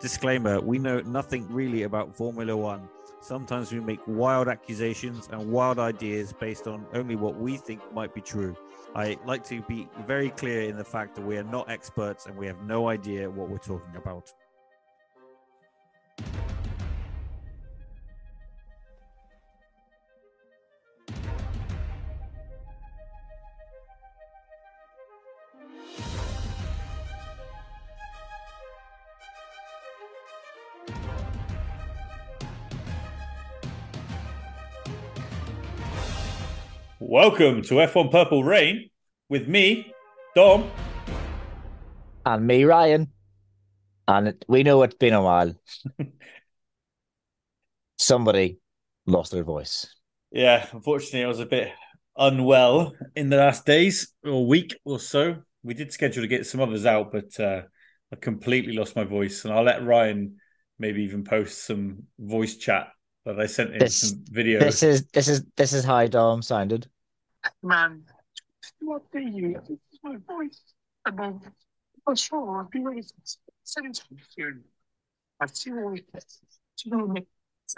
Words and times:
Disclaimer 0.00 0.62
We 0.62 0.78
know 0.78 1.00
nothing 1.00 1.46
really 1.52 1.82
about 1.82 2.16
Formula 2.16 2.56
One. 2.56 2.88
Sometimes 3.20 3.70
we 3.70 3.80
make 3.80 4.00
wild 4.06 4.48
accusations 4.48 5.28
and 5.30 5.52
wild 5.52 5.78
ideas 5.78 6.32
based 6.32 6.66
on 6.66 6.86
only 6.94 7.16
what 7.16 7.36
we 7.36 7.58
think 7.58 7.82
might 7.92 8.14
be 8.14 8.22
true. 8.22 8.56
I 8.94 9.18
like 9.26 9.44
to 9.48 9.60
be 9.60 9.90
very 10.06 10.30
clear 10.30 10.62
in 10.62 10.78
the 10.78 10.84
fact 10.84 11.16
that 11.16 11.22
we 11.26 11.36
are 11.36 11.44
not 11.44 11.68
experts 11.68 12.24
and 12.24 12.34
we 12.34 12.46
have 12.46 12.62
no 12.62 12.88
idea 12.88 13.28
what 13.28 13.50
we're 13.50 13.58
talking 13.58 13.94
about. 13.94 14.32
Welcome 37.22 37.60
to 37.64 37.74
F1 37.74 38.10
Purple 38.10 38.44
Rain 38.44 38.88
with 39.28 39.46
me, 39.46 39.92
Dom. 40.34 40.70
And 42.24 42.46
me, 42.46 42.64
Ryan. 42.64 43.08
And 44.08 44.42
we 44.48 44.62
know 44.62 44.82
it's 44.84 44.94
been 44.94 45.12
a 45.12 45.22
while. 45.22 45.54
Somebody 47.98 48.58
lost 49.06 49.32
their 49.32 49.44
voice. 49.44 49.94
Yeah, 50.32 50.66
unfortunately, 50.72 51.24
I 51.24 51.28
was 51.28 51.40
a 51.40 51.44
bit 51.44 51.68
unwell 52.16 52.94
in 53.14 53.28
the 53.28 53.36
last 53.36 53.66
days 53.66 54.14
or 54.24 54.46
week 54.46 54.74
or 54.86 54.98
so. 54.98 55.42
We 55.62 55.74
did 55.74 55.92
schedule 55.92 56.22
to 56.22 56.26
get 56.26 56.46
some 56.46 56.62
others 56.62 56.86
out, 56.86 57.12
but 57.12 57.38
uh, 57.38 57.64
I 58.10 58.16
completely 58.16 58.72
lost 58.72 58.96
my 58.96 59.04
voice. 59.04 59.44
And 59.44 59.52
I'll 59.52 59.62
let 59.62 59.84
Ryan 59.84 60.36
maybe 60.78 61.02
even 61.02 61.24
post 61.24 61.66
some 61.66 62.04
voice 62.18 62.56
chat 62.56 62.88
that 63.26 63.38
I 63.38 63.44
sent 63.44 63.74
in 63.74 63.80
This- 63.80 64.08
some 64.08 64.24
video. 64.30 64.60
This 64.60 64.82
is 64.82 65.04
this 65.12 65.28
is 65.28 65.44
this 65.58 65.74
is 65.74 65.84
how 65.84 66.06
Dom 66.06 66.40
sounded. 66.40 66.88
Man, 67.62 68.02
what 68.80 69.02
do 69.12 69.20
you? 69.20 69.54
This 69.68 69.78
is 69.92 69.98
my 70.02 70.16
voice. 70.28 70.60
And 71.06 71.18
then, 71.18 71.40
for 72.04 72.16
sure, 72.16 72.58
I'll 72.58 72.68
be 72.70 72.80
ready 72.80 73.02
to 73.02 73.14
send 73.64 73.86
it 73.86 73.94
to 73.94 74.02
you 74.10 74.18
soon. 74.28 74.64
I 75.40 75.46
see 75.46 75.72
all 75.72 75.96
this. 76.12 76.40
Do 76.78 76.90
you 76.90 76.96
know 76.96 77.04
what 77.04 77.10
I 77.10 77.14
mean? 77.14 77.26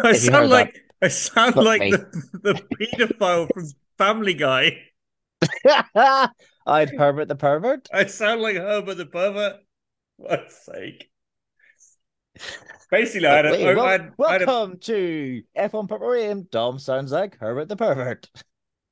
I 0.02 0.10
If 0.10 0.24
you 0.24 0.30
sound 0.30 0.34
heard 0.34 0.50
like 0.50 0.80
I 1.02 1.08
sound 1.08 1.56
Look, 1.56 1.64
like 1.66 1.80
mate. 1.80 1.90
the, 1.90 2.54
the 2.54 2.62
pedophile 2.76 3.52
from 3.52 3.66
Family 3.98 4.34
Guy. 4.34 4.78
I'd 6.66 6.90
Herbert 6.90 7.26
the 7.28 7.34
pervert. 7.36 7.88
I 7.92 8.06
sound 8.06 8.40
like 8.40 8.56
Herbert 8.56 8.94
the 8.96 9.06
pervert. 9.06 9.56
For 10.18 10.28
God's 10.28 10.54
sake. 10.56 11.10
Basically, 12.90 13.26
I 13.26 13.36
had, 13.36 13.46
a, 13.46 13.50
Wait, 13.52 13.66
I 13.66 13.74
wel- 13.74 13.86
had, 13.86 14.12
I 14.26 14.32
had 14.32 14.42
a 14.42 14.46
welcome 14.46 14.78
to 14.80 15.42
F1 15.56 15.88
Purple 15.88 16.46
Dom 16.50 16.78
sounds 16.78 17.10
like 17.10 17.38
Herbert 17.38 17.68
the 17.68 17.76
pervert. 17.76 18.28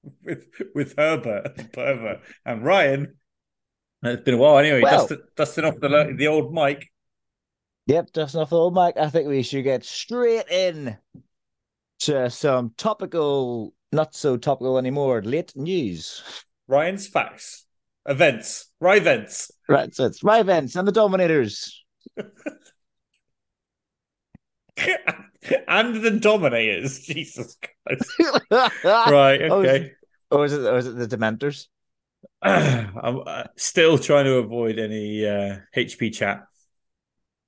with 0.25 0.47
with 0.75 0.95
Herbert 0.97 1.73
pervert 1.73 2.21
and 2.45 2.65
Ryan. 2.65 3.17
It's 4.03 4.23
been 4.23 4.35
a 4.35 4.39
while 4.39 4.59
anyway. 4.59 4.81
Well- 4.83 5.01
dusting, 5.01 5.23
dusting 5.37 5.65
off 5.65 5.81
the 5.81 6.15
the 6.17 6.27
old 6.29 6.53
mic. 6.53 6.91
Yep, 7.87 8.13
dusting 8.13 8.41
off 8.41 8.51
the 8.51 8.57
old 8.57 8.75
mic. 8.75 8.97
I 8.97 9.09
think 9.09 9.29
we 9.29 9.43
should 9.43 9.65
get 9.65 9.85
straight 9.85 10.49
in 10.49 10.97
to 12.01 12.31
some 12.31 12.73
topical, 12.77 13.75
not 13.93 14.15
so 14.15 14.37
topical 14.37 14.79
anymore, 14.79 15.23
late 15.23 15.53
news. 15.57 16.23
Ryan's 16.69 17.09
facts, 17.09 17.67
events, 18.07 18.71
right 18.81 18.99
events. 18.99 19.51
Right, 19.69 19.95
so 19.95 20.07
it's 20.07 20.23
my 20.23 20.41
events 20.41 20.77
and 20.77 20.87
the 20.87 20.93
Dominators. 20.93 21.85
and 25.69 26.03
the 26.03 26.11
Dominators. 26.11 27.01
Jesus 27.07 27.57
Christ. 27.87 28.13
Right, 28.85 29.43
Oh, 29.43 29.61
okay. 29.61 29.93
Or 30.31 30.45
is 30.45 30.53
it, 30.53 30.61
or 30.61 30.79
is 30.79 30.87
it 30.87 30.97
the 30.97 31.09
Dementors? 31.17 31.67
I'm 32.43 33.23
uh, 33.27 33.45
still 33.57 33.99
trying 33.99 34.27
to 34.27 34.35
avoid 34.35 34.79
any 34.79 35.27
uh, 35.27 35.59
HP 35.77 36.15
chat. 36.15 36.45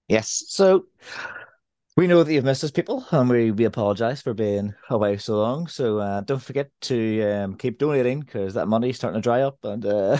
Yes. 0.08 0.44
So 0.48 0.86
we 1.96 2.06
know 2.06 2.22
that 2.22 2.32
you've 2.32 2.44
missed 2.44 2.64
us, 2.64 2.70
people, 2.70 3.04
and 3.10 3.28
we, 3.28 3.50
we 3.50 3.64
apologize 3.64 4.22
for 4.22 4.34
being 4.34 4.74
away 4.90 5.18
so 5.18 5.36
long. 5.36 5.66
So 5.66 5.98
uh, 5.98 6.20
don't 6.22 6.42
forget 6.42 6.70
to 6.82 7.22
um, 7.22 7.54
keep 7.56 7.78
donating 7.78 8.20
because 8.20 8.54
that 8.54 8.66
money's 8.66 8.96
starting 8.96 9.20
to 9.20 9.24
dry 9.24 9.42
up. 9.42 9.58
And 9.62 9.84
uh, 9.86 10.18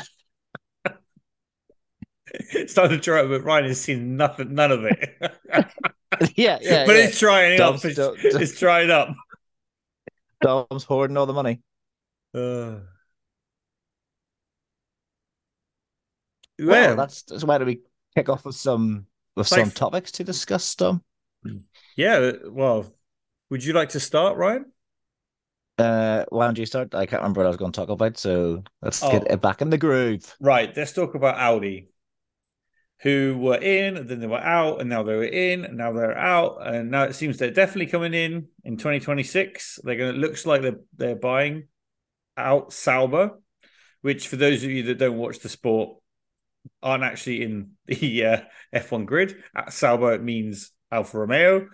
It's 2.26 2.72
starting 2.72 2.98
to 2.98 3.02
try, 3.02 3.26
but 3.26 3.42
Ryan 3.42 3.66
has 3.66 3.80
seen 3.80 4.16
nothing, 4.16 4.54
none 4.54 4.72
of 4.72 4.84
it. 4.84 5.32
yeah, 6.36 6.58
yeah, 6.60 6.86
but 6.86 6.96
yeah. 6.96 7.04
it's 7.04 7.18
drying 7.18 7.58
Dom's 7.58 7.84
up. 7.98 8.14
It's, 8.18 8.58
drying 8.58 8.90
up. 8.90 9.14
Dom's 10.40 10.84
hoarding 10.84 11.16
all 11.16 11.26
the 11.26 11.32
money. 11.32 11.60
Uh, 12.34 12.80
Well, 16.58 16.68
well, 16.68 16.96
that's, 16.96 17.22
that's 17.22 17.44
why 17.44 17.58
do 17.58 17.64
we 17.64 17.80
kick 18.14 18.28
off 18.28 18.44
with 18.44 18.54
some 18.54 19.06
with 19.36 19.50
Like- 19.50 19.60
some 19.60 19.70
topics 19.70 20.12
to 20.12 20.24
discuss, 20.24 20.74
Dom? 20.74 21.02
yeah. 21.96 22.32
Well, 22.46 22.92
would 23.50 23.64
you 23.64 23.72
like 23.72 23.90
to 23.90 24.00
start, 24.00 24.36
Ryan? 24.36 24.66
Uh, 25.78 26.24
why 26.28 26.44
don't 26.44 26.58
you 26.58 26.66
start? 26.66 26.94
I 26.94 27.06
can't 27.06 27.22
remember 27.22 27.40
what 27.40 27.46
I 27.46 27.48
was 27.48 27.56
going 27.56 27.72
to 27.72 27.80
talk 27.80 27.88
about, 27.88 28.18
so 28.18 28.62
let's 28.82 29.02
Oh. 29.02 29.10
get 29.10 29.30
it 29.30 29.40
back 29.40 29.62
in 29.62 29.70
the 29.70 29.78
groove. 29.78 30.36
Right. 30.38 30.70
Let's 30.76 30.92
talk 30.92 31.14
about 31.14 31.38
Audi, 31.38 31.88
who 33.02 33.36
were 33.36 33.56
in, 33.56 33.96
and 33.96 34.08
then 34.08 34.20
they 34.20 34.26
were 34.26 34.38
out, 34.38 34.80
and 34.80 34.88
now 34.88 35.02
they 35.02 35.14
were 35.14 35.24
in, 35.24 35.64
and 35.64 35.76
now 35.76 35.92
they're 35.92 36.16
out, 36.16 36.58
and 36.64 36.90
now 36.90 37.02
it 37.04 37.14
seems 37.14 37.36
they're 37.36 37.50
definitely 37.50 37.86
coming 37.86 38.14
in 38.14 38.46
in 38.64 38.76
2026. 38.76 39.80
They're 39.82 39.96
going 39.96 40.14
to 40.14 40.20
looks 40.20 40.46
like 40.46 40.62
they're 40.62 40.80
they're 40.96 41.16
buying 41.16 41.68
out 42.36 42.72
Sauber, 42.72 43.38
which 44.02 44.28
for 44.28 44.36
those 44.36 44.62
of 44.62 44.70
you 44.70 44.84
that 44.84 44.98
don't 44.98 45.18
watch 45.18 45.40
the 45.40 45.48
sport 45.48 45.98
aren't 46.82 47.04
actually 47.04 47.42
in 47.42 47.72
the 47.86 48.24
uh, 48.24 48.40
F1 48.72 49.04
grid. 49.04 49.36
At 49.54 49.72
Sauber 49.72 50.12
it 50.12 50.22
means 50.22 50.70
Alfa 50.90 51.18
Romeo, 51.18 51.68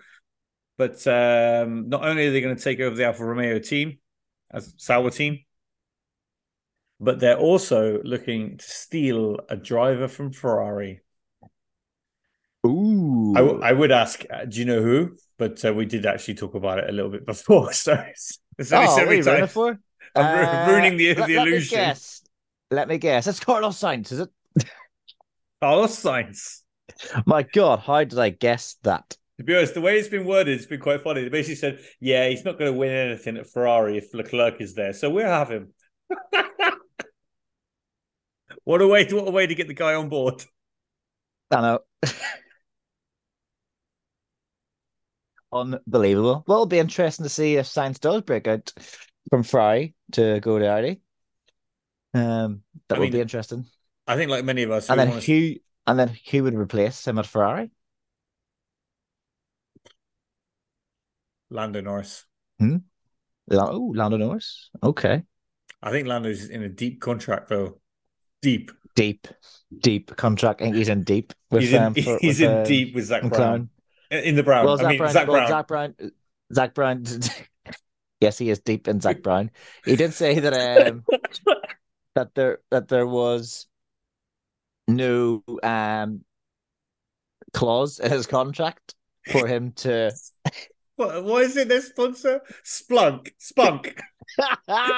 but 0.77 1.05
um, 1.05 1.89
not 1.89 2.05
only 2.05 2.27
are 2.27 2.31
they 2.31 2.41
going 2.41 2.55
to 2.55 2.63
take 2.63 2.79
over 2.79 2.95
the 2.95 3.05
Alfa 3.05 3.23
Romeo 3.23 3.59
team 3.59 3.99
as 4.49 4.73
Sauber 4.77 5.11
team, 5.11 5.39
but 6.99 7.19
they're 7.19 7.37
also 7.37 8.01
looking 8.03 8.57
to 8.57 8.65
steal 8.65 9.39
a 9.47 9.55
driver 9.55 10.07
from 10.07 10.31
Ferrari. 10.31 11.01
Ooh, 12.65 13.33
I, 13.35 13.39
w- 13.39 13.61
I 13.61 13.71
would 13.71 13.91
ask, 13.91 14.23
uh, 14.29 14.45
do 14.45 14.59
you 14.59 14.65
know 14.65 14.81
who? 14.81 15.15
But 15.37 15.63
uh, 15.63 15.73
we 15.73 15.85
did 15.85 16.05
actually 16.05 16.35
talk 16.35 16.55
about 16.55 16.79
it 16.79 16.89
a 16.89 16.91
little 16.91 17.09
bit 17.11 17.25
before, 17.25 17.71
so 17.85 17.93
it's, 17.93 18.39
it's 18.57 18.71
only 18.73 18.87
oh, 18.87 18.95
so 18.97 19.05
many 19.05 19.21
times. 19.21 19.51
for? 19.51 19.79
I'm 20.15 20.37
ru- 20.39 20.45
Uh, 20.45 20.65
ruining 20.67 20.97
the- 20.97 21.15
let- 21.15 21.27
the 21.27 21.35
let 21.37 21.45
me 21.45 21.51
illusion. 21.51 21.77
guess. 21.77 22.21
Let 22.71 22.87
me 22.87 22.97
guess. 22.97 23.27
It's 23.27 23.39
Carlos 23.39 23.79
Sainz, 23.79 24.11
is 24.11 24.19
it? 24.19 24.29
Carlos 25.61 25.95
Sainz. 26.03 26.61
My 27.25 27.43
God, 27.43 27.79
how 27.79 28.03
did 28.03 28.19
I 28.19 28.29
guess 28.29 28.75
that? 28.83 29.15
To 29.37 29.43
be 29.43 29.55
honest, 29.55 29.73
the 29.73 29.81
way 29.81 29.97
it's 29.97 30.09
been 30.09 30.25
worded, 30.25 30.57
it's 30.57 30.65
been 30.67 30.81
quite 30.81 31.01
funny. 31.01 31.21
They 31.23 31.29
basically 31.29 31.55
said, 31.55 31.79
"Yeah, 32.01 32.27
he's 32.27 32.43
not 32.43 32.59
going 32.59 32.73
to 32.73 32.77
win 32.77 32.91
anything 32.91 33.37
at 33.37 33.47
Ferrari 33.47 33.97
if 33.97 34.13
Leclerc 34.13 34.59
is 34.59 34.73
there, 34.75 34.91
so 34.91 35.09
we'll 35.09 35.27
have 35.27 35.49
him." 35.49 35.73
what 38.65 38.81
a 38.81 38.87
way! 38.87 39.05
To, 39.05 39.15
what 39.15 39.27
a 39.29 39.31
way 39.31 39.47
to 39.47 39.55
get 39.55 39.67
the 39.69 39.73
guy 39.73 39.93
on 39.93 40.09
board. 40.09 40.43
I 41.51 41.61
know. 41.61 41.79
Unbelievable. 45.51 46.43
Well, 46.47 46.57
it'll 46.59 46.65
be 46.67 46.79
interesting 46.79 47.23
to 47.23 47.29
see 47.29 47.55
if 47.57 47.65
Sainz 47.65 47.99
does 47.99 48.21
break 48.21 48.47
out 48.47 48.71
from 49.29 49.43
Ferrari 49.43 49.95
to 50.13 50.39
go 50.39 50.59
to 50.59 50.67
Audi. 50.67 51.01
Um, 52.13 52.63
that 52.87 52.95
I 52.95 52.99
would 52.99 53.05
mean, 53.05 53.13
be 53.13 53.21
interesting. 53.21 53.65
I 54.07 54.15
think, 54.15 54.29
like 54.31 54.43
many 54.45 54.63
of 54.63 54.71
us, 54.71 54.89
And 54.89 54.99
then 54.99 55.09
want 55.09 55.23
to 55.23 55.31
who? 55.53 55.55
And 55.87 55.99
then 55.99 56.15
who 56.29 56.43
would 56.43 56.55
replace 56.55 57.07
him 57.07 57.17
at 57.17 57.25
Ferrari? 57.25 57.71
Lando 61.49 61.81
Norris. 61.81 62.25
La- 62.59 63.71
Oh, 63.71 63.91
Lando 63.95 64.17
Norris. 64.17 64.69
Okay, 64.83 65.23
I 65.81 65.91
think 65.91 66.07
Lando's 66.07 66.49
in 66.49 66.63
a 66.63 66.69
deep 66.69 67.01
contract 67.01 67.49
though. 67.49 67.79
Deep. 68.41 68.71
deep, 68.95 69.27
deep 69.79 70.15
contract. 70.15 70.61
I 70.61 70.65
think 70.65 70.75
he's 70.75 70.89
in 70.89 71.03
deep. 71.03 71.33
With, 71.51 71.61
he's 71.61 71.73
in, 71.73 71.83
um, 71.83 71.93
for- 71.93 72.17
he's 72.21 72.39
with, 72.39 72.49
in 72.49 72.57
um, 72.59 72.63
deep 72.65 72.95
with 72.95 73.05
Zak 73.05 73.23
McLaren. 73.23 73.29
Brown. 73.29 73.69
In 74.11 74.35
the 74.35 74.43
Brown. 74.43 74.65
Well, 74.65 74.73
I 74.73 74.77
Zak 74.77 74.89
mean, 74.89 74.97
Brown. 74.97 75.11
Zak 75.11 75.27
well, 75.27 75.37
Brown. 75.37 75.47
Zak 75.49 75.67
Brown. 75.67 75.95
Zak 76.53 76.73
Brown. 76.73 77.03
yes, 78.19 78.37
he 78.37 78.49
is 78.49 78.59
deep 78.59 78.87
in 78.87 79.01
Zak 79.01 79.21
Brown. 79.23 79.51
He 79.85 79.95
did 79.95 80.13
say 80.13 80.39
that 80.39 80.87
um 80.87 81.03
that 82.15 82.33
there 82.35 82.59
that 82.71 82.87
there 82.87 83.07
was 83.07 83.67
no 84.87 85.43
um 85.61 86.21
clause 87.53 87.99
in 87.99 88.11
his 88.11 88.25
contract 88.25 88.95
for 89.31 89.47
him 89.47 89.73
to. 89.73 90.11
What, 90.95 91.23
what 91.23 91.43
is 91.43 91.55
it? 91.55 91.69
Their 91.69 91.81
sponsor? 91.81 92.41
Splunk. 92.65 93.29
Spunk. 93.37 94.01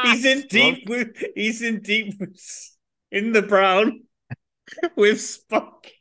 he's 0.04 0.26
in 0.26 0.48
deep 0.50 0.90
with. 0.90 1.16
He's 1.36 1.62
in 1.62 1.82
deep 1.82 2.20
with, 2.20 2.40
in 3.12 3.34
the 3.34 3.42
Brown 3.42 4.02
with 4.96 5.22
Spunk. 5.22 5.92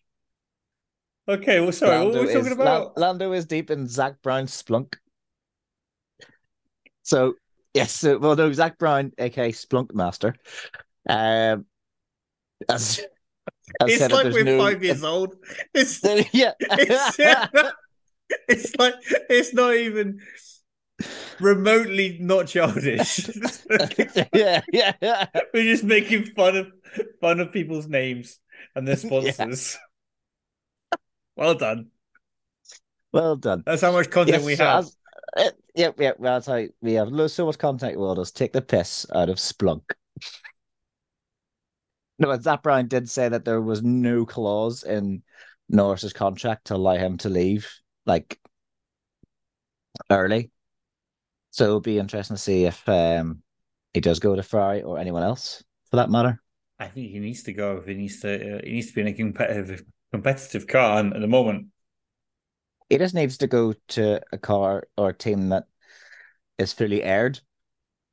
Okay, 1.31 1.61
well, 1.61 1.71
sorry, 1.71 2.05
what 2.05 2.15
were 2.15 2.21
we 2.23 2.29
is, 2.29 2.35
talking 2.35 2.53
about? 2.53 2.97
Lan- 2.97 3.19
Lando 3.19 3.33
is 3.33 3.47
deep 3.47 3.71
in 3.71 3.87
Zak 3.87 4.21
Brown's 4.21 4.51
splunk. 4.51 4.97
So 7.03 7.35
yes, 7.73 7.93
so, 7.93 8.19
well, 8.19 8.35
no, 8.35 8.53
Zak 8.53 8.79
Brown, 8.79 9.13
aka 9.17 9.53
Splunk 9.53 9.95
Master. 9.95 10.35
Um, 11.09 11.67
as, 12.69 13.01
as 13.81 13.89
it's 13.89 14.13
like 14.13 14.33
we're 14.33 14.43
no- 14.43 14.59
five 14.59 14.83
years 14.83 15.05
old. 15.05 15.37
It's 15.73 16.01
yeah, 16.33 16.53
it's, 16.61 17.17
it's 18.49 18.77
like 18.77 18.95
it's 19.29 19.55
not 19.55 19.75
even 19.75 20.19
remotely 21.39 22.19
not 22.21 22.49
childish. 22.49 23.29
yeah, 24.35 24.63
yeah, 24.73 24.93
yeah. 25.01 25.27
We're 25.55 25.63
just 25.63 25.85
making 25.85 26.25
fun 26.25 26.57
of 26.57 26.73
fun 27.21 27.39
of 27.39 27.53
people's 27.53 27.87
names 27.87 28.41
and 28.75 28.87
their 28.87 28.97
sponsors. 28.97 29.79
Well 31.41 31.55
done. 31.55 31.87
Well 33.13 33.35
done. 33.37 33.63
That's 33.65 33.81
how 33.81 33.93
much 33.93 34.11
content 34.11 34.43
Yes, 34.43 34.47
we 34.47 34.57
have. 34.57 34.87
uh, 35.37 35.51
yep, 35.75 35.99
yep. 35.99 36.17
Well, 36.19 36.35
that's 36.35 36.47
how 36.47 36.67
we 36.83 36.93
have 36.93 37.09
so 37.31 37.47
much 37.47 37.57
content. 37.57 37.99
We'll 37.99 38.15
just 38.15 38.37
take 38.37 38.53
the 38.53 38.61
piss 38.61 39.07
out 39.15 39.31
of 39.31 39.39
Splunk. 39.39 39.83
No, 42.19 42.29
but 42.29 42.43
Zak 42.43 42.63
Brown 42.63 42.89
did 42.89 43.09
say 43.09 43.31
that 43.31 43.47
there 43.47 43.63
was 43.63 43.83
no 43.83 44.27
clause 44.27 44.83
in 44.83 45.23
Norris's 45.71 46.13
contract 46.13 46.67
to 46.67 46.75
allow 46.75 46.97
him 46.97 47.17
to 47.19 47.31
leave 47.31 47.67
like 48.05 48.39
early. 50.11 50.51
So 51.53 51.65
it'll 51.65 51.81
be 51.81 51.99
interesting 51.99 52.37
to 52.37 52.43
see 52.43 52.67
if 52.67 52.87
um 52.87 53.43
he 53.95 54.03
does 54.03 54.19
go 54.19 54.37
to 54.37 54.43
Ferrari 54.43 54.83
or 54.83 54.99
anyone 54.99 55.23
else 55.23 55.65
for 55.91 55.97
that 55.97 56.11
matter. 56.11 56.43
I 56.79 56.89
think 56.89 57.11
he 57.11 57.19
needs 57.19 57.43
to 57.45 57.55
go. 57.55 57.83
He 57.85 57.95
needs 57.95 58.21
to. 58.21 58.57
Uh, 58.57 58.61
he 58.63 58.73
needs 58.73 58.89
to 58.89 58.95
be 58.95 59.01
in 59.01 59.07
a 59.07 59.15
competitive 59.15 59.85
competitive 60.13 60.67
car. 60.67 61.01
And 61.01 61.15
at 61.15 61.21
the 61.21 61.29
moment, 61.29 61.69
He 62.89 62.99
just 62.99 63.15
needs 63.15 63.39
to 63.39 63.47
go 63.47 63.73
to 63.89 64.21
a 64.33 64.39
car 64.39 64.85
or 64.97 65.11
a 65.11 65.15
team 65.15 65.49
that 65.51 65.67
is 66.59 66.73
fully 66.73 67.03
aired. 67.03 67.41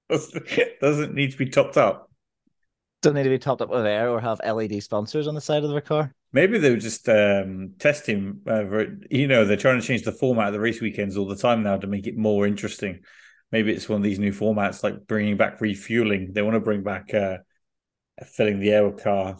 doesn't 0.09 1.13
need 1.15 1.31
to 1.31 1.37
be 1.37 1.49
topped 1.49 1.77
up. 1.77 2.09
Doesn't 3.01 3.15
need 3.15 3.23
to 3.23 3.29
be 3.29 3.39
topped 3.39 3.61
up 3.61 3.69
with 3.69 3.85
air 3.85 4.09
or 4.09 4.19
have 4.21 4.39
LED 4.43 4.79
sponsors 4.81 5.27
on 5.27 5.35
the 5.35 5.41
side 5.41 5.63
of 5.63 5.69
their 5.71 5.81
car. 5.81 6.13
Maybe 6.33 6.57
they 6.57 6.71
would 6.71 6.81
just 6.81 7.07
um, 7.09 7.73
test 7.79 8.07
him. 8.07 8.41
Uh, 8.47 8.63
you 9.09 9.27
know, 9.27 9.45
they're 9.45 9.57
trying 9.57 9.79
to 9.79 9.85
change 9.85 10.03
the 10.03 10.11
format 10.11 10.47
of 10.47 10.53
the 10.53 10.59
race 10.59 10.81
weekends 10.81 11.15
all 11.15 11.27
the 11.27 11.35
time 11.35 11.63
now 11.63 11.77
to 11.77 11.87
make 11.87 12.07
it 12.07 12.17
more 12.17 12.45
interesting. 12.45 12.99
Maybe 13.51 13.71
it's 13.73 13.87
one 13.87 13.97
of 13.97 14.03
these 14.03 14.19
new 14.19 14.33
formats, 14.33 14.83
like 14.83 15.07
bringing 15.07 15.37
back 15.37 15.61
refueling. 15.61 16.33
They 16.33 16.41
want 16.41 16.55
to 16.55 16.59
bring 16.59 16.83
back 16.83 17.13
uh, 17.13 17.37
filling 18.25 18.59
the 18.59 18.71
air 18.71 18.87
with 18.87 19.03
car. 19.03 19.37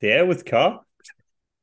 The 0.00 0.08
air 0.08 0.26
with 0.26 0.44
car? 0.44 0.82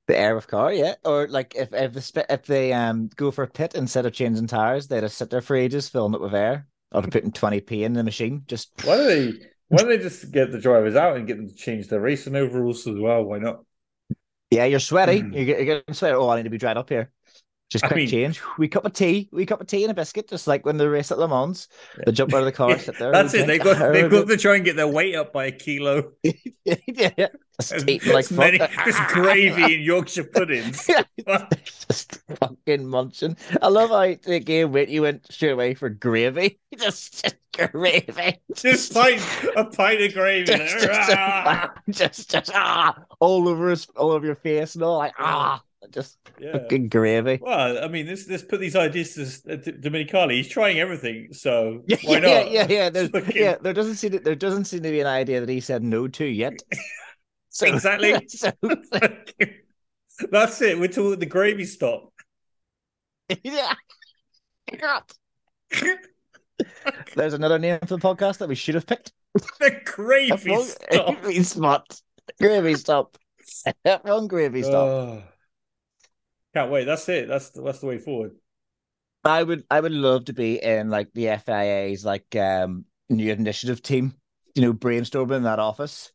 The 0.08 0.18
air 0.20 0.36
of 0.36 0.48
car, 0.48 0.74
yeah. 0.74 0.96
Or 1.06 1.28
like 1.28 1.56
if 1.56 1.74
if 1.74 1.94
the 1.94 2.26
if 2.30 2.46
they 2.46 2.74
um 2.74 3.10
go 3.16 3.32
for 3.32 3.44
a 3.44 3.48
pit 3.48 3.74
instead 3.76 4.06
of 4.06 4.14
changing 4.14 4.48
tires, 4.48 4.88
they 4.88 5.00
just 5.00 5.18
sit 5.18 5.30
there 5.30 5.42
for 5.42 5.56
ages 5.56 5.88
filling 5.88 6.14
it 6.14 6.22
with 6.22 6.36
air. 6.36 6.68
Or 6.92 7.02
they're 7.02 7.10
putting 7.10 7.32
twenty 7.32 7.62
p 7.62 7.84
in 7.84 7.94
the 7.94 8.04
machine. 8.04 8.44
Just 8.48 8.72
Why 8.84 8.98
do 8.98 9.04
they? 9.06 9.32
Why 9.70 9.78
don't 9.78 9.90
they 9.90 9.98
just 9.98 10.32
get 10.32 10.52
the 10.52 10.60
drivers 10.60 10.96
out 10.96 11.16
and 11.16 11.26
get 11.26 11.38
them 11.38 11.48
to 11.48 11.56
change 11.56 11.88
their 11.88 12.02
racing 12.02 12.36
overalls 12.36 12.86
as 12.86 12.98
well? 12.98 13.24
Why 13.24 13.40
not? 13.40 13.64
yeah, 14.52 14.66
you're 14.66 14.80
sweaty. 14.80 15.22
Mm. 15.22 15.34
You're, 15.34 15.58
you're 15.58 15.66
getting 15.66 15.94
sweaty. 15.96 16.16
Oh, 16.16 16.30
I 16.30 16.38
need 16.38 16.44
to 16.44 16.50
be 16.50 16.58
dried 16.58 16.78
up 16.78 16.90
here. 16.90 17.10
Just 17.70 17.86
I 17.86 17.88
quick 17.88 17.98
mean- 17.98 18.10
change. 18.10 18.42
We 18.60 18.68
cup 18.68 18.86
of 18.86 18.94
tea. 18.94 19.30
We 19.32 19.48
cup 19.48 19.62
of 19.62 19.68
tea 19.68 19.84
and 19.84 19.90
a 19.90 19.96
biscuit, 19.96 20.30
just 20.30 20.46
like 20.48 20.66
when 20.66 20.78
they 20.78 20.86
race 20.86 21.12
at 21.12 21.18
Le 21.18 21.28
Mans. 21.28 21.68
They 22.06 22.12
jump 22.12 22.34
out 22.34 22.40
of 22.40 22.46
the 22.46 22.52
car, 22.52 22.78
sit 22.78 23.00
there. 23.00 23.12
That's 23.12 23.34
it. 23.34 23.48
They've 23.48 23.64
got 23.64 23.94
they've 23.94 24.12
got 24.12 24.28
to 24.28 24.38
try 24.38 24.56
and 24.58 24.66
get 24.66 24.76
their 24.76 24.88
weight 24.88 25.16
up 25.16 25.34
by 25.34 25.46
a 25.46 25.52
kilo. 25.52 26.12
yeah, 26.66 27.30
eating 27.88 28.14
like 28.14 28.30
many- 28.32 28.60
gravy 29.10 29.76
and 29.76 29.84
Yorkshire 29.84 30.24
puddings. 30.26 30.90
just 31.88 32.22
fucking 32.40 32.88
munching. 32.88 33.38
I 33.62 33.68
love 33.68 33.90
how 33.90 34.16
the 34.30 34.40
game 34.40 34.72
went. 34.72 34.90
You 34.90 35.04
went 35.04 35.32
straight 35.32 35.52
away 35.52 35.74
for 35.74 35.90
gravy. 35.90 36.60
Just, 36.80 37.22
just 37.24 37.36
gravy. 37.72 38.42
Just 38.56 38.94
pint 38.96 39.22
a 39.56 39.64
pint 39.66 40.02
of 40.02 40.14
gravy. 40.14 40.46
just, 40.46 40.74
just, 40.84 41.10
Ah! 41.14 41.72
just, 41.88 42.32
just, 42.32 42.52
ah, 42.52 42.96
all 43.20 43.48
over 43.48 43.70
his, 43.70 43.86
all 43.96 44.10
over 44.12 44.26
your 44.26 44.34
face 44.36 44.74
and 44.74 44.84
all 44.84 44.98
like 44.98 45.14
ah, 45.20 45.62
just 45.92 46.18
Yeah. 46.40 46.54
fucking 46.54 46.90
gravy. 46.90 47.38
Well, 47.40 47.84
I 47.84 47.88
mean, 47.90 48.08
let's 48.08 48.28
let's 48.28 48.42
put 48.42 48.60
these 48.60 48.76
ideas 48.76 49.14
to 49.44 49.54
uh, 49.54 49.58
to 49.58 49.72
Domenicali. 49.72 50.32
He's 50.38 50.48
trying 50.48 50.80
everything, 50.80 51.32
so 51.32 51.84
Yeah, 51.86 51.98
why 52.04 52.14
yeah, 52.14 52.20
not? 52.20 52.52
yeah, 52.52 52.68
yeah. 52.68 52.90
There's, 52.90 53.10
Fucking- 53.10 53.36
yeah, 53.36 53.56
there 53.62 53.74
doesn't 53.74 53.96
seem 53.98 54.12
to, 54.14 54.20
there 54.20 54.34
doesn't 54.34 54.66
seem 54.66 54.82
to 54.82 54.90
be 54.90 55.02
an 55.02 55.08
idea 55.08 55.40
that 55.42 55.50
he 55.50 55.60
said 55.60 55.84
no 55.84 56.08
to 56.08 56.26
yet. 56.26 56.60
So, 57.54 57.68
Exactly. 57.68 58.14
So, 58.30 58.52
That's 60.32 60.62
it. 60.62 60.80
We're 60.80 60.88
talking 60.90 61.20
the 61.20 61.26
gravy 61.26 61.66
stop. 61.66 62.12
yeah. 63.44 63.74
There's 67.16 67.34
another 67.34 67.58
name 67.60 67.80
for 67.80 67.98
the 67.98 67.98
podcast 67.98 68.38
that 68.40 68.50
we 68.50 68.56
should 68.56 68.76
have 68.76 68.86
picked. 68.86 69.12
the 69.60 69.82
gravy 69.86 70.62
stop. 70.64 71.22
Gravy 71.22 71.44
spot. 71.44 72.02
Gravy 72.40 72.76
stop. 72.76 73.18
Wrong 74.06 74.28
gravy 74.28 74.62
stop. 74.62 74.74
Oh. 74.88 75.24
Can't 76.56 76.72
wait. 76.72 76.86
That's 76.86 77.10
it. 77.10 77.28
That's 77.28 77.50
the, 77.50 77.62
that's 77.64 77.80
the 77.80 77.88
way 77.88 77.98
forward. 77.98 78.32
I 79.24 79.42
would 79.42 79.64
I 79.72 79.80
would 79.80 79.92
love 79.92 80.26
to 80.26 80.34
be 80.34 80.62
in 80.62 80.90
like 80.90 81.12
the 81.14 81.38
FIA's 81.44 82.06
like 82.06 82.36
um 82.36 82.86
new 83.10 83.32
initiative 83.32 83.82
team, 83.82 84.14
you 84.54 84.62
know, 84.62 84.74
brainstorming 84.74 85.38
in 85.38 85.44
that 85.44 85.60
office. 85.60 86.12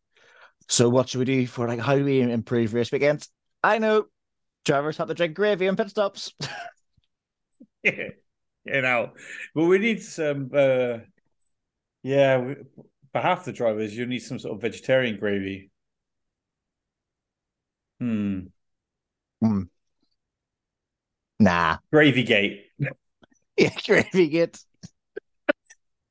So 0.68 0.88
what 0.88 1.08
should 1.08 1.18
we 1.20 1.24
do 1.24 1.46
for 1.46 1.66
like 1.66 1.80
how 1.80 1.96
do 1.96 2.04
we 2.04 2.20
improve 2.20 2.74
race 2.74 2.92
weekends? 2.92 3.28
I 3.62 3.78
know 3.78 4.06
drivers 4.64 4.96
have 4.98 5.08
to 5.08 5.14
drink 5.14 5.34
gravy 5.34 5.66
and 5.66 5.76
pit 5.76 5.90
stops. 5.90 6.32
Yeah. 7.82 8.08
You 8.64 8.82
know, 8.82 9.12
but 9.54 9.64
we 9.64 9.78
need 9.78 10.02
some. 10.02 10.50
uh 10.52 10.98
Yeah, 12.02 12.36
we, 12.38 12.56
for 13.12 13.20
half 13.22 13.46
the 13.46 13.52
drivers, 13.52 13.96
you 13.96 14.04
need 14.04 14.18
some 14.18 14.38
sort 14.38 14.54
of 14.56 14.60
vegetarian 14.60 15.16
gravy. 15.16 15.70
Hmm. 18.00 18.48
nah. 21.38 21.78
Gravy 21.92 22.22
gate. 22.24 22.66
Yeah, 23.56 23.70
gravy 23.84 24.28
gets 24.28 24.64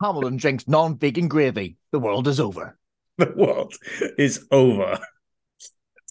Hamilton 0.01 0.35
drinks 0.35 0.67
non-vegan 0.67 1.29
gravy. 1.29 1.77
The 1.91 1.99
world 1.99 2.27
is 2.27 2.41
over. 2.41 2.77
The 3.27 3.33
world 3.35 3.73
is 4.17 4.45
over. 4.51 4.99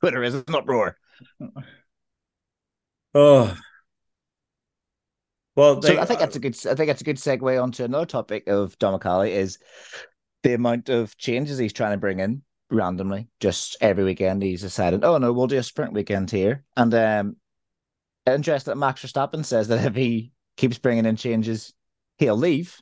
Twitter 0.01 0.23
is 0.25 0.35
an 0.35 0.45
uproar. 0.53 0.97
Oh. 3.15 3.57
Well, 5.55 5.81
So 5.81 5.99
I 5.99 6.05
think 6.05 6.21
that's 6.21 6.37
a 6.37 6.41
good. 6.41 6.55
I 6.67 6.75
think 6.75 6.89
that's 6.89 7.01
a 7.01 7.05
good 7.05 7.17
segue 7.17 7.63
onto 7.63 7.85
another 7.85 8.07
topic 8.07 8.47
of 8.49 8.79
Domenicali 8.79 9.31
is 9.31 9.59
the 10.43 10.55
amount 10.55 10.89
of 10.91 11.17
changes 11.17 11.59
he's 11.59 11.73
trying 11.73 11.93
to 11.93 11.97
bring 11.99 12.21
in 12.21 12.43
randomly. 12.71 13.29
Just 13.41 13.77
every 13.81 14.05
weekend, 14.05 14.43
he's 14.43 14.61
decided, 14.61 15.03
oh 15.05 15.19
no, 15.19 15.33
we'll 15.33 15.47
do 15.47 15.59
a 15.59 15.63
sprint 15.63 15.93
weekend 15.95 16.31
here. 16.31 16.65
And 16.77 16.93
um, 16.93 17.37
interesting 18.27 18.73
that 18.73 18.77
Max 18.77 19.03
Verstappen 19.03 19.45
says 19.45 19.69
that 19.69 19.85
if 19.85 19.95
he 19.95 20.33
keeps 20.57 20.77
bringing 20.79 21.07
in 21.07 21.17
changes, 21.17 21.73
he'll 22.19 22.37
leave. 22.37 22.77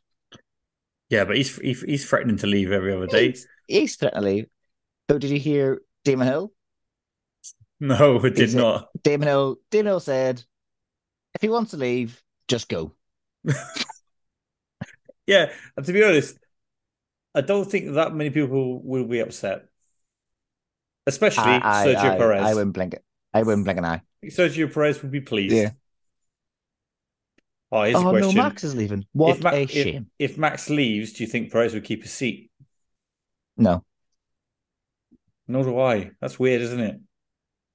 yeah, 1.11 1.25
but 1.25 1.37
he's 1.37 1.57
he's, 1.59 1.83
he's 1.83 2.09
threatening 2.09 2.39
to 2.39 2.47
leave 2.49 2.73
every 2.73 2.93
other 2.93 3.07
day. 3.07 3.29
He's, 3.29 3.47
he's 3.67 3.97
threatening 3.97 4.23
to 4.23 4.29
leave. 4.29 4.47
So 5.11 5.19
did 5.19 5.31
you 5.31 5.39
hear 5.39 5.83
Damon 6.05 6.27
Hill? 6.27 6.53
No, 7.81 8.17
it 8.25 8.35
did 8.35 8.55
not. 8.55 8.89
Damon 9.03 9.29
Hill. 9.29 9.57
Damon 9.71 9.87
Hill 9.87 10.01
said, 10.01 10.43
if 11.35 11.43
he 11.43 11.49
wants 11.49 11.73
to 11.73 11.77
leave, 11.77 12.23
just 12.49 12.69
go. 12.69 12.93
Yeah, 15.27 15.53
and 15.77 15.87
to 15.87 15.93
be 15.93 16.05
honest, 16.05 16.39
I 17.35 17.41
don't 17.41 17.65
think 17.65 17.95
that 17.95 18.15
many 18.15 18.31
people 18.31 18.81
will 18.83 19.05
be 19.05 19.21
upset, 19.21 19.67
especially 21.07 21.45
I, 21.45 21.87
Sergio 21.87 21.97
I, 21.97 22.19
Perez. 22.19 22.43
I 22.43 22.55
wouldn't 22.55 22.75
blink 22.75 22.95
it. 22.95 23.05
I 23.33 23.43
wouldn't 23.43 23.65
blink 23.65 23.79
an 23.79 23.85
eye. 23.85 24.03
Sergio 24.27 24.73
Perez 24.73 25.03
would 25.03 25.11
be 25.11 25.21
pleased. 25.21 25.55
Yeah. 25.55 25.71
Oh, 27.73 27.83
here's 27.83 27.97
oh 27.97 28.01
a 28.01 28.11
question: 28.11 28.37
no, 28.37 28.43
Max 28.43 28.65
is 28.65 28.75
leaving. 28.75 29.07
What 29.13 29.43
Ma- 29.43 29.51
a 29.51 29.63
if- 29.63 29.71
shame. 29.71 30.11
if 30.19 30.39
Max 30.39 30.71
leaves, 30.71 31.15
do 31.15 31.25
you 31.25 31.29
think 31.29 31.51
Perez 31.51 31.75
would 31.75 31.85
keep 31.85 32.03
his 32.03 32.13
seat? 32.13 32.51
No. 33.57 33.85
Nor 35.47 35.65
do 35.65 35.79
I. 35.79 36.11
That's 36.21 36.39
weird, 36.39 36.63
isn't 36.63 36.81
it? 36.81 37.01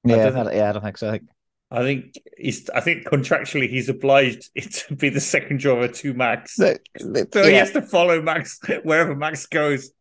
Yeah, 0.04 0.28
I 0.28 0.30
don't 0.30 0.56
yeah, 0.56 0.70
I 0.70 0.72
don't 0.74 0.84
think 0.84 0.98
so. 0.98 1.10
I 1.10 1.12
think 1.12 1.30
I 1.72 1.84
think 1.84 2.16
he's. 2.38 2.70
I 2.72 2.82
think 2.82 3.06
contractually 3.06 3.70
he's 3.70 3.90
obliged 3.90 4.50
to 4.88 4.96
be 4.96 5.10
the 5.10 5.22
second 5.22 5.60
driver 5.60 5.88
to 5.88 6.14
Max, 6.14 6.56
so 6.56 6.76
he 6.98 7.26
yeah, 7.34 7.60
has 7.60 7.72
to 7.72 7.82
follow 7.82 8.22
Max 8.22 8.60
wherever 8.84 9.16
Max 9.16 9.46
goes 9.46 9.92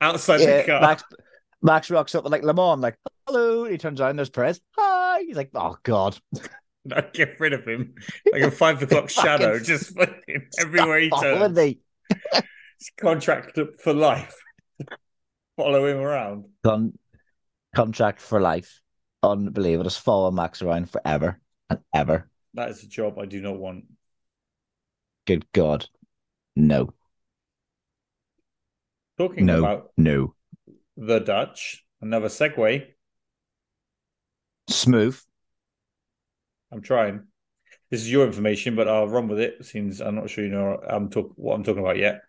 outside 0.00 0.38
the 0.38 0.64
car. 0.66 0.80
Max 0.80 1.04
Max 1.62 1.90
rocks 1.90 2.14
up 2.14 2.28
like 2.28 2.42
Le 2.42 2.52
Mans, 2.52 2.80
like 2.80 2.96
hello. 3.26 3.64
He 3.64 3.78
turns 3.78 4.00
around, 4.00 4.16
there's 4.16 4.30
Perez. 4.30 4.60
Hi. 4.76 5.22
He's 5.22 5.36
like, 5.36 5.50
oh 5.54 5.76
god, 5.82 6.18
No, 6.84 7.02
get 7.12 7.38
rid 7.38 7.52
of 7.52 7.66
him 7.66 7.94
like 8.32 8.42
a 8.42 8.50
five 8.50 8.82
o'clock 8.82 9.10
shadow, 9.10 9.58
just 9.58 9.92
everywhere 10.58 11.00
he 11.00 11.10
turns. 11.10 11.58
He's 11.58 12.92
contracted 12.98 13.78
for 13.80 13.92
life. 13.92 14.34
Follow 15.58 15.84
him 15.86 15.98
around. 15.98 16.44
Con- 16.64 16.96
contract 17.74 18.20
for 18.20 18.40
life. 18.40 18.80
Unbelievable. 19.24 19.84
Just 19.90 20.00
follow 20.00 20.30
Max 20.30 20.62
around 20.62 20.88
forever. 20.88 21.40
and 21.68 21.80
ever. 21.92 22.30
That 22.54 22.70
is 22.70 22.82
a 22.84 22.86
job 22.86 23.18
I 23.18 23.26
do 23.26 23.42
not 23.42 23.58
want. 23.58 23.84
Good 25.26 25.44
God. 25.52 25.84
No. 26.56 26.94
Talking 29.18 29.46
No. 29.46 29.58
about 29.58 29.90
No. 29.96 30.34
the 30.96 31.18
Dutch, 31.18 31.84
another 32.00 32.28
segue. 32.28 32.86
Smooth. 34.68 35.20
I'm 36.70 36.80
trying. 36.82 37.24
This 37.90 38.00
is 38.02 38.12
your 38.12 38.26
information, 38.26 38.76
but 38.76 38.86
I'll 38.88 39.08
run 39.08 39.26
with 39.28 39.40
it 39.40 39.64
since 39.66 40.00
I'm 40.00 40.14
not 40.14 40.30
sure 40.30 40.44
you 40.44 40.50
know 40.50 40.80
I'm 40.88 41.10
talk 41.10 41.32
what 41.34 41.54
I'm 41.54 41.64
talking 41.64 41.82
about 41.82 41.96
yet. 41.98 42.20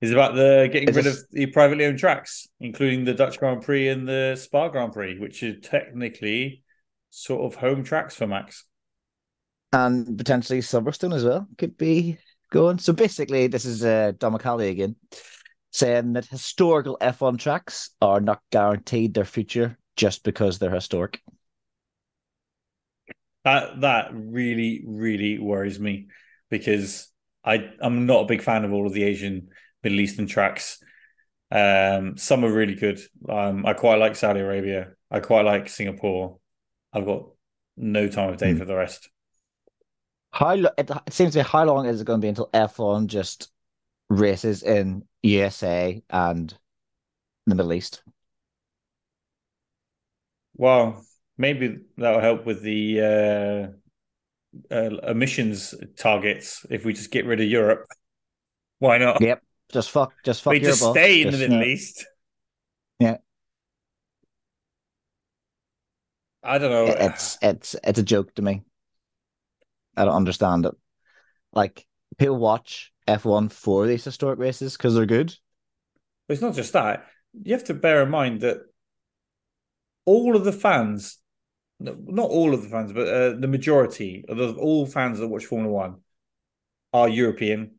Is 0.00 0.10
about 0.10 0.34
the 0.34 0.68
getting 0.70 0.88
Is 0.88 0.96
rid 0.96 1.04
this- 1.06 1.22
of 1.22 1.30
the 1.30 1.46
privately 1.46 1.86
owned 1.86 1.98
tracks, 1.98 2.46
including 2.60 3.04
the 3.04 3.14
Dutch 3.14 3.38
Grand 3.38 3.62
Prix 3.62 3.88
and 3.88 4.06
the 4.06 4.36
Spa 4.36 4.68
Grand 4.68 4.92
Prix, 4.92 5.18
which 5.18 5.42
is 5.42 5.56
technically 5.66 6.62
sort 7.10 7.42
of 7.50 7.58
home 7.58 7.84
tracks 7.84 8.14
for 8.14 8.26
Max. 8.26 8.64
And 9.72 10.18
potentially 10.18 10.60
Silverstone 10.60 11.14
as 11.14 11.24
well 11.24 11.48
could 11.58 11.76
be 11.78 12.18
going. 12.50 12.78
So 12.78 12.92
basically, 12.92 13.46
this 13.46 13.64
is 13.64 13.84
uh, 13.84 14.12
Domenicali 14.18 14.70
again 14.70 14.96
saying 15.72 16.12
that 16.12 16.26
historical 16.26 16.96
F1 17.00 17.36
tracks 17.38 17.90
are 18.00 18.20
not 18.20 18.40
guaranteed 18.52 19.14
their 19.14 19.24
future 19.24 19.76
just 19.96 20.22
because 20.22 20.58
they're 20.58 20.70
historic. 20.70 21.20
That 23.44 23.80
that 23.80 24.10
really 24.14 24.84
really 24.86 25.38
worries 25.38 25.78
me 25.80 26.06
because 26.50 27.10
I 27.44 27.70
I'm 27.80 28.06
not 28.06 28.22
a 28.22 28.26
big 28.26 28.42
fan 28.42 28.64
of 28.64 28.72
all 28.72 28.86
of 28.86 28.92
the 28.92 29.02
Asian 29.04 29.48
Middle 29.84 30.00
Eastern 30.00 30.26
tracks. 30.26 30.78
Um, 31.50 32.16
some 32.16 32.44
are 32.44 32.52
really 32.52 32.74
good. 32.74 33.00
Um, 33.28 33.64
I 33.66 33.74
quite 33.74 33.96
like 33.98 34.16
Saudi 34.16 34.40
Arabia. 34.40 34.92
I 35.10 35.20
quite 35.20 35.44
like 35.44 35.68
Singapore. 35.68 36.38
I've 36.92 37.04
got 37.06 37.26
no 37.76 38.08
time 38.08 38.30
of 38.30 38.38
day 38.38 38.52
Hmm. 38.52 38.58
for 38.58 38.64
the 38.64 38.74
rest. 38.76 39.08
How 40.32 40.54
lo- 40.54 40.70
it, 40.76 40.90
it 41.06 41.12
seems 41.12 41.34
to 41.34 41.40
be 41.40 41.48
how 41.48 41.64
long 41.64 41.86
is 41.86 42.00
it 42.00 42.04
going 42.06 42.20
to 42.20 42.24
be 42.24 42.28
until 42.28 42.50
F1 42.52 43.06
just 43.06 43.50
races 44.08 44.62
in 44.62 45.04
USA 45.22 46.02
and 46.10 46.56
the 47.46 47.54
Middle 47.54 47.72
East? 47.72 48.02
Well, 50.56 51.04
maybe 51.36 51.78
that'll 51.96 52.20
help 52.20 52.46
with 52.46 52.62
the 52.62 53.72
uh, 54.70 54.74
uh, 54.74 54.96
emissions 55.08 55.74
targets 55.96 56.64
if 56.70 56.84
we 56.84 56.92
just 56.92 57.10
get 57.10 57.26
rid 57.26 57.40
of 57.40 57.46
Europe. 57.48 57.86
Why 58.78 58.98
not? 58.98 59.20
Yep. 59.20 59.42
Just 59.74 59.90
fuck, 59.90 60.12
just 60.24 60.42
fuck 60.42 60.52
we 60.52 60.60
your 60.60 60.70
just 60.70 60.82
boss. 60.82 60.94
stay 60.94 61.22
in 61.22 61.26
the 61.26 61.32
Just, 61.32 61.40
Middle 61.40 61.58
uh, 61.58 61.66
East. 61.66 62.06
Yeah. 63.00 63.16
I 66.44 66.58
don't 66.58 66.70
know. 66.70 66.94
It's 66.96 67.36
it's 67.42 67.74
it's 67.82 67.98
a 67.98 68.04
joke 68.04 68.32
to 68.36 68.42
me. 68.42 68.62
I 69.96 70.04
don't 70.04 70.14
understand 70.14 70.64
it. 70.66 70.74
Like 71.52 71.84
people 72.18 72.36
watch 72.36 72.92
F1 73.08 73.50
for 73.50 73.88
these 73.88 74.04
historic 74.04 74.38
races 74.38 74.76
because 74.76 74.94
they're 74.94 75.06
good. 75.06 75.34
But 76.28 76.34
it's 76.34 76.42
not 76.42 76.54
just 76.54 76.72
that. 76.74 77.06
You 77.42 77.54
have 77.54 77.64
to 77.64 77.74
bear 77.74 78.04
in 78.04 78.10
mind 78.10 78.42
that 78.42 78.58
all 80.04 80.36
of 80.36 80.44
the 80.44 80.52
fans, 80.52 81.18
not 81.80 82.30
all 82.30 82.54
of 82.54 82.62
the 82.62 82.68
fans, 82.68 82.92
but 82.92 83.08
uh, 83.08 83.30
the 83.30 83.48
majority 83.48 84.24
of 84.28 84.36
the, 84.36 84.52
all 84.52 84.86
fans 84.86 85.18
that 85.18 85.26
watch 85.26 85.46
Formula 85.46 85.74
One 85.74 85.96
are 86.92 87.08
European. 87.08 87.72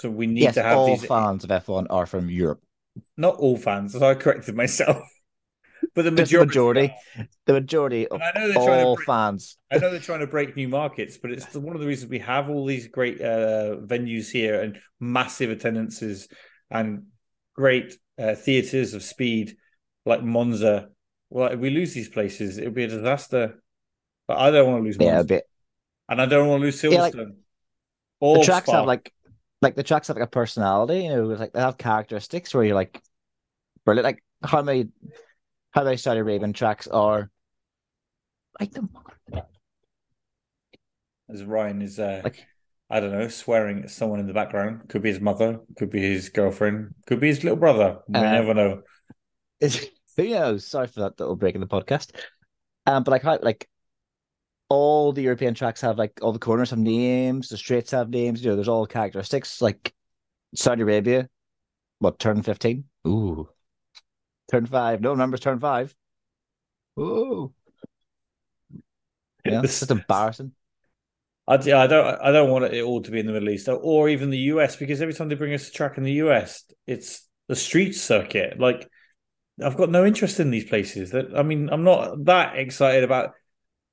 So 0.00 0.10
we 0.10 0.26
need 0.26 0.42
yes, 0.42 0.54
to 0.54 0.62
have 0.62 0.76
all 0.76 0.86
these. 0.88 1.06
fans 1.06 1.42
of 1.44 1.50
F1 1.50 1.86
are 1.90 2.06
from 2.06 2.28
Europe. 2.30 2.60
Not 3.16 3.36
all 3.36 3.56
fans. 3.56 3.92
So 3.92 4.06
I 4.06 4.14
corrected 4.14 4.54
myself. 4.54 4.98
but 5.94 6.02
the 6.04 6.10
majority. 6.10 6.46
majority. 6.48 6.94
The 7.46 7.52
majority 7.54 8.06
of 8.08 8.20
I 8.20 8.30
know 8.38 8.46
they're 8.48 8.54
trying 8.54 8.66
to 8.80 8.84
all 8.84 8.96
break- 8.96 9.06
fans. 9.06 9.56
I 9.70 9.78
know 9.78 9.90
they're 9.90 10.00
trying 10.00 10.20
to 10.20 10.26
break 10.26 10.54
new 10.56 10.68
markets, 10.68 11.16
but 11.16 11.30
it's 11.30 11.54
one 11.54 11.74
of 11.74 11.80
the 11.80 11.86
reasons 11.86 12.10
we 12.10 12.18
have 12.20 12.50
all 12.50 12.66
these 12.66 12.88
great 12.88 13.20
uh, 13.20 13.76
venues 13.84 14.30
here 14.30 14.60
and 14.60 14.78
massive 15.00 15.50
attendances 15.50 16.28
and 16.70 17.04
great 17.54 17.96
uh, 18.18 18.34
theaters 18.34 18.92
of 18.94 19.02
speed 19.02 19.56
like 20.04 20.22
Monza. 20.22 20.88
Well, 21.30 21.48
if 21.52 21.58
we 21.58 21.70
lose 21.70 21.94
these 21.94 22.08
places, 22.10 22.58
it'll 22.58 22.72
be 22.72 22.84
a 22.84 22.88
disaster. 22.88 23.62
But 24.28 24.38
I 24.38 24.50
don't 24.50 24.70
want 24.70 24.82
to 24.82 24.84
lose 24.86 24.96
Yeah, 25.00 25.20
a 25.20 25.24
bit. 25.24 25.44
and 26.08 26.20
I 26.20 26.26
don't 26.26 26.48
want 26.48 26.60
to 26.60 26.64
lose 26.64 26.82
Silverstone. 26.82 27.14
Yeah, 27.14 27.24
like- 28.30 28.38
The 28.38 28.44
tracks 28.44 28.66
Spa. 28.66 28.78
have 28.78 28.86
like 28.86 29.12
like 29.66 29.74
the 29.74 29.82
tracks 29.82 30.06
have 30.06 30.16
like 30.16 30.24
a 30.26 30.30
personality, 30.30 31.02
you 31.04 31.08
know, 31.10 31.24
like 31.24 31.52
they 31.52 31.60
have 31.60 31.76
characteristics 31.76 32.54
where 32.54 32.62
you're 32.62 32.76
like 32.76 33.02
brilliant. 33.84 34.04
Like 34.04 34.22
how 34.44 34.62
many 34.62 34.88
how 35.72 35.82
many 35.82 35.96
Saudi 35.96 36.20
Arabian 36.20 36.52
tracks 36.52 36.86
are 36.86 37.30
like 38.60 38.70
them? 38.70 38.90
as 41.28 41.42
Ryan 41.42 41.82
is, 41.82 41.98
uh, 41.98 42.20
Like- 42.22 42.46
I 42.88 43.00
don't 43.00 43.10
know, 43.10 43.26
swearing 43.26 43.82
at 43.82 43.90
someone 43.90 44.20
in 44.20 44.28
the 44.28 44.32
background. 44.32 44.88
Could 44.88 45.02
be 45.02 45.08
his 45.08 45.20
mother, 45.20 45.58
could 45.76 45.90
be 45.90 46.00
his 46.00 46.28
girlfriend, 46.28 46.94
could 47.08 47.18
be 47.18 47.26
his 47.26 47.42
little 47.42 47.58
brother. 47.58 47.98
We 48.06 48.20
Uh, 48.20 48.22
never 48.22 48.54
know. 48.54 48.82
Who 50.16 50.28
knows? 50.28 50.64
Sorry 50.68 50.86
for 50.86 51.00
that 51.00 51.18
little 51.18 51.34
break 51.34 51.56
in 51.56 51.60
the 51.60 51.66
podcast. 51.66 52.14
Um, 52.86 53.02
but 53.02 53.10
like 53.10 53.22
how 53.24 53.40
like 53.42 53.68
all 54.68 55.12
the 55.12 55.22
European 55.22 55.54
tracks 55.54 55.80
have 55.80 55.98
like 55.98 56.18
all 56.22 56.32
the 56.32 56.38
corners 56.38 56.70
have 56.70 56.78
names, 56.78 57.48
the 57.48 57.56
straights 57.56 57.92
have 57.92 58.10
names, 58.10 58.42
you 58.42 58.50
know, 58.50 58.56
there's 58.56 58.68
all 58.68 58.86
characteristics. 58.86 59.60
Like 59.62 59.92
Saudi 60.54 60.82
Arabia, 60.82 61.28
what, 61.98 62.18
turn 62.18 62.42
15? 62.42 62.84
Ooh. 63.06 63.48
Turn 64.50 64.66
five. 64.66 65.00
No 65.00 65.14
numbers. 65.14 65.40
turn 65.40 65.58
five. 65.58 65.94
Ooh. 66.98 67.52
Yeah, 69.44 69.60
This- 69.60 69.82
is 69.82 69.90
embarrassing. 69.90 70.52
I, 71.48 71.62
yeah, 71.62 71.80
I 71.80 71.86
don't. 71.86 72.20
I 72.20 72.32
don't 72.32 72.50
want 72.50 72.64
it 72.64 72.82
all 72.82 73.02
to 73.02 73.10
be 73.12 73.20
in 73.20 73.26
the 73.26 73.32
Middle 73.32 73.50
East 73.50 73.68
or 73.68 74.08
even 74.08 74.30
the 74.30 74.38
US 74.50 74.74
because 74.74 75.00
every 75.00 75.14
time 75.14 75.28
they 75.28 75.36
bring 75.36 75.54
us 75.54 75.68
a 75.68 75.72
track 75.72 75.96
in 75.96 76.02
the 76.02 76.14
US, 76.14 76.64
it's 76.88 77.24
the 77.46 77.54
street 77.54 77.92
circuit. 77.92 78.58
Like, 78.58 78.88
I've 79.62 79.76
got 79.76 79.90
no 79.90 80.04
interest 80.04 80.40
in 80.40 80.50
these 80.50 80.64
places. 80.64 81.12
That 81.12 81.26
I 81.36 81.44
mean, 81.44 81.68
I'm 81.70 81.84
not 81.84 82.24
that 82.24 82.58
excited 82.58 83.04
about 83.04 83.34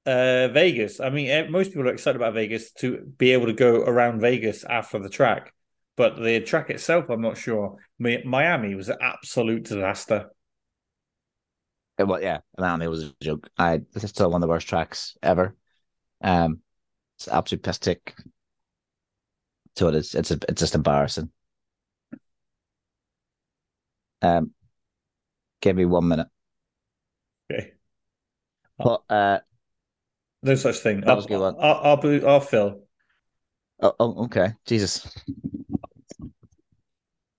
uh, 0.05 0.47
Vegas. 0.49 0.99
I 0.99 1.09
mean, 1.09 1.29
eh, 1.29 1.47
most 1.49 1.69
people 1.69 1.87
are 1.87 1.93
excited 1.93 2.17
about 2.17 2.33
Vegas 2.33 2.71
to 2.73 3.13
be 3.17 3.31
able 3.31 3.47
to 3.47 3.53
go 3.53 3.81
around 3.83 4.21
Vegas 4.21 4.63
after 4.63 4.99
the 4.99 5.09
track, 5.09 5.53
but 5.95 6.17
the 6.17 6.41
track 6.41 6.69
itself, 6.69 7.09
I'm 7.09 7.21
not 7.21 7.37
sure. 7.37 7.77
Miami 7.99 8.75
was 8.75 8.89
an 8.89 8.97
absolute 9.01 9.63
disaster. 9.63 10.29
It 11.97 12.05
was, 12.05 12.21
yeah, 12.23 12.39
Miami 12.57 12.87
was 12.87 13.03
a 13.03 13.13
joke. 13.21 13.49
I 13.57 13.81
this 13.93 14.03
is 14.03 14.09
still 14.09 14.31
one 14.31 14.41
of 14.41 14.47
the 14.47 14.51
worst 14.51 14.67
tracks 14.67 15.15
ever. 15.21 15.55
Um, 16.21 16.59
it's 17.17 17.27
absolute 17.27 17.63
piss 17.63 17.77
take. 17.77 18.13
So 19.75 19.87
it 19.89 19.95
is. 19.95 20.15
It's 20.15 20.31
a, 20.31 20.39
it's 20.49 20.59
just 20.59 20.75
embarrassing. 20.75 21.31
Um, 24.21 24.53
give 25.61 25.75
me 25.75 25.85
one 25.85 26.07
minute. 26.07 26.27
Okay, 27.51 27.73
But 28.77 29.03
uh, 29.09 29.39
no 30.43 30.55
such 30.55 30.77
thing. 30.79 31.01
That 31.01 31.15
was 31.15 31.25
a 31.25 31.29
good 31.29 31.39
one. 31.39 31.55
I'll, 31.59 31.81
I'll, 31.83 31.99
I'll, 32.03 32.27
I'll 32.27 32.39
fill. 32.41 32.81
oh, 33.81 33.93
oh, 33.99 34.25
okay, 34.25 34.53
Jesus. 34.65 35.07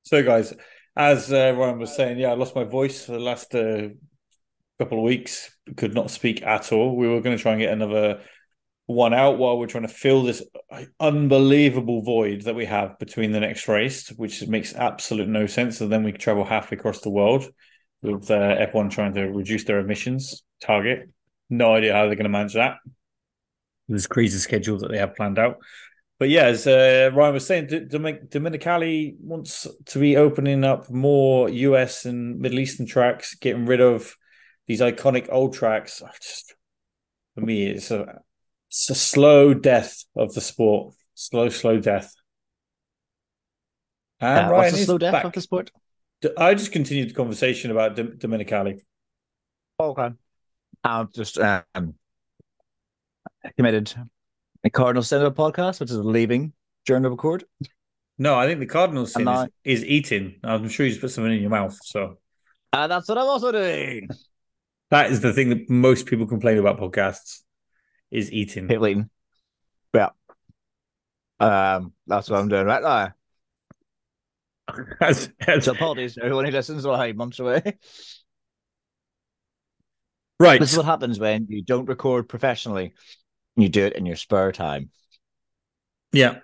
So, 0.03 0.23
guys, 0.23 0.53
as 0.97 1.33
uh, 1.33 1.55
Ryan 1.57 1.79
was 1.79 1.95
saying, 1.95 2.19
yeah, 2.19 2.31
I 2.31 2.35
lost 2.35 2.55
my 2.55 2.65
voice 2.65 3.05
for 3.05 3.13
the 3.13 3.21
last 3.21 3.55
uh, 3.55 3.89
couple 4.79 4.99
of 4.99 5.05
weeks. 5.05 5.51
Could 5.77 5.95
not 5.95 6.11
speak 6.11 6.43
at 6.43 6.73
all. 6.73 6.97
We 6.97 7.09
were 7.09 7.21
going 7.21 7.37
to 7.37 7.43
try 7.43 7.53
and 7.53 7.61
get 7.61 7.73
another 7.73 8.21
one 8.87 9.15
out 9.15 9.39
while 9.39 9.59
we're 9.59 9.67
trying 9.67 9.87
to 9.87 9.95
fill 9.95 10.23
this 10.23 10.43
unbelievable 11.01 12.03
void 12.03 12.43
that 12.43 12.55
we 12.55 12.67
have 12.67 12.99
between 12.99 13.33
the 13.33 13.41
next 13.41 13.67
race, 13.67 14.09
which 14.11 14.47
makes 14.47 14.75
absolute 14.75 15.29
no 15.29 15.47
sense. 15.47 15.81
And 15.81 15.91
then 15.91 16.05
we 16.05 16.13
travel 16.13 16.45
halfway 16.45 16.77
across 16.77 17.01
the 17.01 17.11
world 17.11 17.49
with 18.03 18.31
uh, 18.31 18.67
F1 18.73 18.91
trying 18.91 19.15
to 19.15 19.23
reduce 19.23 19.65
their 19.65 19.79
emissions 19.79 20.43
target. 20.61 21.09
No 21.51 21.75
idea 21.75 21.93
how 21.93 22.07
they're 22.07 22.17
going 22.17 22.25
to 22.25 22.29
manage 22.31 22.55
that. 22.55 22.77
This 23.89 24.07
crazy 24.07 24.39
schedule 24.39 24.79
that 24.79 24.91
they 24.91 24.99
have 24.99 25.15
planned 25.15 25.39
out. 25.39 25.59
But 26.19 26.29
yeah, 26.31 26.45
as 26.45 26.67
uh, 26.67 27.11
Ryan 27.13 27.35
was 27.35 27.47
saying, 27.47 27.67
D- 27.67 27.81
Domenicali 27.81 29.17
wants 29.21 29.67
to 29.87 29.99
be 29.99 30.17
opening 30.17 30.65
up 30.65 30.89
more 30.91 31.49
US 31.51 32.05
and 32.07 32.39
Middle 32.39 32.61
Eastern 32.61 32.87
tracks, 32.87 33.35
getting 33.35 33.67
rid 33.67 33.81
of 33.81 34.17
these 34.67 34.81
iconic 34.81 35.29
old 35.31 35.55
tracks. 35.55 36.03
I 36.03 36.11
Just 36.23 36.55
for 37.35 37.43
me, 37.43 37.67
it's 37.67 37.91
a 37.91 38.21
it's 38.69 38.89
a 38.91 38.95
slow 38.95 39.55
death 39.55 40.05
of 40.17 40.33
the 40.35 40.41
sport. 40.41 40.95
Slow, 41.15 41.49
slow 41.49 41.79
death. 41.79 42.15
And 44.21 44.47
Uh, 44.47 44.51
Ryan 44.51 44.73
what's 44.73 44.79
the 44.79 44.87
slow 44.87 44.99
death 44.99 45.13
back. 45.13 45.25
of 45.25 45.33
the 45.33 45.41
sport? 45.41 45.71
D- 46.23 46.31
I 46.39 46.55
just 46.55 46.73
continued 46.73 47.11
the 47.11 47.15
conversation 47.15 47.71
about 47.71 47.97
Dom- 47.97 48.17
Domenicali. 48.19 48.81
Okay. 49.79 50.15
I've 50.85 51.13
just 51.13 51.39
um 51.39 51.95
committed 53.57 53.93
a 54.65 54.71
Cardinal 54.71 55.03
Cinema 55.03 55.31
podcast, 55.31 55.81
which 55.81 55.91
is 55.91 55.97
leaving 55.99 56.53
during 56.87 57.03
the 57.03 57.11
record. 57.11 57.45
No, 58.19 58.37
I 58.39 58.47
think 58.47 58.61
the 58.61 58.67
Cardinal 58.67 59.07
sin 59.07 59.27
And 59.27 59.51
is, 59.65 59.83
is 59.83 59.85
eating. 59.87 60.37
I'm 60.45 60.69
sure 60.69 60.87
you 60.87 60.93
just 60.93 61.01
put 61.01 61.11
something 61.11 61.33
in 61.33 61.41
your 61.41 61.51
mouth. 61.51 61.77
So 61.83 62.19
And 62.73 62.91
that's 62.93 63.09
what 63.09 63.19
I'm 63.19 63.25
also 63.27 63.51
doing. 63.51 64.09
that 64.91 65.11
is 65.11 65.21
the 65.21 65.33
thing 65.33 65.49
that 65.51 65.69
most 65.69 66.07
people 66.07 66.27
complain 66.27 66.59
about 66.59 66.79
podcasts 66.79 67.41
is 68.11 68.31
eating. 68.31 68.69
People 68.69 68.87
eating. 68.87 69.11
Yeah. 69.95 70.11
Um, 71.41 71.93
that's 72.07 72.31
what 72.31 72.39
I'm 72.41 72.49
doing 72.49 72.67
right 72.67 72.83
now. 72.83 73.13
As- 75.01 75.31
as- 75.41 75.65
So 75.65 75.73
apologies 75.73 76.15
to 76.15 76.23
everyone 76.25 76.45
who 76.45 76.51
listens 76.53 76.87
while 76.87 77.01
I'm 77.01 77.17
months 77.17 77.39
away. 77.41 77.79
Right. 80.45 80.61
This 80.61 80.73
is 80.73 80.77
what 80.77 80.87
happens 80.87 81.19
when 81.19 81.47
you 81.49 81.63
don't 81.63 81.87
record 81.87 82.29
professionally. 82.29 82.93
You 83.57 83.69
do 83.69 83.85
it 83.85 83.95
in 83.95 84.07
your 84.07 84.17
spare 84.17 84.53
time. 84.53 84.91
Yeah. 86.13 86.39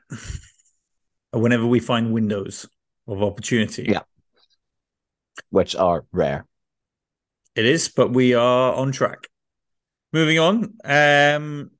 Whenever 1.32 1.66
we 1.66 1.80
find 1.80 2.12
windows 2.12 2.68
of 3.06 3.22
opportunity. 3.22 3.86
Yeah. 3.88 4.02
which 5.50 5.76
are 5.76 6.04
rare. 6.12 6.46
It 7.54 7.66
is, 7.66 7.88
but 7.88 8.12
we 8.12 8.34
are 8.34 8.74
on 8.74 8.92
track. 8.92 9.28
Moving 10.12 10.38
on. 10.38 10.74
Um 10.84 11.70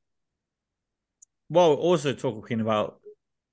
while 1.49 1.73
also 1.75 2.13
talking 2.13 2.61
about 2.61 3.01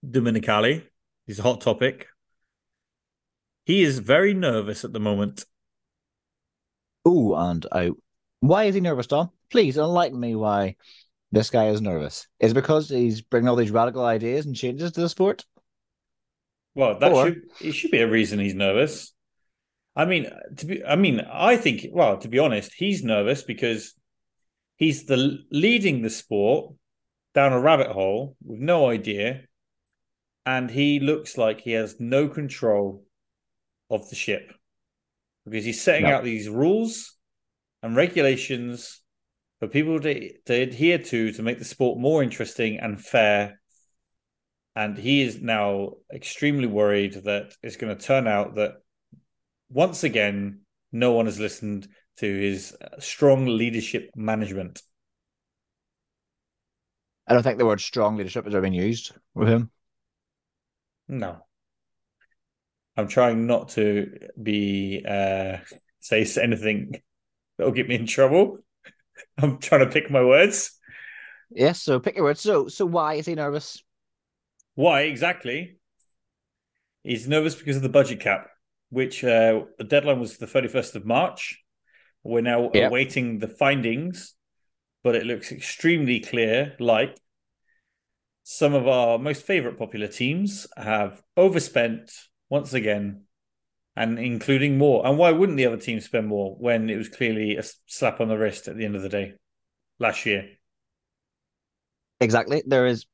Domenicali, 0.06 0.84
he's 1.26 1.40
a 1.40 1.44
hot 1.44 1.62
topic. 1.62 2.08
He 3.66 3.82
is 3.82 4.00
very 4.00 4.36
nervous 4.36 4.86
at 4.86 4.94
the 4.94 5.00
moment. 5.00 5.46
Oh, 7.04 7.34
and 7.36 7.66
out. 7.72 7.98
Why 8.40 8.66
is 8.66 8.76
he 8.76 8.82
nervous, 8.82 9.08
Dom? 9.08 9.32
Please 9.50 9.78
enlighten 9.78 10.20
me 10.20 10.36
why 10.36 10.76
this 11.32 11.50
guy 11.50 11.70
is 11.70 11.82
nervous. 11.82 12.28
Is 12.40 12.52
it 12.52 12.56
because 12.56 12.90
he's 12.90 13.22
bringing 13.22 13.50
all 13.50 13.56
these 13.56 13.72
radical 13.72 14.06
ideas 14.06 14.46
and 14.46 14.56
changes 14.56 14.92
to 14.94 15.02
the 15.02 15.10
sport? 15.10 15.46
Well, 16.76 17.00
that 17.00 17.12
Or- 17.12 17.26
should 17.28 17.42
it 17.62 17.72
should 17.74 17.92
be 17.92 18.00
a 18.02 18.08
reason 18.10 18.40
he's 18.40 18.54
nervous. 18.54 19.14
I 19.96 20.06
mean, 20.06 20.30
to 20.58 20.66
be, 20.68 20.84
I 20.86 20.96
mean, 20.96 21.22
I 21.22 21.58
think. 21.58 21.88
Well, 21.92 22.20
to 22.20 22.28
be 22.28 22.38
honest, 22.38 22.72
he's 22.76 23.04
nervous 23.04 23.42
because 23.42 23.96
he's 24.76 25.06
the 25.08 25.40
leading 25.50 26.04
the 26.04 26.12
sport 26.12 26.76
down 27.34 27.52
a 27.52 27.60
rabbit 27.60 27.88
hole 27.88 28.36
with 28.46 28.60
no 28.60 28.90
idea, 28.90 29.48
and 30.46 30.70
he 30.70 31.00
looks 31.00 31.36
like 31.36 31.62
he 31.62 31.72
has 31.72 32.00
no 32.00 32.28
control 32.30 33.06
of 33.90 34.08
the 34.12 34.16
ship 34.16 34.54
because 35.46 35.66
he's 35.66 35.82
setting 35.82 36.04
No. 36.04 36.18
out 36.18 36.24
these 36.24 36.48
rules 36.48 37.17
and 37.84 37.96
regulations 37.96 39.02
for 39.60 39.68
people 39.68 40.00
to, 40.00 40.32
to 40.46 40.54
adhere 40.54 40.98
to 40.98 41.32
to 41.32 41.44
make 41.44 41.60
the 41.60 41.66
sport 41.66 42.00
more 42.00 42.24
interesting 42.24 42.80
and 42.80 43.02
fair. 43.02 43.60
And 44.76 44.98
he 44.98 45.22
is 45.22 45.42
now 45.42 45.94
extremely 46.14 46.68
worried 46.68 47.14
that 47.26 47.56
it's 47.64 47.78
going 47.78 47.96
to 47.96 48.04
turn 48.04 48.28
out 48.28 48.56
that 48.56 48.74
once 49.70 50.04
again 50.04 50.62
no 50.92 51.14
one 51.14 51.26
has 51.26 51.40
listened 51.40 51.88
to 52.18 52.26
his 52.26 52.76
uh, 52.80 53.00
strong 53.00 53.46
leadership 53.46 54.12
management. 54.16 54.82
I 57.28 57.34
don't 57.34 57.44
think 57.44 57.58
the 57.58 57.66
word 57.66 57.82
strong 57.82 58.18
leadership 58.18 58.46
has 58.46 58.54
ever 58.54 58.62
been 58.62 58.74
used 58.74 59.12
with 59.34 59.50
him. 59.50 59.72
no. 61.08 61.38
I'm 62.96 63.08
trying 63.08 63.46
not 63.46 63.70
to 63.70 64.12
be 64.42 65.06
uh 65.08 65.58
say 66.00 66.26
anything 66.42 67.02
that'll 67.58 67.74
get 67.74 67.88
me 67.88 67.96
in 67.96 68.06
trouble 68.08 68.60
i'm 69.40 69.60
trying 69.60 69.82
to 69.86 69.92
pick 69.92 70.12
my 70.12 70.24
words 70.24 70.74
Yes, 71.50 71.82
so 71.82 72.00
pick 72.00 72.16
your 72.16 72.24
words. 72.26 72.40
So 72.42 72.68
so 72.70 72.86
why 72.86 73.16
is 73.16 73.26
he 73.26 73.36
nervous? 73.36 73.84
Why 74.76 75.02
exactly? 75.02 75.78
He's 77.04 77.28
nervous 77.28 77.56
because 77.56 77.78
of 77.78 77.82
the 77.82 77.90
budget 77.90 78.20
cap, 78.20 78.50
which 78.90 79.24
uh, 79.24 79.66
the 79.78 79.84
deadline 79.84 80.20
was 80.20 80.38
the 80.38 80.48
31st 80.48 80.96
of 80.96 81.06
March. 81.06 81.64
We're 82.24 82.42
now 82.42 82.70
Yep. 82.74 82.94
awaiting 82.94 83.40
the 83.40 83.48
findings, 83.48 84.36
but 85.04 85.16
it 85.16 85.26
looks 85.26 85.52
extremely 85.52 86.20
clear 86.22 86.76
like 86.80 87.18
some 88.44 88.74
of 88.74 88.88
our 88.88 89.20
most 89.20 89.44
favorite 89.44 89.78
popular 89.78 90.08
teams 90.08 90.68
have 90.78 91.22
overspent 91.36 92.12
once 92.50 92.74
again 92.74 93.24
and 93.98 94.20
including 94.20 94.78
more. 94.78 95.06
And 95.06 95.18
why 95.18 95.32
wouldn't 95.32 95.58
the 95.58 95.66
other 95.66 95.78
team 95.78 96.00
spend 96.00 96.28
more 96.28 96.56
when 96.60 96.90
it 96.90 96.98
was 96.98 97.10
clearly 97.10 97.58
a 97.58 97.64
slap 97.88 98.22
on 98.22 98.28
the 98.28 98.38
wrist 98.38 98.68
at 98.68 98.78
the 98.78 98.86
end 98.86 98.96
of 98.96 99.02
the 99.02 99.10
day 99.10 99.34
last 100.00 100.26
year? 100.26 100.48
Exactly. 102.20 102.62
There 102.66 102.86
is 102.86 103.06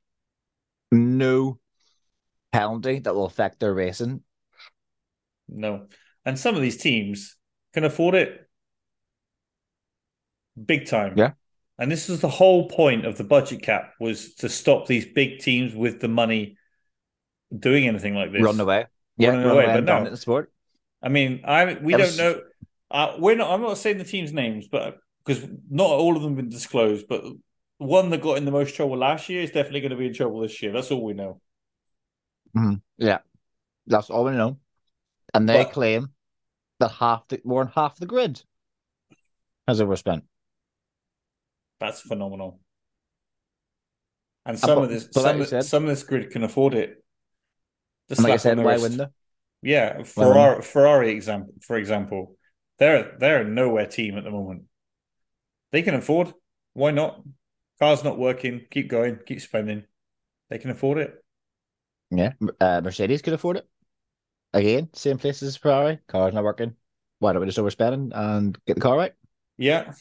no 0.91 1.57
penalty 2.51 2.99
that 2.99 3.15
will 3.15 3.25
affect 3.25 3.61
their 3.61 3.73
racing. 3.73 4.21
No. 5.47 5.87
And 6.25 6.37
some 6.37 6.55
of 6.55 6.61
these 6.61 6.77
teams 6.77 7.37
can 7.73 7.85
afford 7.85 8.15
it 8.15 8.49
big 10.63 10.85
time. 10.85 11.13
Yeah. 11.15 11.31
And 11.79 11.89
this 11.89 12.09
was 12.09 12.19
the 12.19 12.29
whole 12.29 12.67
point 12.67 13.05
of 13.05 13.17
the 13.17 13.23
budget 13.23 13.61
cap 13.61 13.93
was 14.01 14.35
to 14.35 14.49
stop 14.49 14.85
these 14.85 15.05
big 15.05 15.39
teams 15.39 15.73
with 15.73 16.01
the 16.01 16.07
money 16.09 16.57
doing 17.57 17.87
anything 17.87 18.15
like 18.15 18.33
this. 18.33 18.41
Run 18.41 18.59
away. 18.59 18.85
Yeah, 19.17 19.29
run 19.29 19.43
away, 19.43 19.63
away 19.65 19.81
but 19.81 20.03
no. 20.03 20.09
the 20.09 20.17
sport. 20.17 20.52
I 21.03 21.09
mean, 21.09 21.41
I 21.45 21.77
we 21.81 21.93
That 21.93 21.99
don't 21.99 22.17
know. 22.17 22.41
Uh, 22.89 23.15
we're 23.19 23.35
not. 23.35 23.51
I'm 23.51 23.61
not 23.61 23.77
saying 23.77 23.97
the 23.97 24.03
teams' 24.03 24.31
names, 24.31 24.67
but 24.67 24.97
because 25.25 25.45
not 25.69 25.87
all 25.89 26.15
of 26.15 26.21
them 26.23 26.31
have 26.31 26.37
been 26.37 26.49
disclosed. 26.49 27.07
But 27.09 27.23
one 27.77 28.09
that 28.11 28.21
got 28.21 28.37
in 28.37 28.45
the 28.45 28.51
most 28.51 28.75
trouble 28.75 28.97
last 28.97 29.27
year 29.29 29.41
is 29.41 29.51
definitely 29.51 29.81
going 29.81 29.91
to 29.91 29.97
be 29.97 30.07
in 30.07 30.13
trouble 30.13 30.39
this 30.41 30.61
year. 30.61 30.71
That's 30.71 30.91
all 30.91 31.03
we 31.03 31.13
know. 31.13 31.41
Yeah. 32.97 33.19
That's 33.87 34.09
all 34.09 34.23
we 34.25 34.31
know. 34.31 34.59
And 35.33 35.49
they 35.49 35.63
But- 35.63 35.73
claim 35.73 36.09
that 36.79 36.89
half 36.89 37.27
the 37.27 37.41
more 37.43 37.63
than 37.63 37.73
half 37.73 37.97
the 37.97 38.05
grid 38.05 38.41
has 39.67 39.81
overspent. 39.81 40.23
That's 41.79 41.99
phenomenal. 42.01 42.59
And 44.45 44.57
some 44.59 44.75
but- 44.75 44.83
of 44.83 44.89
this, 44.89 45.09
some, 45.11 45.41
of, 45.41 45.47
said- 45.47 45.65
some 45.65 45.83
of 45.83 45.89
this 45.89 46.03
grid 46.03 46.29
can 46.29 46.43
afford 46.43 46.75
it. 46.75 47.03
And 48.09 48.19
like 48.19 48.33
I 48.33 48.37
said, 48.37 48.57
why 48.59 48.77
wouldn't 48.77 48.99
they? 48.99 49.07
Yeah, 49.63 50.03
Ferrari, 50.03 50.61
Ferrari 50.61 51.11
example, 51.11 51.53
for 51.61 51.77
example, 51.77 52.35
they're 52.79 53.15
they're 53.17 53.41
a 53.41 53.49
nowhere 53.49 53.87
team 53.87 54.17
at 54.17 54.23
the 54.23 54.31
moment. 54.31 54.63
They 55.71 55.81
can 55.81 55.95
afford. 55.95 56.33
Why 56.73 56.91
not? 56.91 57.21
Car's 57.79 58.03
not 58.03 58.17
working. 58.17 58.65
Keep 58.69 58.89
going. 58.89 59.19
Keep 59.25 59.41
spending. 59.41 59.83
They 60.49 60.57
can 60.57 60.69
afford 60.69 60.97
it. 60.97 61.13
Yeah. 62.11 62.33
Uh, 62.59 62.81
Mercedes 62.83 63.21
could 63.21 63.33
afford 63.33 63.57
it. 63.57 63.67
Again, 64.53 64.89
same 64.93 65.17
place 65.17 65.41
as 65.41 65.57
Ferrari. 65.57 65.99
Car's 66.07 66.33
not 66.33 66.43
working. 66.43 66.75
Why 67.19 67.33
don't 67.33 67.41
we 67.41 67.47
just 67.47 67.57
overspend 67.57 68.11
and 68.13 68.57
get 68.67 68.75
the 68.75 68.81
car 68.81 68.97
right? 68.97 69.13
Yeah, 69.57 69.93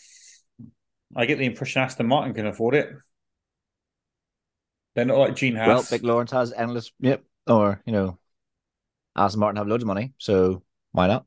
I 1.15 1.27
get 1.27 1.39
the 1.39 1.47
impression 1.47 1.83
Aston 1.83 2.07
Martin 2.07 2.35
can 2.35 2.47
afford 2.47 2.75
it. 2.75 2.91
They're 4.95 5.05
not 5.05 5.19
like 5.19 5.37
Gene 5.37 5.57
Haas. 5.57 5.69
Well, 5.69 5.87
Big 5.91 6.05
Lawrence 6.05 6.33
has 6.33 6.53
endless. 6.53 6.91
Yep. 7.01 7.23
Or, 7.47 7.81
you 7.87 7.93
know, 7.93 8.19
Aston 9.17 9.41
Martin 9.41 9.57
have 9.57 9.69
loads 9.69 9.83
of 9.83 9.87
money. 9.89 10.13
So 10.19 10.63
why 10.93 11.07
not? 11.07 11.27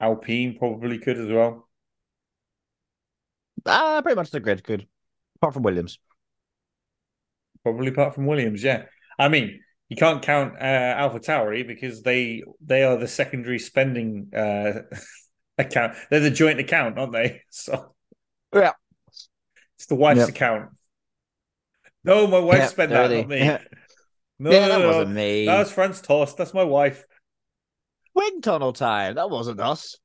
Alpine 0.00 0.58
probably 0.58 0.98
could 0.98 1.16
as 1.16 1.30
well. 1.30 1.66
Ah, 3.66 4.00
pretty 4.02 4.14
much 4.16 4.30
the 4.30 4.38
grid 4.40 4.62
could. 4.64 4.86
Apart 5.36 5.54
from 5.54 5.62
Williams. 5.64 5.98
Probably 7.62 7.88
apart 7.88 8.14
from 8.14 8.26
Williams, 8.26 8.64
yeah. 8.64 8.84
I 9.18 9.28
mean, 9.28 9.60
you 9.88 9.96
can't 9.96 10.22
count 10.22 10.54
uh, 10.60 10.64
Alpha 10.64 11.20
Tauri 11.20 11.66
because 11.66 12.02
they 12.02 12.42
they 12.60 12.82
are 12.82 12.96
the 12.96 13.06
secondary 13.06 13.58
spending 13.58 14.30
uh, 14.34 14.80
account. 15.58 15.94
They're 16.10 16.20
the 16.20 16.30
joint 16.30 16.60
account, 16.60 16.98
aren't 16.98 17.12
they? 17.12 17.42
So 17.50 17.94
Yeah. 18.54 18.72
it's 19.76 19.86
the 19.86 19.94
wife's 19.94 20.28
Yep. 20.28 20.28
account. 20.28 20.70
No, 22.04 22.26
my 22.26 22.38
wife 22.38 22.64
Yeah, 22.64 22.68
spent 22.68 22.92
that, 22.92 23.12
not 23.12 23.28
me. 23.28 23.58
Yeah. 24.44 24.50
No, 24.50 24.50
yeah, 24.50 24.66
no, 24.66 24.68
that 24.68 24.78
no, 24.80 24.86
wasn't 24.88 25.14
me. 25.14 25.46
That 25.46 25.58
was 25.58 25.72
Franz 25.72 26.00
Tost. 26.00 26.36
That's 26.36 26.54
my 26.54 26.64
wife. 26.64 27.04
Wind 28.14 28.42
tunnel 28.42 28.72
time. 28.72 29.14
That 29.14 29.30
wasn't 29.30 29.60
us. 29.60 29.96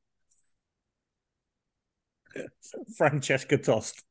Francesca 2.97 3.57
Tost. 3.57 4.03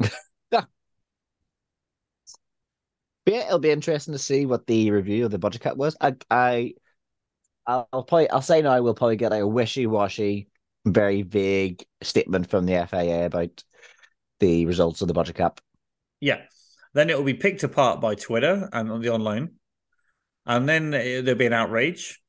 Yeah, 3.26 3.46
it'll 3.46 3.58
be 3.58 3.72
interesting 3.72 4.12
to 4.12 4.18
see 4.18 4.46
what 4.46 4.68
the 4.68 4.92
review 4.92 5.24
of 5.24 5.32
the 5.32 5.38
budget 5.38 5.62
cut 5.62 5.76
was. 5.76 5.96
I, 6.00 6.14
I, 6.30 6.74
I'll 7.66 7.86
probably, 7.90 8.30
I'll 8.30 8.40
say 8.40 8.62
now 8.62 8.80
we'll 8.80 8.94
probably 8.94 9.16
get 9.16 9.32
a 9.32 9.44
wishy-washy, 9.44 10.48
very 10.84 11.22
vague 11.22 11.84
statement 12.02 12.48
from 12.48 12.66
the 12.66 12.86
FIA 12.86 13.26
about 13.26 13.64
the 14.38 14.64
results 14.66 15.02
of 15.02 15.08
the 15.08 15.14
budget 15.14 15.34
cap. 15.34 15.60
Yeah. 16.20 16.42
Then 16.96 17.10
it 17.10 17.18
will 17.18 17.24
be 17.24 17.34
picked 17.34 17.62
apart 17.62 18.00
by 18.00 18.14
Twitter 18.14 18.70
and 18.72 18.90
on 18.90 19.02
the 19.02 19.10
online. 19.10 19.50
And 20.46 20.66
then 20.66 20.92
there'll 20.92 21.34
be 21.34 21.44
an 21.44 21.52
outrage. 21.52 22.22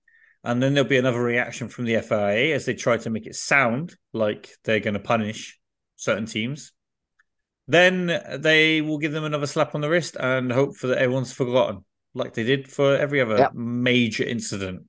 And 0.43 0.61
then 0.61 0.73
there'll 0.73 0.89
be 0.89 0.97
another 0.97 1.23
reaction 1.23 1.69
from 1.69 1.85
the 1.85 2.01
FIA 2.01 2.53
as 2.53 2.65
they 2.65 2.73
try 2.73 2.97
to 2.97 3.09
make 3.09 3.25
it 3.27 3.35
sound 3.35 3.95
like 4.11 4.49
they're 4.65 4.81
going 4.81 4.95
to 4.95 4.99
punish 4.99 5.57
certain 5.95 6.25
teams. 6.25 6.73
Then 7.69 8.07
they 8.39 8.81
will 8.81 8.97
give 8.97 9.13
them 9.13 9.23
another 9.23 9.47
slap 9.47 9.73
on 9.73 9.79
the 9.79 9.89
wrist 9.89 10.17
and 10.19 10.51
hope 10.51 10.75
for 10.75 10.87
that 10.87 10.97
everyone's 10.97 11.31
forgotten, 11.31 11.85
like 12.13 12.33
they 12.33 12.43
did 12.43 12.69
for 12.69 12.93
every 12.93 13.21
other 13.21 13.37
Yep. 13.37 13.53
major 13.53 14.25
incident. 14.25 14.81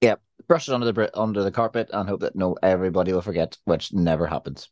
Yeah. 0.00 0.16
Brush 0.46 0.68
it 0.68 0.72
under 0.72 0.92
the 0.92 1.18
under 1.18 1.42
the 1.42 1.50
carpet 1.50 1.90
and 1.92 2.08
hope 2.08 2.20
that 2.20 2.36
no 2.36 2.56
everybody 2.62 3.12
will 3.12 3.22
forget, 3.22 3.58
which 3.64 3.92
never 3.92 4.28
happens. 4.28 4.70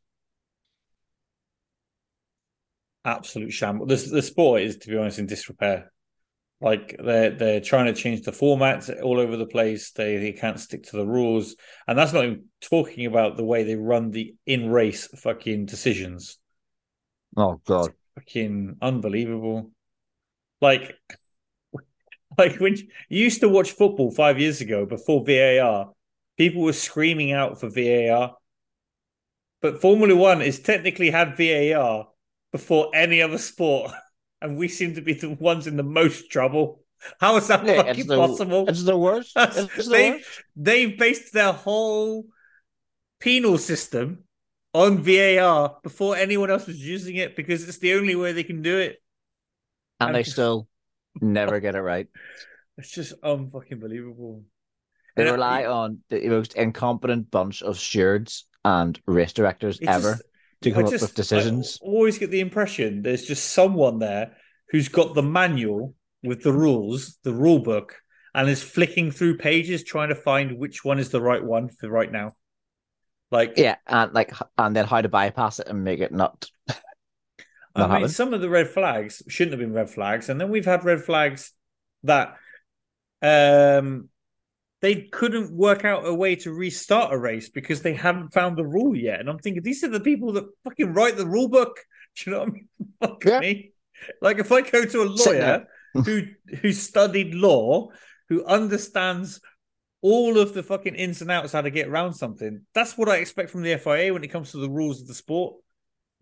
Absolute 3.04 3.52
shambles. 3.52 3.88
The, 3.88 4.16
the 4.16 4.22
sport 4.22 4.62
is, 4.62 4.78
to 4.78 4.88
be 4.88 4.96
honest, 4.96 5.18
in 5.18 5.26
disrepair. 5.26 5.92
Like 6.62 6.96
they're 7.02 7.30
they're 7.30 7.60
trying 7.60 7.86
to 7.86 7.94
change 7.94 8.22
the 8.22 8.32
formats 8.32 8.94
all 9.02 9.18
over 9.18 9.36
the 9.36 9.46
place. 9.46 9.92
They 9.92 10.18
they 10.18 10.32
can't 10.32 10.60
stick 10.60 10.84
to 10.84 10.96
the 10.96 11.06
rules, 11.06 11.56
and 11.88 11.98
that's 11.98 12.12
not 12.12 12.24
even 12.24 12.44
talking 12.60 13.06
about 13.06 13.38
the 13.38 13.44
way 13.44 13.62
they 13.62 13.76
run 13.76 14.10
the 14.10 14.34
in 14.44 14.68
race 14.68 15.06
fucking 15.06 15.64
decisions. 15.64 16.38
Oh 17.34 17.62
god, 17.64 17.94
fucking 18.14 18.76
unbelievable. 18.82 19.70
Like, 20.60 20.98
like 22.38 22.60
when 22.60 22.76
you 22.76 22.88
used 23.08 23.40
to 23.40 23.48
watch 23.48 23.70
football 23.70 24.10
five 24.10 24.38
years 24.38 24.60
ago 24.60 24.84
before 24.84 25.24
VAR, 25.24 25.92
people 26.36 26.60
were 26.60 26.74
screaming 26.74 27.32
out 27.32 27.58
for 27.58 27.70
VAR. 27.70 28.36
But 29.62 29.80
Formula 29.80 30.14
One 30.14 30.42
is 30.42 30.58
technically 30.58 31.10
had 31.10 31.38
VAR 31.38 32.08
before 32.52 32.90
any 32.94 33.22
other 33.22 33.38
sport. 33.38 33.92
and 34.40 34.56
we 34.56 34.68
seem 34.68 34.94
to 34.94 35.00
be 35.00 35.14
the 35.14 35.30
ones 35.30 35.66
in 35.66 35.76
the 35.76 35.82
most 35.82 36.30
trouble. 36.30 36.82
How 37.18 37.36
is 37.36 37.48
that 37.48 37.64
yeah, 37.64 37.82
fucking 37.82 38.06
the, 38.06 38.16
possible? 38.16 38.68
It's 38.68 38.84
the 38.84 38.96
worst. 38.96 39.32
It's 39.36 39.76
the 39.86 39.90
they, 39.90 40.10
worst. 40.12 40.42
They've 40.56 40.98
based 40.98 41.32
their 41.32 41.52
whole 41.52 42.26
penal 43.20 43.58
system 43.58 44.24
on 44.72 44.98
VAR 44.98 45.78
before 45.82 46.16
anyone 46.16 46.50
else 46.50 46.66
was 46.66 46.78
using 46.78 47.16
it 47.16 47.36
because 47.36 47.68
it's 47.68 47.78
the 47.78 47.94
only 47.94 48.14
way 48.14 48.32
they 48.32 48.44
can 48.44 48.62
do 48.62 48.78
it. 48.78 49.02
And, 49.98 50.08
and 50.08 50.16
they 50.16 50.22
still 50.22 50.68
never 51.20 51.60
get 51.60 51.74
it 51.74 51.82
right. 51.82 52.08
It's 52.78 52.92
just 52.92 53.20
unfucking 53.20 53.78
believable. 53.78 54.42
They 55.14 55.24
and 55.24 55.32
rely 55.32 55.66
on 55.66 55.98
the 56.08 56.26
most 56.30 56.54
incompetent 56.54 57.30
bunch 57.30 57.62
of 57.62 57.78
stewards 57.78 58.46
and 58.64 58.98
race 59.06 59.34
directors 59.34 59.78
ever. 59.86 60.12
Just, 60.12 60.22
to 60.62 60.70
come 60.72 60.84
just, 60.84 60.96
up 60.96 61.00
with 61.02 61.14
decisions. 61.14 61.78
I 61.82 61.86
always 61.86 62.18
get 62.18 62.30
the 62.30 62.40
impression 62.40 63.02
there's 63.02 63.24
just 63.24 63.50
someone 63.50 63.98
there 63.98 64.36
who's 64.70 64.88
got 64.88 65.14
the 65.14 65.22
manual 65.22 65.94
with 66.22 66.42
the 66.42 66.52
rules, 66.52 67.18
the 67.24 67.32
rule 67.32 67.60
book, 67.60 67.96
and 68.34 68.48
is 68.48 68.62
flicking 68.62 69.10
through 69.10 69.38
pages 69.38 69.82
trying 69.82 70.10
to 70.10 70.14
find 70.14 70.58
which 70.58 70.84
one 70.84 70.98
is 70.98 71.10
the 71.10 71.20
right 71.20 71.42
one 71.42 71.68
for 71.68 71.88
right 71.88 72.10
now. 72.10 72.32
Like 73.30 73.54
yeah, 73.56 73.76
and 73.86 74.12
like 74.12 74.32
and 74.58 74.74
then 74.74 74.86
how 74.86 75.00
to 75.00 75.08
bypass 75.08 75.60
it 75.60 75.68
and 75.68 75.84
make 75.84 76.00
it 76.00 76.12
not. 76.12 76.46
not 76.68 76.76
I 77.76 77.80
mean, 77.82 77.90
happen. 77.90 78.08
some 78.08 78.34
of 78.34 78.40
the 78.40 78.50
red 78.50 78.68
flags 78.68 79.22
shouldn't 79.28 79.52
have 79.52 79.60
been 79.60 79.72
red 79.72 79.90
flags, 79.90 80.28
and 80.28 80.40
then 80.40 80.50
we've 80.50 80.64
had 80.64 80.84
red 80.84 81.02
flags 81.02 81.52
that 82.02 82.36
um 83.22 84.08
they 84.80 85.02
couldn't 85.12 85.52
work 85.52 85.84
out 85.84 86.06
a 86.06 86.14
way 86.14 86.36
to 86.36 86.52
restart 86.52 87.12
a 87.12 87.18
race 87.18 87.48
because 87.48 87.82
they 87.82 87.92
haven't 87.94 88.32
found 88.32 88.56
the 88.56 88.66
rule 88.66 88.96
yet. 88.96 89.20
And 89.20 89.28
I'm 89.28 89.38
thinking, 89.38 89.62
these 89.62 89.84
are 89.84 89.88
the 89.88 90.00
people 90.00 90.32
that 90.32 90.48
fucking 90.64 90.94
write 90.94 91.16
the 91.16 91.26
rule 91.26 91.48
book. 91.48 91.78
Do 92.16 92.30
you 92.30 92.36
know 92.36 92.40
what 92.40 92.48
I 92.48 92.52
mean? 92.52 92.68
Fuck 93.00 93.24
yeah. 93.24 93.40
me. 93.40 93.72
Like 94.22 94.38
if 94.38 94.50
I 94.50 94.62
go 94.62 94.84
to 94.84 95.02
a 95.02 95.04
lawyer 95.04 95.66
who 95.92 96.22
who 96.62 96.72
studied 96.72 97.34
law, 97.34 97.88
who 98.28 98.44
understands 98.44 99.40
all 100.00 100.38
of 100.38 100.54
the 100.54 100.62
fucking 100.62 100.94
ins 100.94 101.20
and 101.20 101.30
outs 101.30 101.52
how 101.52 101.60
to 101.60 101.70
get 101.70 101.88
around 101.88 102.14
something, 102.14 102.62
that's 102.74 102.96
what 102.96 103.10
I 103.10 103.16
expect 103.16 103.50
from 103.50 103.62
the 103.62 103.76
FIA 103.76 104.12
when 104.12 104.24
it 104.24 104.28
comes 104.28 104.52
to 104.52 104.56
the 104.56 104.70
rules 104.70 105.02
of 105.02 105.06
the 105.06 105.14
sport. 105.14 105.56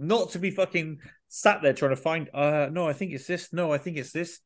Not 0.00 0.30
to 0.30 0.40
be 0.40 0.50
fucking 0.50 0.98
sat 1.28 1.62
there 1.62 1.72
trying 1.72 1.94
to 1.94 1.96
find, 1.96 2.28
uh, 2.34 2.68
no, 2.70 2.88
I 2.88 2.92
think 2.92 3.12
it's 3.12 3.26
this. 3.26 3.52
No, 3.52 3.72
I 3.72 3.78
think 3.78 3.96
it's 3.96 4.12
this 4.12 4.40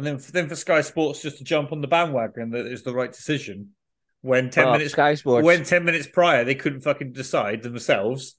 and 0.00 0.06
then 0.06 0.18
for, 0.18 0.32
then 0.32 0.48
for 0.48 0.56
Sky 0.56 0.80
Sports 0.80 1.20
just 1.20 1.36
to 1.38 1.44
jump 1.44 1.72
on 1.72 1.82
the 1.82 1.86
bandwagon 1.86 2.50
that 2.52 2.64
is 2.64 2.82
the 2.82 2.94
right 2.94 3.12
decision 3.12 3.72
when 4.22 4.48
ten 4.48 4.68
oh, 4.68 4.72
minutes 4.72 4.92
Sky 4.92 5.14
Sports 5.14 5.44
when 5.44 5.62
ten 5.62 5.84
minutes 5.84 6.06
prior 6.06 6.42
they 6.42 6.54
couldn't 6.54 6.80
fucking 6.80 7.12
decide 7.12 7.62
themselves. 7.62 8.36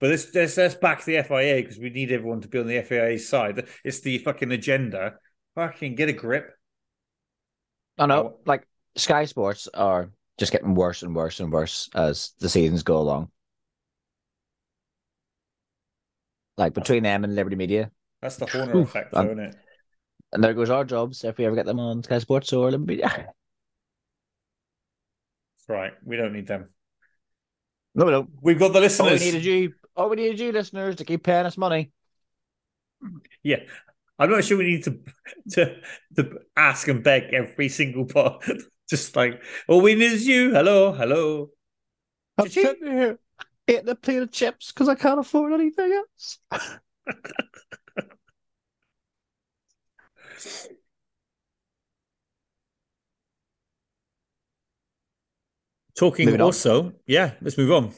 But 0.00 0.10
let's 0.10 0.34
let's, 0.34 0.56
let's 0.56 0.74
back 0.74 1.04
the 1.04 1.22
FIA 1.22 1.56
because 1.56 1.78
we 1.78 1.90
need 1.90 2.10
everyone 2.10 2.40
to 2.40 2.48
be 2.48 2.58
on 2.58 2.66
the 2.66 2.80
FIA 2.80 3.18
side. 3.18 3.66
It's 3.84 4.00
the 4.00 4.16
fucking 4.16 4.50
agenda. 4.50 5.16
Fucking 5.56 5.94
get 5.94 6.08
a 6.08 6.14
grip. 6.14 6.52
I 7.98 8.06
know, 8.06 8.38
like 8.46 8.66
Sky 8.96 9.26
Sports 9.26 9.68
are 9.74 10.10
just 10.38 10.52
getting 10.52 10.74
worse 10.74 11.02
and 11.02 11.14
worse 11.14 11.38
and 11.38 11.52
worse 11.52 11.90
as 11.94 12.32
the 12.38 12.48
seasons 12.48 12.82
go 12.82 12.96
along. 12.96 13.28
Like 16.56 16.72
between 16.72 17.02
them 17.02 17.24
and 17.24 17.34
Liberty 17.34 17.56
Media. 17.56 17.90
That's 18.22 18.36
the 18.36 18.46
Horner 18.46 18.80
effect, 18.80 19.12
though, 19.12 19.24
isn't 19.24 19.38
it? 19.38 19.56
And 20.34 20.42
there 20.42 20.52
goes 20.52 20.68
our 20.68 20.84
jobs 20.84 21.22
if 21.24 21.38
we 21.38 21.46
ever 21.46 21.54
get 21.54 21.64
them 21.64 21.78
on 21.78 22.02
Sky 22.02 22.18
Sports 22.18 22.52
or. 22.52 22.70
That's 22.70 23.28
right. 25.68 25.92
We 26.04 26.16
don't 26.16 26.32
need 26.32 26.48
them. 26.48 26.70
No, 27.94 28.04
we 28.04 28.10
don't. 28.10 28.30
We've 28.42 28.58
got 28.58 28.72
the 28.72 28.80
listeners. 28.80 29.12
All 29.12 29.18
we 29.18 29.24
needed 29.24 29.44
you. 29.44 29.72
All 29.96 30.10
we 30.10 30.16
needed 30.16 30.40
you, 30.40 30.50
listeners, 30.50 30.96
to 30.96 31.04
keep 31.04 31.22
paying 31.22 31.46
us 31.46 31.56
money. 31.56 31.92
Yeah, 33.44 33.60
I'm 34.18 34.30
not 34.30 34.42
sure 34.44 34.58
we 34.58 34.64
need 34.64 34.84
to 34.84 34.98
to 35.52 35.76
to 36.16 36.38
ask 36.56 36.88
and 36.88 37.04
beg 37.04 37.32
every 37.32 37.68
single 37.68 38.04
part. 38.04 38.44
Just 38.90 39.14
like 39.14 39.40
all 39.68 39.80
we 39.80 39.94
need 39.94 40.12
is 40.12 40.26
you. 40.26 40.52
Hello, 40.52 40.92
hello. 40.92 41.50
I'm 42.36 42.48
sitting 42.48 42.90
here 42.90 43.18
eating 43.68 43.88
a 43.88 43.94
plate 43.94 44.22
of 44.22 44.32
chips 44.32 44.72
because 44.72 44.88
I 44.88 44.96
can't 44.96 45.20
afford 45.20 45.52
anything 45.52 45.92
else. 45.92 46.38
Talking 55.96 56.26
Moving 56.26 56.40
also, 56.40 56.86
on. 56.86 56.94
yeah, 57.06 57.34
let's 57.40 57.56
move 57.56 57.70
on. 57.70 57.94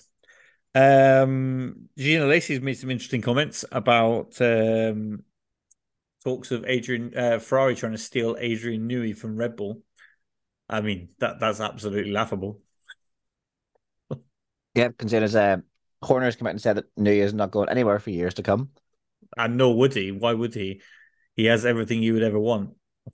Um, 0.75 1.89
Jean 1.97 2.21
Alesi's 2.21 2.61
made 2.61 2.75
some 2.75 2.91
interesting 2.91 3.23
comments 3.23 3.65
about 3.73 4.39
um, 4.43 5.23
talks 6.23 6.51
of 6.51 6.67
Adrian 6.67 7.17
uh, 7.17 7.39
Ferrari 7.39 7.75
trying 7.75 7.93
to 7.93 7.99
steal 7.99 8.37
Adrian 8.39 8.87
Newey 8.87 9.17
from 9.17 9.37
Red 9.37 9.57
Bull. 9.57 9.81
I 10.69 10.83
mean, 10.83 11.09
that 11.21 11.41
that's 11.41 11.61
absolutely 11.61 12.13
laughable. 12.13 12.61
yeah, 14.75 14.89
considering 14.99 15.35
uh, 15.35 15.63
Horner's 16.03 16.37
come 16.37 16.49
out 16.49 16.51
and 16.51 16.61
said 16.61 16.77
that 16.77 16.95
Newey 16.97 17.23
is 17.23 17.33
not 17.33 17.51
going 17.51 17.71
anywhere 17.71 17.99
for 17.99 18.11
years 18.11 18.35
to 18.35 18.43
come. 18.43 18.71
And 19.39 19.57
nor 19.57 19.75
would 19.79 19.95
he. 19.95 20.13
Why 20.13 20.35
would 20.35 20.53
he? 20.53 20.83
He 21.37 21.45
has 21.47 21.65
everything 21.65 22.03
you 22.03 22.15
would 22.15 22.23
ever 22.23 22.39
want. 22.39 22.71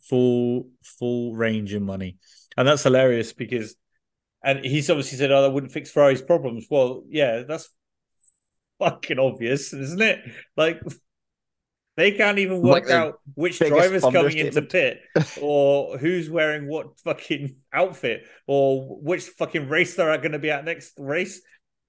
Full 0.09 0.69
full 0.83 1.35
range 1.35 1.75
of 1.75 1.83
money. 1.83 2.17
And 2.57 2.67
that's 2.67 2.83
hilarious 2.83 3.33
because 3.33 3.77
and 4.43 4.65
he's 4.65 4.91
obviously 4.91 5.19
said, 5.19 5.31
"Oh, 5.31 5.43
that 5.43 5.51
wouldn't 5.51 5.73
fix 5.73 5.91
Ferrari's 5.91 6.23
problems." 6.23 6.67
Well, 6.71 7.05
yeah, 7.09 7.43
that's 7.47 7.69
fucking 8.79 9.19
obvious, 9.19 9.73
isn't 9.73 10.01
it? 10.01 10.21
Like 10.57 10.81
they 11.97 12.13
can't 12.13 12.39
even 12.39 12.63
work 12.63 12.85
like 12.85 12.91
out 12.91 13.21
which 13.35 13.59
driver's 13.59 14.03
coming 14.03 14.39
into 14.39 14.63
pit 14.63 15.01
or 15.41 15.99
who's 15.99 16.31
wearing 16.31 16.67
what 16.67 16.99
fucking 17.01 17.57
outfit 17.73 18.25
or 18.47 18.99
which 19.01 19.25
fucking 19.25 19.69
race 19.69 19.95
they're 19.95 20.17
going 20.19 20.33
to 20.33 20.39
be 20.39 20.51
at 20.51 20.65
next 20.65 20.95
race. 20.99 21.43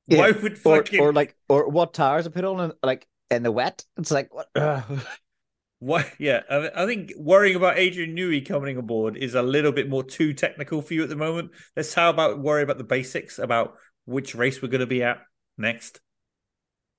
Yeah. 0.08 0.19
Why 0.19 0.32
would 0.32 0.58
fucking 0.60 1.00
or, 1.00 1.10
or, 1.10 1.13
like 1.13 1.36
or 1.48 1.69
what 1.69 1.93
tires 1.93 2.28
are 2.28 2.32
put 2.32 2.43
on 2.43 2.60
in, 2.60 2.74
like 2.84 3.08
in 3.32 3.43
the 3.43 3.52
wet? 3.52 3.84
It's 3.98 4.12
like 4.12 4.34
what? 4.34 4.48
Why? 5.84 6.10
Yeah, 6.17 6.43
I, 6.50 6.86
think 6.86 7.12
worrying 7.17 7.58
about 7.58 7.78
Adrian 7.78 8.15
Newey 8.15 8.48
coming 8.48 8.78
aboard 8.78 9.17
is 9.17 9.36
a 9.36 9.41
little 9.41 9.74
bit 9.74 9.89
more 9.89 10.02
too 10.02 10.32
technical 10.34 10.82
for 10.82 10.93
you 10.93 11.04
at 11.04 11.10
the 11.10 11.17
moment. 11.17 11.52
Let's 11.76 11.93
how 11.93 12.10
about 12.10 12.39
worry 12.39 12.63
about 12.63 12.78
the 12.78 12.86
basics 12.86 13.38
about 13.38 13.76
which 14.06 14.34
race 14.34 14.62
we're 14.62 14.69
going 14.69 14.80
to 14.80 14.88
be 14.88 15.04
at 15.04 15.19
next. 15.58 16.00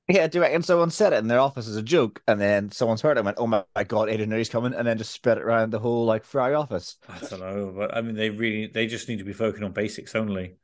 Yeah, 0.07 0.27
do 0.27 0.43
it. 0.43 0.53
And 0.53 0.63
someone 0.63 0.91
said 0.91 1.15
it 1.15 1.21
in 1.21 1.29
their 1.29 1.41
office 1.41 1.67
as 1.67 1.77
a 1.77 1.83
joke, 1.83 2.21
and 2.29 2.39
then 2.39 2.71
someone's 2.73 3.01
heard 3.01 3.17
it 3.17 3.21
and 3.21 3.25
went, 3.25 3.39
"Oh 3.41 3.47
my 3.47 3.65
god, 3.89 4.11
Adrian 4.11 4.29
Newey's 4.29 4.51
coming," 4.51 4.75
and 4.75 4.87
then 4.87 4.99
just 4.99 5.13
spread 5.13 5.39
it 5.39 5.45
around 5.45 5.71
the 5.71 5.79
whole 5.79 6.05
like 6.05 6.25
Ferrari 6.25 6.55
office. 6.55 6.99
I 7.09 7.19
don't 7.21 7.41
know, 7.41 7.73
but 7.75 7.97
I 7.97 8.03
mean, 8.03 8.17
they 8.17 8.29
really 8.29 8.67
they 8.67 8.87
just 8.87 9.09
need 9.09 9.21
to 9.21 9.25
be 9.25 9.33
focusing 9.33 9.65
on 9.65 9.73
basics 9.73 10.15
only, 10.15 10.57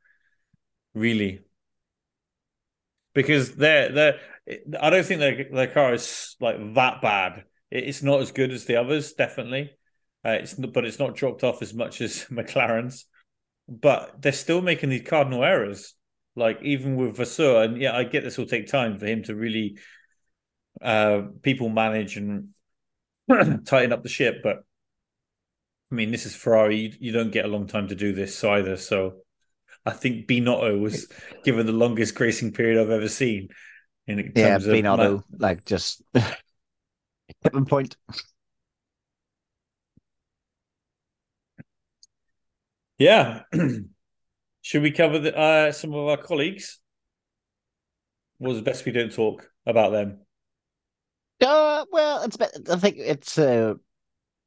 really, 0.93 1.39
because 3.15 3.55
they're 3.55 3.91
they're. 3.91 4.19
I 4.79 4.91
don't 4.91 5.05
think 5.05 5.21
their 5.21 5.43
their 5.51 5.73
car 5.73 5.95
is 5.95 6.35
like 6.39 6.75
that 6.75 7.01
bad 7.01 7.45
it's 7.71 8.03
not 8.03 8.21
as 8.21 8.31
good 8.31 8.51
as 8.51 8.65
the 8.65 8.75
others, 8.75 9.13
definitely. 9.13 9.71
Uh, 10.23 10.31
it's 10.31 10.53
but 10.53 10.85
it's 10.85 10.99
not 10.99 11.15
dropped 11.15 11.43
off 11.43 11.61
as 11.61 11.73
much 11.73 12.01
as 12.01 12.25
McLaren's. 12.25 13.05
But 13.67 14.21
they're 14.21 14.33
still 14.33 14.61
making 14.61 14.89
these 14.89 15.07
cardinal 15.07 15.43
errors, 15.43 15.93
like 16.35 16.59
even 16.61 16.97
with 16.97 17.15
Vasseur. 17.15 17.63
And 17.63 17.77
yeah, 17.77 17.95
I 17.95 18.03
get 18.03 18.23
this 18.23 18.37
will 18.37 18.45
take 18.45 18.67
time 18.67 18.99
for 18.99 19.05
him 19.05 19.23
to 19.23 19.35
really 19.35 19.77
uh, 20.81 21.21
people 21.41 21.69
manage 21.69 22.17
and 22.17 22.49
tighten 23.65 23.93
up 23.93 24.03
the 24.03 24.09
ship. 24.09 24.41
But 24.43 24.57
I 25.91 25.95
mean, 25.95 26.11
this 26.11 26.25
is 26.25 26.35
Ferrari. 26.35 26.77
You, 26.77 26.93
you, 26.99 27.11
don't 27.11 27.31
get 27.31 27.45
a 27.45 27.49
long 27.49 27.67
time 27.67 27.87
to 27.89 27.95
do 27.95 28.13
this 28.13 28.43
either. 28.43 28.75
So 28.75 29.17
I 29.85 29.91
think 29.91 30.27
Binotto 30.27 30.79
was 30.79 31.07
given 31.45 31.65
the 31.65 31.71
longest 31.71 32.15
gracing 32.15 32.51
period 32.51 32.81
I've 32.81 32.89
ever 32.89 33.07
seen. 33.07 33.49
In 34.07 34.17
terms 34.33 34.35
yeah, 34.35 34.73
Binotto, 34.73 35.23
like 35.37 35.63
just 35.63 36.01
Tipping 37.43 37.65
point. 37.65 37.95
Yeah. 42.97 43.43
Should 44.61 44.83
we 44.83 44.91
cover 44.91 45.19
the, 45.19 45.35
uh, 45.35 45.71
some 45.71 45.93
of 45.93 46.07
our 46.07 46.17
colleagues? 46.17 46.79
Was 48.39 48.57
it 48.57 48.63
best 48.63 48.85
we 48.85 48.91
don't 48.91 49.11
talk 49.11 49.49
about 49.65 49.91
them? 49.91 50.19
Uh, 51.41 51.85
well, 51.91 52.21
it's 52.23 52.35
a 52.35 52.39
bit, 52.39 52.51
I 52.69 52.75
think 52.75 52.97
it's 52.99 53.39
uh, 53.39 53.73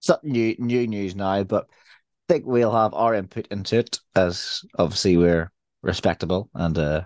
something 0.00 0.30
new, 0.30 0.54
new 0.58 0.86
news 0.86 1.16
now, 1.16 1.42
but 1.42 1.66
I 1.68 2.32
think 2.32 2.46
we'll 2.46 2.72
have 2.72 2.94
our 2.94 3.14
input 3.14 3.48
into 3.50 3.78
it 3.78 3.98
as 4.14 4.62
obviously 4.78 5.16
we're 5.16 5.50
respectable 5.82 6.48
and 6.54 6.78
uh, 6.78 7.02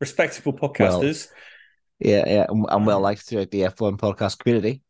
Respectable 0.00 0.52
podcasters. 0.52 1.28
yeah, 1.98 2.24
yeah, 2.26 2.46
and, 2.48 2.66
and 2.68 2.86
well 2.86 3.00
liked 3.00 3.22
throughout 3.22 3.50
the 3.50 3.62
F1 3.62 3.96
podcast 3.96 4.38
community. 4.38 4.82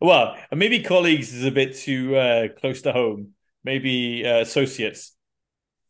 Well, 0.00 0.36
maybe 0.52 0.82
colleagues 0.82 1.32
is 1.32 1.44
a 1.44 1.50
bit 1.50 1.76
too 1.76 2.16
uh, 2.16 2.48
close 2.58 2.82
to 2.82 2.92
home. 2.92 3.32
Maybe 3.64 4.26
uh, 4.26 4.40
associates. 4.40 5.12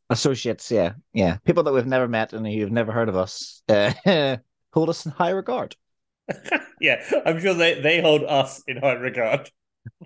Associates, 0.09 0.71
yeah, 0.71 0.93
yeah, 1.13 1.39
people 1.45 1.65
that 1.65 1.73
we've 1.73 1.85
never 1.85 2.07
met 2.07 2.33
and 2.33 2.47
who've 2.47 2.71
never 2.71 2.93
heard 2.93 3.09
of 3.09 3.17
us 3.17 3.63
uh, 3.69 3.93
hold 4.73 4.89
us 4.89 5.05
in 5.05 5.13
high 5.13 5.31
regard. 5.31 5.75
yeah, 6.81 7.03
I'm 7.25 7.41
sure 7.41 7.55
they, 7.55 7.81
they 7.81 8.01
hold 8.01 8.23
us 8.23 8.63
in 8.69 8.77
high 8.77 8.93
regard. 8.93 9.51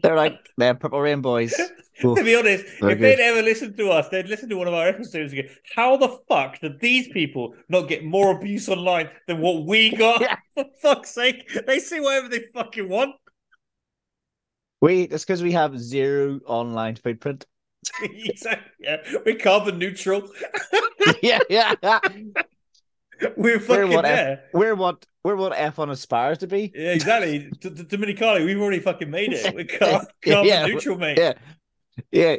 They're 0.02 0.16
like 0.16 0.38
they're 0.56 0.74
purple 0.74 1.00
rain 1.00 1.20
boys. 1.20 1.58
Oof. 2.04 2.18
to 2.18 2.24
be 2.24 2.34
honest, 2.34 2.64
very 2.80 2.92
if 2.92 3.00
they'd 3.00 3.20
ever 3.20 3.42
listened 3.42 3.76
to 3.76 3.90
us, 3.90 4.08
they'd 4.08 4.28
listen 4.28 4.48
to 4.48 4.56
one 4.56 4.66
of 4.66 4.74
our 4.74 4.88
episodes 4.88 5.32
and 5.32 5.42
go, 5.42 5.48
How 5.74 5.96
the 5.96 6.18
fuck 6.28 6.60
did 6.60 6.80
these 6.80 7.08
people 7.08 7.54
not 7.68 7.88
get 7.88 8.04
more 8.04 8.36
abuse 8.36 8.68
online 8.68 9.10
than 9.26 9.40
what 9.40 9.66
we 9.66 9.90
got? 9.90 10.20
Yeah. 10.30 10.36
For 10.54 10.64
fuck's 10.82 11.10
sake. 11.10 11.48
They 11.66 11.78
say 11.78 12.00
whatever 12.00 12.28
they 12.28 12.44
fucking 12.52 12.88
want. 12.88 13.14
We 14.80 15.02
it's 15.02 15.24
because 15.24 15.42
we 15.42 15.52
have 15.52 15.78
zero 15.78 16.40
online 16.46 16.96
footprint. 16.96 17.46
exactly. 18.02 18.70
Yeah. 18.80 18.96
We're 19.24 19.36
carbon 19.36 19.78
neutral. 19.78 20.28
yeah, 21.22 21.38
yeah, 21.48 21.74
yeah. 21.82 22.00
We're 23.36 23.60
fucking 23.60 23.90
what 23.90 24.04
F- 24.04 24.16
there. 24.16 24.44
We're 24.52 24.74
what 24.74 25.04
we're 25.22 25.36
what 25.36 25.52
F1 25.52 25.90
aspires 25.90 26.38
to 26.38 26.46
be. 26.46 26.72
Yeah, 26.74 26.92
exactly. 26.92 27.50
to, 27.60 27.70
D- 27.70 27.84
Domenicali, 27.84 28.44
we've 28.44 28.60
already 28.60 28.80
fucking 28.80 29.10
made 29.10 29.32
it. 29.32 29.54
We're 29.54 29.64
car- 29.78 30.06
carbon 30.24 30.46
Yeah, 30.46 30.66
neutral, 30.66 30.96
mate. 30.96 31.18
Yeah, 31.18 31.34
yeah. 32.10 32.36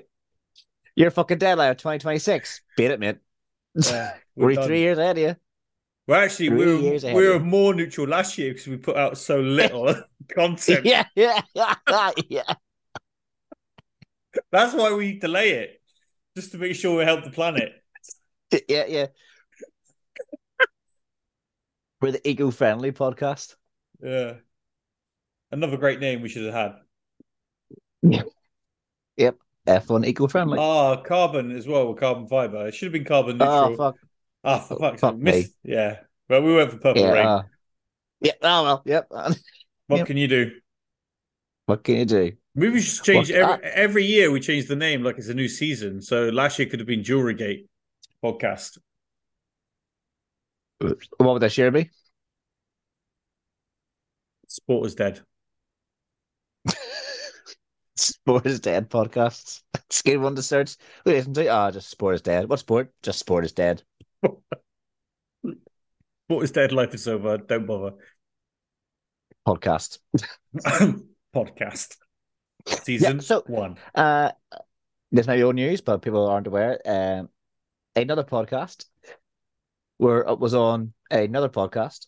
You're 0.96 1.12
fucking 1.12 1.38
deadline 1.38 1.72
of 1.72 1.78
2026. 1.78 2.62
Beat 2.78 2.92
it, 2.92 3.00
mate. 3.00 3.18
Yeah, 3.76 4.16
We're, 4.36 4.56
we're 4.56 4.66
three 4.66 4.80
years 4.80 4.98
ahead 4.98 5.18
of 5.18 5.24
you. 5.24 5.36
Well, 6.08 6.22
actually, 6.24 6.50
we 6.50 6.64
Three 6.64 7.12
were, 7.12 7.14
we 7.16 7.28
of 7.28 7.34
were 7.34 7.40
more 7.40 7.74
neutral 7.74 8.08
last 8.08 8.38
year 8.38 8.52
because 8.52 8.68
we 8.68 8.78
put 8.78 8.98
out 8.98 9.18
so 9.18 9.40
little 9.40 9.96
content. 10.34 10.86
Yeah, 10.86 11.06
yeah, 11.16 11.42
yeah, 11.54 11.76
yeah. 12.28 12.54
That's 14.52 14.74
why 14.74 14.94
we 14.94 15.20
delay 15.20 15.52
it, 15.52 15.82
just 16.36 16.52
to 16.54 16.58
make 16.58 16.76
sure 16.76 16.98
we 16.98 17.04
help 17.04 17.24
the 17.24 17.30
planet. 17.30 17.74
Yeah, 18.68 18.86
yeah. 18.88 19.08
We're 22.02 22.14
the 22.14 22.28
eco-friendly 22.28 22.94
podcast. 22.94 23.56
Yeah. 24.02 24.34
Another 25.52 25.78
great 25.78 26.00
name 26.00 26.22
we 26.22 26.30
should 26.30 26.46
have 26.46 26.54
had. 26.54 26.72
Yep. 28.02 28.26
Yep. 29.18 29.36
F1 29.68 30.08
eco-friendly. 30.08 30.58
Ah, 30.60 30.96
carbon 30.98 31.52
as 31.52 31.68
well, 31.68 31.94
carbon 31.94 32.28
fiber. 32.28 32.68
It 32.68 32.74
should 32.74 32.88
have 32.88 32.94
been 32.94 33.06
carbon 33.06 33.40
oh, 33.42 33.70
neutral. 33.70 33.78
fuck. 33.78 33.96
Ah, 34.44 34.60
for 34.60 34.80
fuck's 34.80 35.02
fuck 35.02 35.18
me. 35.18 35.46
Yeah. 35.64 35.98
But 36.28 36.42
we 36.42 36.56
went 36.56 36.72
for 36.72 36.78
purple 36.78 37.04
Yeah. 37.04 37.12
rain. 37.12 37.26
uh, 37.28 37.44
yeah. 38.22 38.32
Oh 38.42 38.64
well. 38.64 38.82
Yep. 38.86 39.08
what 39.12 39.98
yep. 39.98 40.08
can 40.08 40.18
you 40.18 40.28
do? 40.28 40.52
What 41.68 41.84
can 41.84 41.98
you 41.98 42.06
do? 42.06 42.32
Maybe 42.56 42.74
we 42.74 42.82
should 42.82 43.04
change 43.04 43.30
What's 43.30 43.32
every 43.32 43.66
every 43.66 44.06
year. 44.06 44.32
We 44.32 44.40
change 44.40 44.68
the 44.68 44.76
name 44.76 45.04
like 45.04 45.18
it's 45.20 45.30
a 45.30 45.34
new 45.34 45.48
season. 45.48 46.02
So 46.02 46.30
last 46.30 46.58
year 46.58 46.68
could 46.68 46.80
have 46.80 46.88
been 46.88 47.04
Jewelry 47.04 47.36
Gate 47.36 47.70
podcast. 48.24 48.80
What 50.82 51.34
would 51.34 51.42
this 51.42 51.54
share 51.54 51.72
be? 51.72 51.90
Sport 54.48 54.88
is 54.88 54.96
dead. 54.96 55.22
Sport 57.96 58.46
is 58.46 58.60
dead 58.60 58.90
podcasts. 58.90 59.62
Good 60.04 60.18
one 60.18 60.36
to 60.36 60.42
search. 60.42 60.76
We 61.06 61.14
listen 61.14 61.34
to. 61.36 61.48
Ah, 61.48 61.72
just 61.72 61.90
sport 61.90 62.16
is 62.16 62.22
dead. 62.22 62.50
What 62.50 62.60
sport? 62.60 62.92
Just 63.04 63.20
sport 63.20 63.46
is 63.46 63.52
dead. 63.52 63.84
Sport 66.26 66.44
is 66.44 66.52
dead. 66.52 66.72
Life 66.72 66.94
is 66.96 67.08
over. 67.08 67.38
Don't 67.38 67.66
bother. 67.68 67.94
Podcast. 69.48 70.00
podcast 71.36 71.96
season 72.84 73.22
so- 73.22 73.44
one. 73.48 73.78
Uh, 73.94 74.32
may 75.12 75.22
be 75.36 75.44
old 75.44 75.56
news, 75.56 75.82
but 75.82 76.02
people 76.02 76.28
aren't 76.28 76.48
aware. 76.48 76.80
Um, 76.86 77.30
another 77.96 78.24
podcast 78.24 78.86
where 80.02 80.22
it 80.22 80.28
uh, 80.30 80.36
was 80.36 80.56
on 80.56 80.94
another 81.12 81.48
podcast. 81.48 82.08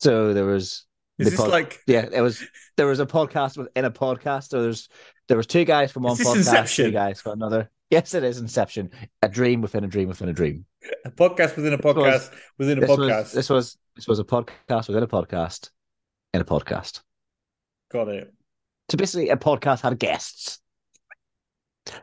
So 0.00 0.32
there 0.32 0.46
was 0.46 0.86
Is 1.18 1.30
this 1.30 1.36
pod- 1.36 1.50
like 1.50 1.78
yeah, 1.86 2.06
it 2.10 2.22
was 2.22 2.42
there 2.78 2.86
was 2.86 2.98
a 2.98 3.04
podcast 3.04 3.58
within 3.58 3.84
a 3.84 3.90
podcast. 3.90 4.48
So 4.48 4.62
there's 4.62 4.88
there 5.28 5.36
was 5.36 5.46
two 5.46 5.64
guys 5.66 5.92
from 5.92 6.04
one 6.04 6.16
podcast, 6.16 6.36
Inception? 6.36 6.84
two 6.86 6.92
guys 6.92 7.20
from 7.20 7.32
another. 7.32 7.70
Yes, 7.90 8.14
it 8.14 8.24
is 8.24 8.38
Inception. 8.38 8.90
A 9.20 9.28
dream 9.28 9.60
within 9.60 9.84
a 9.84 9.86
dream 9.86 10.08
within 10.08 10.30
a 10.30 10.32
dream. 10.32 10.64
a 11.04 11.10
podcast 11.10 11.56
within 11.56 11.74
a 11.74 11.76
was- 11.76 11.94
podcast 11.94 12.34
within 12.58 12.78
a 12.78 12.80
This 12.80 12.90
podcast? 12.90 13.18
was 13.22 13.32
this 13.32 13.50
was 13.50 13.78
this 13.94 14.08
was 14.08 14.18
a 14.18 14.24
podcast 14.24 14.88
within 14.88 15.02
a 15.02 15.06
podcast 15.08 15.68
in 16.32 16.40
a 16.40 16.44
podcast. 16.44 17.02
Got 17.92 18.08
it. 18.08 18.32
So 18.90 18.96
basically, 18.96 19.28
a 19.28 19.36
podcast 19.36 19.82
had 19.82 19.98
guests. 19.98 20.58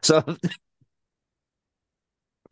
So 0.03 0.23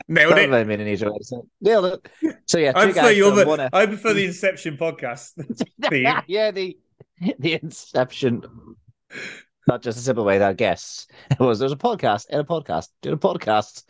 Nailed 0.07 0.37
it. 0.37 0.49
might 0.49 0.57
have 0.59 0.67
been 0.67 0.81
an 0.81 0.87
easier 0.87 1.11
way 1.11 1.17
to 1.17 1.23
say 1.23 1.35
it. 1.37 1.45
Nailed 1.61 1.85
it. 2.21 2.35
So 2.47 2.57
yeah, 2.57 2.71
I 2.75 2.85
prefer 2.85 3.01
guys 3.01 3.17
your 3.17 3.35
from 3.35 3.47
one. 3.47 3.69
I 3.73 3.85
prefer 3.85 4.13
the 4.13 4.25
Inception 4.25 4.77
podcast 4.77 5.33
yeah, 6.27 6.51
the 6.51 6.77
the 7.39 7.53
Inception. 7.61 8.43
Not 9.67 9.81
just 9.83 9.97
a 9.99 10.01
simple 10.01 10.25
way 10.25 10.39
that 10.39 10.57
guests. 10.57 11.07
It 11.29 11.39
was 11.39 11.59
there's 11.59 11.71
a 11.71 11.75
podcast 11.77 12.25
and 12.29 12.41
a 12.41 12.43
podcast 12.43 12.87
doing 13.01 13.15
a 13.15 13.17
podcast 13.17 13.83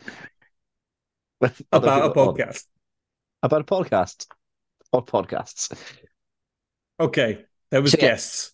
about 1.71 2.06
a 2.06 2.08
people 2.10 2.30
on- 2.30 2.36
podcast. 2.36 2.65
about 3.43 3.62
a 3.62 3.63
podcast 3.63 4.28
or 4.91 5.04
podcasts. 5.06 5.71
Okay, 7.00 7.45
there 7.71 7.82
was 7.82 7.91
So, 7.93 7.97
guests. 7.97 8.52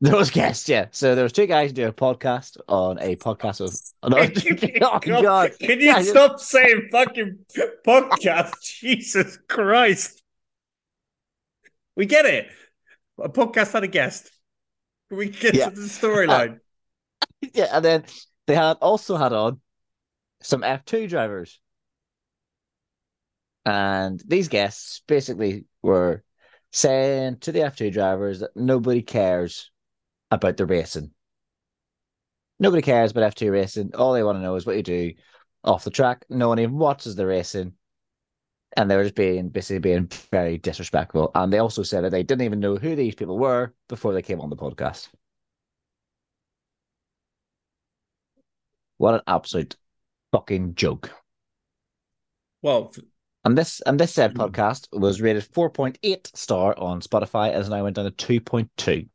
There 0.00 0.14
was 0.14 0.30
guests, 0.30 0.68
yeah. 0.68 0.86
So 0.92 1.14
there 1.16 1.24
was 1.24 1.32
two 1.32 1.46
guys 1.46 1.72
doing 1.72 1.88
a 1.88 1.92
podcast 1.92 2.56
on 2.68 2.98
a 3.00 3.16
podcast 3.16 3.60
of. 3.60 3.74
Oh, 4.02 4.08
no. 4.08 5.18
oh 5.18 5.22
God! 5.22 5.50
Can 5.58 5.80
you 5.80 5.86
Yeah, 5.86 5.94
just- 5.98 6.10
stop 6.10 6.38
saying 6.40 6.88
fucking 6.92 7.38
podcast? 7.84 8.52
Jesus 8.62 9.38
Christ. 9.48 10.22
We 11.96 12.06
get 12.06 12.26
it. 12.26 12.46
A 13.20 13.28
podcast 13.28 13.72
had 13.72 13.82
a 13.82 13.88
guest. 13.88 14.30
Can 15.08 15.18
we 15.18 15.30
get 15.30 15.54
Yeah. 15.54 15.70
to 15.70 15.74
the 15.74 15.86
storyline? 15.88 16.60
Yeah, 17.54 17.66
and 17.72 17.84
then 17.84 18.04
they 18.46 18.54
had 18.54 18.78
also 18.80 19.16
had 19.16 19.32
on 19.32 19.60
some 20.42 20.62
F2 20.62 21.08
drivers. 21.08 21.60
And 23.64 24.20
these 24.26 24.48
guests 24.48 25.02
basically 25.06 25.66
were 25.82 26.24
saying 26.72 27.38
to 27.40 27.52
the 27.52 27.60
F2 27.60 27.92
drivers 27.92 28.40
that 28.40 28.56
nobody 28.56 29.02
cares 29.02 29.70
about 30.30 30.56
the 30.56 30.66
racing. 30.66 31.12
Nobody 32.60 32.82
cares 32.82 33.10
about 33.12 33.24
F2 33.24 33.50
racing. 33.52 33.94
All 33.94 34.12
they 34.12 34.22
want 34.22 34.36
to 34.38 34.42
know 34.42 34.54
is 34.56 34.66
what 34.66 34.76
you 34.76 34.82
do 34.82 35.14
off 35.64 35.84
the 35.84 35.90
track. 35.90 36.24
No 36.28 36.48
one 36.48 36.58
even 36.58 36.76
watches 36.76 37.14
the 37.14 37.26
racing. 37.26 37.74
And 38.76 38.90
they 38.90 38.96
were 38.96 39.04
just 39.04 39.14
being 39.14 39.48
basically 39.48 39.80
being 39.80 40.06
very 40.30 40.58
disrespectful. 40.58 41.30
And 41.34 41.52
they 41.52 41.58
also 41.58 41.82
said 41.82 42.04
that 42.04 42.10
they 42.10 42.22
didn't 42.22 42.42
even 42.44 42.60
know 42.60 42.76
who 42.76 42.94
these 42.96 43.14
people 43.14 43.38
were 43.38 43.74
before 43.88 44.12
they 44.12 44.22
came 44.22 44.40
on 44.40 44.50
the 44.50 44.56
podcast. 44.56 45.08
What 48.98 49.14
an 49.14 49.22
absolute 49.26 49.76
fucking 50.32 50.74
joke. 50.74 51.10
well, 52.62 52.92
And 53.44 53.58
this 53.58 53.80
and 53.80 53.98
this 53.98 54.12
said 54.14 54.34
Mm. 54.34 54.50
podcast 54.52 54.86
was 54.92 55.20
rated 55.20 55.42
4.8 55.44 56.30
star 56.36 56.78
on 56.78 57.00
Spotify 57.00 57.50
as 57.50 57.68
now 57.68 57.82
went 57.82 57.96
down 57.96 58.04
to 58.04 58.10
2.2. 58.12 59.08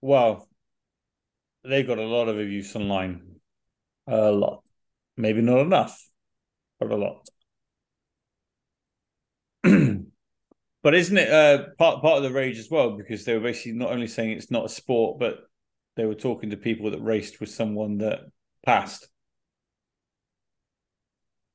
well, 0.00 0.48
they 1.64 1.82
got 1.82 1.98
a 1.98 2.04
lot 2.04 2.28
of 2.28 2.36
reviews 2.36 2.74
online. 2.74 3.36
A 4.06 4.30
lot. 4.30 4.62
Maybe 5.16 5.42
not 5.42 5.60
enough, 5.60 6.08
but 6.78 6.90
a 6.90 6.96
lot. 6.96 7.28
but 10.82 10.94
isn't 10.94 11.18
it 11.18 11.30
uh, 11.30 11.66
part 11.78 12.00
part 12.00 12.16
of 12.16 12.22
the 12.22 12.32
rage 12.32 12.58
as 12.58 12.70
well? 12.70 12.96
Because 12.96 13.24
they 13.24 13.34
were 13.34 13.40
basically 13.40 13.72
not 13.72 13.92
only 13.92 14.06
saying 14.06 14.30
it's 14.30 14.50
not 14.50 14.64
a 14.64 14.70
sport, 14.70 15.18
but 15.18 15.40
they 15.96 16.06
were 16.06 16.14
talking 16.14 16.50
to 16.50 16.56
people 16.56 16.90
that 16.90 17.02
raced 17.02 17.40
with 17.40 17.50
someone 17.50 17.98
that 17.98 18.20
passed. 18.64 19.08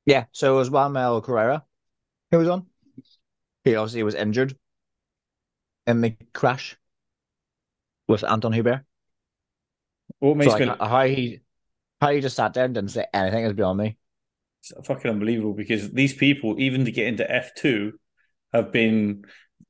Yeah, 0.04 0.26
so 0.30 0.54
it 0.54 0.58
was 0.58 0.70
Juan 0.70 0.92
Manuel 0.92 1.20
Correa 1.20 1.64
who 2.30 2.38
was 2.38 2.48
on. 2.48 2.66
He 3.64 3.74
obviously 3.74 4.04
was 4.04 4.14
injured 4.14 4.56
in 5.86 6.00
the 6.00 6.16
crash 6.32 6.76
with 8.06 8.22
Anthoine 8.22 8.54
Hubert. 8.54 8.84
What 10.18 10.30
So 10.30 10.34
makes 10.34 10.52
like, 10.52 10.60
me 10.60 10.74
how 10.80 11.04
he 11.04 11.40
how 12.00 12.10
he 12.10 12.20
just 12.20 12.36
sat 12.36 12.54
there 12.54 12.64
and 12.64 12.74
didn't 12.74 12.90
say 12.90 13.06
anything 13.12 13.44
is 13.44 13.52
beyond 13.52 13.78
me. 13.78 13.96
It's 14.60 14.72
fucking 14.86 15.10
unbelievable 15.10 15.54
because 15.54 15.92
these 15.92 16.14
people, 16.14 16.56
even 16.58 16.84
to 16.84 16.92
get 16.92 17.06
into 17.06 17.30
F 17.30 17.54
two, 17.54 17.98
have 18.52 18.72
been 18.72 19.24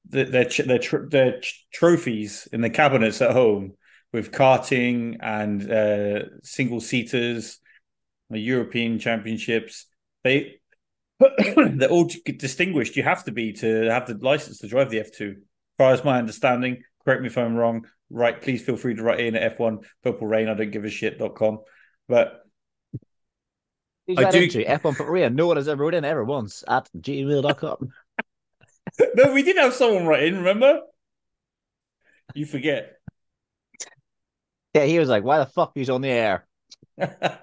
their 0.08 0.44
their 0.44 0.78
tr- 0.78 1.08
their 1.08 1.40
trophies 1.72 2.48
in 2.52 2.60
the 2.60 2.70
cabinets 2.70 3.20
at 3.20 3.32
home 3.32 3.74
with 4.12 4.32
karting 4.32 5.16
and 5.20 5.70
uh, 5.70 6.24
single 6.42 6.80
seaters, 6.80 7.58
the 8.30 8.38
European 8.38 8.98
Championships. 8.98 9.86
They 10.24 10.60
they're 11.18 11.88
all 11.90 12.08
distinguished. 12.38 12.96
You 12.96 13.02
have 13.02 13.24
to 13.24 13.32
be 13.32 13.52
to 13.54 13.90
have 13.90 14.06
the 14.06 14.14
license 14.14 14.58
to 14.58 14.68
drive 14.68 14.90
the 14.90 15.00
F 15.00 15.12
two. 15.12 15.36
As 15.38 15.76
far 15.78 15.92
as 15.92 16.04
my 16.04 16.18
understanding, 16.18 16.82
correct 17.06 17.22
me 17.22 17.28
if 17.28 17.38
I'm 17.38 17.54
wrong. 17.54 17.86
Right, 18.10 18.40
please 18.40 18.62
feel 18.62 18.76
free 18.76 18.96
to 18.96 19.02
write 19.02 19.20
in 19.20 19.36
at 19.36 19.56
F1 19.56 19.84
Purple 20.02 20.26
Rain. 20.26 20.48
I 20.48 20.54
don't 20.54 20.70
give 20.70 20.84
a 20.84 20.90
shit.com. 20.90 21.60
But 22.08 22.42
He's 24.06 24.18
I 24.18 24.30
do- 24.30 24.42
into 24.42 24.58
F1 24.68 24.96
for 24.96 25.04
Korea. 25.04 25.30
No 25.30 25.46
one 25.46 25.56
has 25.56 25.68
ever 25.68 25.82
wrote 25.82 25.94
in 25.94 26.04
ever 26.04 26.24
once 26.24 26.64
at 26.68 26.88
gmail.com. 26.98 27.88
no, 29.14 29.32
we 29.32 29.42
did 29.42 29.56
have 29.56 29.72
someone 29.72 30.06
write 30.06 30.24
in, 30.24 30.38
remember? 30.38 30.80
You 32.34 32.44
forget. 32.44 32.92
yeah, 34.74 34.84
he 34.84 34.98
was 34.98 35.08
like, 35.08 35.24
why 35.24 35.38
the 35.38 35.46
fuck 35.46 35.72
he's 35.74 35.90
on 35.90 36.00
the 36.00 36.08
air? 36.08 36.46
but 36.96 37.40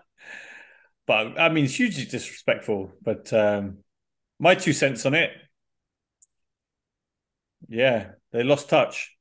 I 1.08 1.50
mean, 1.50 1.66
it's 1.66 1.76
hugely 1.76 2.06
disrespectful. 2.06 2.92
But 3.02 3.32
um, 3.34 3.78
my 4.40 4.56
two 4.56 4.74
cents 4.74 5.06
on 5.06 5.14
it. 5.14 5.32
Yeah, 7.70 8.12
they 8.32 8.44
lost 8.44 8.70
touch. 8.70 9.16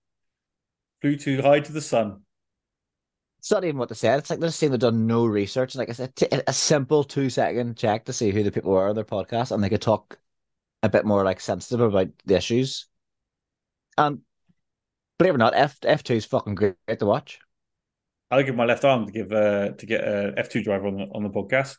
Flew 1.03 1.17
too 1.17 1.43
high 1.43 1.61
to 1.61 1.73
the 1.73 1.83
sun. 1.83 2.23
It's 3.41 3.51
not 3.51 3.65
even 3.65 3.77
what 3.77 3.89
they 3.89 3.97
said. 3.97 4.21
It's 4.21 4.31
like 4.31 4.39
they 4.39 4.47
just 4.47 4.59
seem 4.59 4.71
they've 4.71 4.79
done 4.79 5.09
no 5.09 5.27
research. 5.27 5.75
Like 5.75 5.91
I 5.91 5.93
said, 5.93 6.13
a 6.47 6.53
simple 6.53 7.03
two 7.03 7.29
second 7.29 7.77
check 7.77 8.05
to 8.05 8.13
see 8.13 8.31
who 8.31 8.45
the 8.45 8.53
people 8.53 8.71
were 8.71 8.89
on 8.89 8.95
their 8.95 9.05
podcast, 9.05 9.51
and 9.51 9.63
they 9.63 9.69
could 9.69 9.83
talk 9.83 10.19
a 10.85 10.89
bit 10.89 11.05
more 11.05 11.25
like 11.25 11.41
sensitive 11.41 11.81
about 11.81 12.09
the 12.25 12.37
issues. 12.37 12.87
And 13.99 14.21
believe 15.19 15.33
it 15.33 15.35
or 15.35 15.39
not, 15.39 15.55
F 15.57 15.77
F 15.83 16.05
two 16.05 16.15
is 16.15 16.25
fucking 16.25 16.55
great 16.55 16.77
to 17.01 17.07
watch. 17.07 17.41
I'll 18.31 18.45
give 18.45 18.55
my 18.55 18.65
left 18.65 18.85
arm 18.85 19.07
to 19.07 19.13
give 19.13 19.33
uh, 19.33 19.73
to 19.73 19.87
get 19.87 20.03
a 20.03 20.35
F 20.37 20.49
two 20.49 20.63
driver 20.63 20.87
on 20.87 20.97
the 20.97 21.05
on 21.13 21.25
the 21.25 21.31
podcast. 21.31 21.79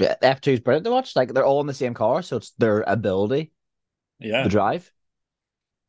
F 0.00 0.40
two 0.40 0.52
is 0.52 0.60
brilliant 0.60 0.84
to 0.86 0.90
watch. 0.90 1.14
Like 1.14 1.32
they're 1.32 1.44
all 1.44 1.60
in 1.60 1.66
the 1.68 1.74
same 1.74 1.94
car, 1.94 2.22
so 2.22 2.38
it's 2.38 2.50
their 2.52 2.80
ability 2.80 3.52
Yeah, 4.18 4.42
to 4.42 4.48
drive. 4.48 4.90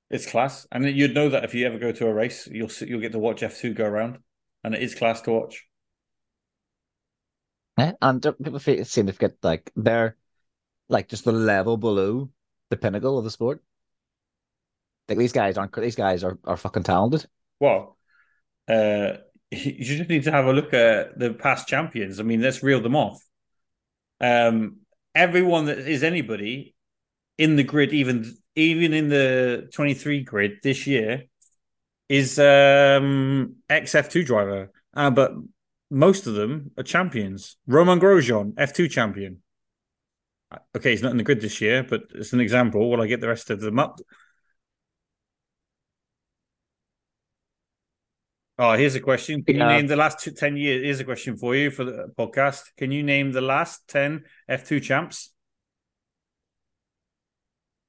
It's 0.09 0.25
class, 0.25 0.65
and 0.71 0.85
you'd 0.85 1.13
know 1.13 1.29
that 1.29 1.43
if 1.43 1.53
you 1.53 1.65
ever 1.65 1.77
go 1.77 1.91
to 1.91 2.07
a 2.07 2.13
race, 2.13 2.47
you'll 2.47 2.71
you'll 2.81 3.01
get 3.01 3.11
to 3.11 3.19
watch 3.19 3.43
F 3.43 3.59
two 3.59 3.73
go 3.73 3.85
around, 3.85 4.19
and 4.63 4.73
it 4.73 4.81
is 4.81 4.95
class 4.95 5.21
to 5.21 5.31
watch. 5.31 5.65
Yeah, 7.77 7.91
and 8.01 8.21
people 8.21 8.59
seem 8.59 9.07
to 9.07 9.13
forget 9.13 9.35
like 9.43 9.71
they're 9.75 10.15
like 10.89 11.09
just 11.09 11.25
the 11.25 11.31
level 11.31 11.77
below 11.77 12.29
the 12.69 12.77
pinnacle 12.77 13.17
of 13.17 13.23
the 13.23 13.31
sport. 13.31 13.61
Like 15.09 15.17
these 15.17 15.33
guys 15.33 15.57
aren't. 15.57 15.73
These 15.73 15.95
guys 15.95 16.23
are, 16.23 16.37
are 16.43 16.57
fucking 16.57 16.83
talented. 16.83 17.25
Well, 17.59 17.97
uh, 18.67 19.13
you 19.51 19.83
just 19.83 20.09
need 20.09 20.23
to 20.23 20.31
have 20.31 20.45
a 20.45 20.53
look 20.53 20.73
at 20.73 21.19
the 21.19 21.33
past 21.33 21.67
champions. 21.67 22.19
I 22.19 22.23
mean, 22.23 22.41
let's 22.41 22.63
reel 22.63 22.81
them 22.81 22.95
off. 22.95 23.21
Um, 24.19 24.77
everyone 25.13 25.65
that 25.65 25.79
is 25.79 26.03
anybody 26.03 26.75
in 27.37 27.55
the 27.55 27.63
grid, 27.63 27.93
even 27.93 28.35
even 28.55 28.93
in 28.93 29.09
the 29.09 29.69
twenty 29.73 29.93
three 29.93 30.23
grid 30.23 30.59
this 30.63 30.87
year, 30.87 31.23
is 32.09 32.39
um 32.39 33.55
XF 33.69 34.09
two 34.09 34.23
driver. 34.23 34.71
Uh, 34.93 35.11
but 35.11 35.33
most 35.89 36.27
of 36.27 36.33
them 36.33 36.71
are 36.77 36.83
champions. 36.83 37.57
Romain 37.67 37.99
Grosjean, 37.99 38.53
F 38.57 38.73
two 38.73 38.87
champion. 38.87 39.41
Okay, 40.75 40.91
he's 40.91 41.03
not 41.03 41.11
in 41.11 41.17
the 41.17 41.23
grid 41.23 41.41
this 41.41 41.59
year, 41.59 41.83
but 41.83 42.03
it's 42.15 42.33
an 42.33 42.39
example. 42.39 42.89
Will 42.89 43.01
I 43.01 43.07
get 43.07 43.19
the 43.19 43.27
rest 43.27 43.49
of 43.49 43.59
them 43.59 43.79
up? 43.79 43.99
Oh, 48.59 48.73
here's 48.73 48.95
a 48.95 48.99
question. 48.99 49.43
Can 49.43 49.57
you 49.57 49.65
name 49.65 49.85
the 49.85 49.95
last 49.95 50.19
two, 50.19 50.31
10 50.31 50.57
years? 50.57 50.83
Here's 50.83 50.99
a 50.99 51.03
question 51.03 51.37
for 51.37 51.55
you 51.55 51.69
for 51.69 51.83
the 51.83 52.11
podcast. 52.17 52.63
Can 52.75 52.91
you 52.91 53.03
name 53.03 53.31
the 53.31 53.41
last 53.41 53.87
10 53.87 54.23
F2 54.49 54.81
champs? 54.81 55.31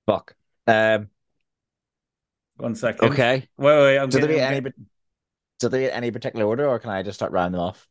Fuck. 0.09 0.35
Um. 0.67 1.11
One 2.57 2.75
second. 2.75 3.13
Okay. 3.13 3.47
Wait, 3.59 3.79
wait. 3.79 3.99
I'm 3.99 4.09
there 4.09 4.23
getting, 4.23 4.37
be 4.37 4.43
I'm 4.43 4.53
any? 4.53 4.61
getting- 4.63 4.87
there 5.61 5.71
be 5.71 5.93
any 5.93 6.11
particular 6.11 6.47
order, 6.47 6.67
or 6.67 6.79
can 6.79 6.89
I 6.91 7.03
just 7.03 7.19
start 7.19 7.31
rounding 7.31 7.59
them 7.59 7.69
off? 7.69 7.87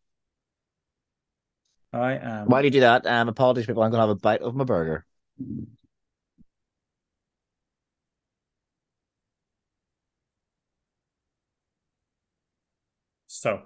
I 1.93 2.13
am. 2.13 2.47
While 2.47 2.65
you 2.65 2.71
do 2.71 2.79
that, 2.79 3.05
um, 3.05 3.29
apologies, 3.29 3.67
people. 3.67 3.83
I'm 3.83 3.91
gonna 3.91 4.01
have 4.01 4.09
a 4.09 4.15
bite 4.15 4.41
of 4.41 4.55
my 4.55 4.63
burger. 4.63 5.05
So 13.27 13.61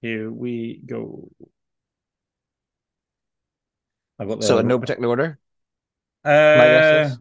here 0.00 0.30
we 0.30 0.80
go. 0.86 1.28
I've 4.18 4.28
got 4.28 4.40
the. 4.40 4.46
So 4.46 4.58
in 4.58 4.68
no 4.68 4.78
particular 4.78 5.08
order. 5.08 5.38
Uh, 6.24 6.30
guess 6.30 7.12
is- 7.12 7.18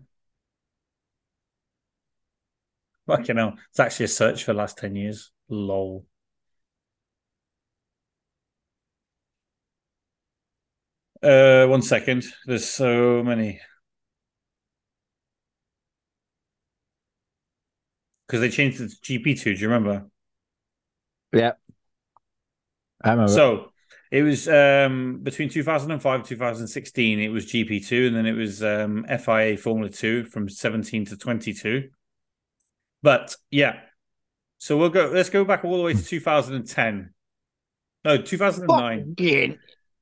fucking 3.08 3.38
hell. 3.38 3.58
It's 3.70 3.80
actually 3.80 4.06
a 4.06 4.10
search 4.10 4.44
for 4.44 4.54
the 4.54 4.58
last 4.60 4.78
10 4.78 4.96
years. 4.96 5.32
Lol. 5.50 6.06
Uh, 11.22 11.66
one 11.68 11.82
second. 11.82 12.26
There's 12.46 12.68
so 12.68 13.24
many. 13.24 13.60
Because 18.28 18.42
they 18.42 18.50
changed 18.50 18.82
it 18.82 18.90
to 18.90 19.02
GP2, 19.02 19.56
do 19.56 19.62
you 19.62 19.68
remember? 19.70 20.08
Yeah. 21.32 21.54
I 23.02 23.12
remember. 23.12 23.32
So 23.34 23.73
it 24.14 24.22
was 24.22 24.48
um, 24.48 25.22
between 25.24 25.50
2005 25.50 26.20
and 26.20 26.24
2016, 26.24 27.20
it 27.20 27.30
was 27.30 27.48
GP2, 27.48 28.06
and 28.06 28.16
then 28.16 28.28
it 28.28 28.34
was 28.34 28.62
um, 28.62 29.08
FIA 29.08 29.58
Formula 29.58 29.90
2 29.90 30.26
from 30.26 30.48
17 30.48 31.06
to 31.06 31.18
22. 31.18 31.90
But 33.02 33.36
yeah, 33.50 33.80
so 34.60 34.78
we'll 34.78 34.90
go, 34.90 35.10
let's 35.12 35.32
go 35.32 35.44
back 35.44 35.66
all 35.66 35.78
the 35.78 35.84
way 35.84 35.94
to 35.94 36.04
2010. 36.04 37.12
No, 38.06 38.22
2009. 38.22 39.16
fucking, 39.18 39.58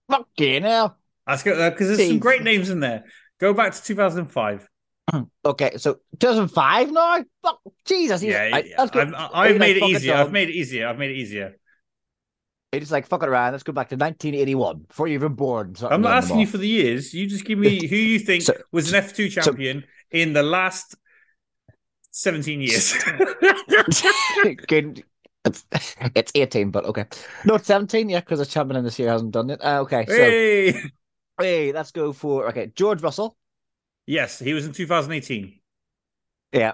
fucking 0.10 0.64
hell. 0.64 0.98
Let's 1.26 1.44
go, 1.44 1.70
because 1.70 1.96
there's 1.96 2.10
some 2.10 2.20
great 2.20 2.44
names 2.44 2.70
in 2.70 2.82
there. 2.82 3.06
Go 3.40 3.54
back 3.54 3.74
to 3.74 3.82
2005. 3.82 4.68
Okay, 5.46 5.78
so 5.78 6.00
2005 6.20 6.92
now. 6.92 7.24
Fuck, 7.42 7.62
Jesus. 7.86 8.22
Yeah, 8.22 8.50
I, 8.54 8.60
yeah. 8.60 8.76
I've, 8.78 9.14
I've 9.34 9.58
made 9.58 9.78
it, 9.78 9.84
easier. 9.84 10.16
I've 10.16 10.32
made 10.32 10.50
it 10.50 10.56
easier. 10.56 10.88
I've 10.88 11.00
made 11.00 11.12
it 11.12 11.18
easier. 11.18 11.56
It's 12.72 12.92
like 12.92 13.06
fucking 13.06 13.28
around. 13.28 13.52
Let's 13.52 13.64
go 13.64 13.74
back 13.74 13.90
to 13.90 13.96
1981 13.96 14.86
before 14.88 15.08
you're 15.08 15.16
even 15.16 15.34
born. 15.34 15.76
so 15.76 15.90
I'm 15.90 16.02
not 16.02 16.14
asking 16.14 16.40
you 16.40 16.48
for 16.48 16.58
the 16.58 16.68
years. 16.68 17.14
You 17.14 17.28
just 17.28 17.44
give 17.44 17.60
me 17.60 17.86
who 17.90 17.96
you 17.98 18.18
think 18.20 18.44
So- 18.44 18.56
was 18.72 18.94
an 18.94 19.04
F2 19.04 19.30
champion 19.30 19.84
in 20.10 20.32
the 20.34 20.44
last 20.44 20.96
17 22.12 22.62
years. 22.62 22.94
Good. 24.68 25.04
It's, 25.44 25.66
it's 26.16 26.32
18, 26.36 26.70
but 26.72 26.86
okay. 26.86 27.06
No, 27.46 27.56
it's 27.56 27.68
17, 27.68 28.08
yeah, 28.10 28.20
because 28.20 28.40
the 28.40 28.46
champion 28.46 28.78
in 28.78 28.84
this 28.86 29.00
year 29.00 29.10
hasn't 29.10 29.32
done 29.32 29.50
it. 29.50 29.60
Uh, 29.64 29.82
okay, 29.82 30.06
so 30.08 30.14
hey! 30.14 30.82
hey, 31.40 31.72
let's 31.74 31.92
go 31.92 32.14
for 32.14 32.48
okay. 32.50 32.72
George 32.76 33.02
Russell. 33.02 33.36
Yes, 34.06 34.40
he 34.40 34.54
was 34.54 34.66
in 34.66 34.72
2018. 34.72 35.60
Yeah. 36.54 36.74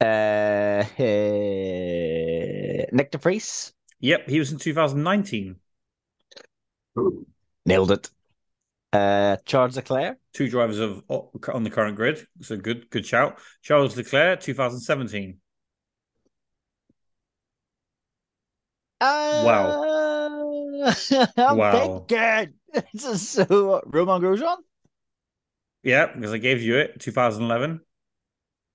Uh, 0.00 0.84
eh, 0.98 2.86
Nyck 2.92 3.10
de 3.10 3.18
Vries. 3.18 3.72
Yep, 4.00 4.28
he 4.28 4.38
was 4.38 4.52
in 4.52 4.58
2019. 4.58 5.56
Nailed 7.66 7.90
it. 7.92 8.10
Uh, 8.92 9.36
Charles 9.46 9.76
Leclerc. 9.76 10.18
Two 10.32 10.48
drivers 10.48 10.78
of 10.78 11.02
on 11.08 11.62
the 11.64 11.70
current 11.70 11.96
grid. 11.96 12.26
So 12.40 12.56
good, 12.56 12.90
good 12.90 13.06
shout. 13.06 13.38
Charles 13.62 13.96
Leclerc, 13.96 14.40
2017. 14.40 15.40
Uh, 19.00 19.06
I'm 21.36 21.58
Wow. 21.58 22.06
thinking. 22.08 22.54
This 22.94 23.04
is 23.04 23.28
so 23.28 23.80
Romain 23.86 24.20
Grosjean. 24.22 24.58
Yeah, 25.82 26.06
because 26.14 26.32
I 26.32 26.38
gave 26.38 26.62
you 26.62 26.76
it. 26.78 27.00
2011. 27.00 27.80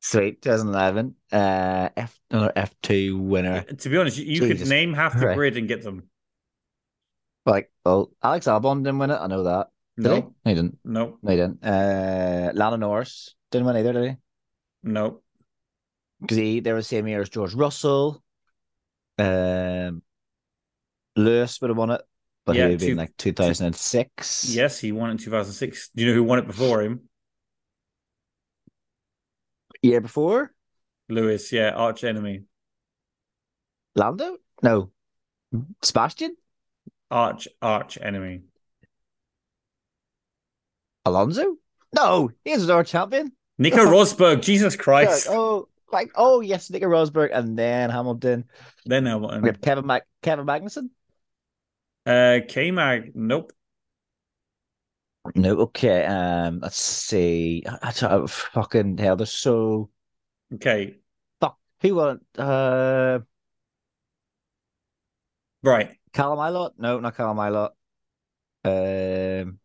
Sweet, 0.08 0.40
2011. 0.44 1.16
Uh, 1.32 1.90
F 1.98 2.20
another 2.30 2.54
F2 2.56 3.20
winner. 3.20 3.64
To 3.64 3.90
be 3.90 3.98
honest, 3.98 4.20
you, 4.20 4.40
could 4.40 4.68
name 4.70 4.94
half 4.94 5.14
the 5.14 5.20
Christ. 5.20 5.36
grid 5.36 5.58
and 5.58 5.68
get 5.68 5.82
them. 5.82 6.04
Like, 7.44 7.72
well, 7.84 8.12
Alex 8.22 8.46
Albon 8.46 8.84
didn't 8.84 9.00
win 9.00 9.10
it. 9.10 9.16
I 9.16 9.26
know 9.26 9.44
that. 9.46 9.70
Did 9.98 10.06
he? 10.06 10.10
No, 10.12 10.16
No, 10.20 10.34
he 10.44 10.54
didn't. 10.54 10.78
no, 10.84 11.18
No, 11.24 11.32
he 11.32 11.38
didn't. 11.38 11.66
Uh, 11.66 12.52
Lando 12.54 12.78
Norris 12.78 13.34
didn't 13.50 13.66
win 13.66 13.78
either, 13.78 13.94
did 13.94 14.10
he? 14.12 14.16
no. 14.84 15.22
Because 16.22 16.38
he 16.38 16.60
they 16.60 16.72
were 16.72 16.80
the 16.80 16.84
same 16.84 17.08
year 17.08 17.22
as 17.22 17.30
George 17.30 17.56
Russell. 17.56 18.24
Um, 19.18 20.04
Lewis 21.16 21.60
would 21.62 21.70
have 21.72 21.78
won 21.78 21.90
it, 21.90 22.02
but 22.46 22.56
Yeah, 22.56 22.66
he 22.66 22.72
would 22.74 22.82
have 22.82 22.88
been 22.90 22.98
like 22.98 23.18
2006. 23.18 24.50
Yes, 24.56 24.80
he 24.80 24.92
won 24.92 25.10
it 25.10 25.14
in 25.14 25.18
2006. 25.18 25.90
Do 25.96 26.04
you 26.04 26.10
know 26.10 26.16
who 26.16 26.24
won 26.24 26.40
it 26.40 26.48
before 26.48 26.84
him? 26.84 27.10
Year 29.86 30.02
before? 30.02 30.52
Lewis, 31.10 31.52
yeah, 31.52 31.70
arch 31.70 32.04
enemy. 32.04 32.46
Lando? 33.94 34.38
No. 34.64 34.90
Sebastian? 35.84 36.36
Arch, 37.12 37.48
arch 37.62 38.00
enemy. 38.02 38.42
Alonso? 41.06 41.58
No, 41.94 42.32
he 42.44 42.70
our 42.72 42.84
champion. 42.84 43.32
Nico 43.60 43.78
Rosberg, 43.86 44.42
Jesus 44.42 44.76
Christ. 44.76 45.28
Oh, 45.30 45.68
like 45.92 46.10
oh 46.16 46.42
yes, 46.42 46.72
Nico 46.72 46.88
Rosberg, 46.88 47.30
and 47.32 47.56
then 47.56 47.92
Hamilton. 47.92 48.46
Then 48.88 49.06
Hamilton. 49.06 49.44
We 49.44 49.50
have 49.50 49.62
Kevin 49.62 49.86
Mac 49.86 50.08
Kevin 50.24 50.48
Magnussen. 50.48 50.90
Uh, 52.08 52.40
K 52.48 52.72
Mag, 52.72 53.12
nope. 53.14 53.54
No, 55.34 55.58
okay. 55.62 56.06
Um, 56.06 56.60
let's 56.62 56.78
see. 56.78 57.64
I, 57.68 57.90
I 57.90 57.92
don't- 57.92 58.30
fucking 58.30 58.98
hell. 58.98 59.16
They're 59.16 59.26
so 59.26 59.90
Okay, 60.54 60.98
fuck. 61.42 61.58
Who 61.82 61.96
won? 61.96 62.20
Uh, 62.38 63.20
right. 65.64 65.98
Callum 66.14 66.40
Ilott? 66.40 66.74
No, 66.78 67.00
not 67.00 67.16
Callum 67.18 67.38
Ilott. 67.38 67.72
Um, 68.64 69.60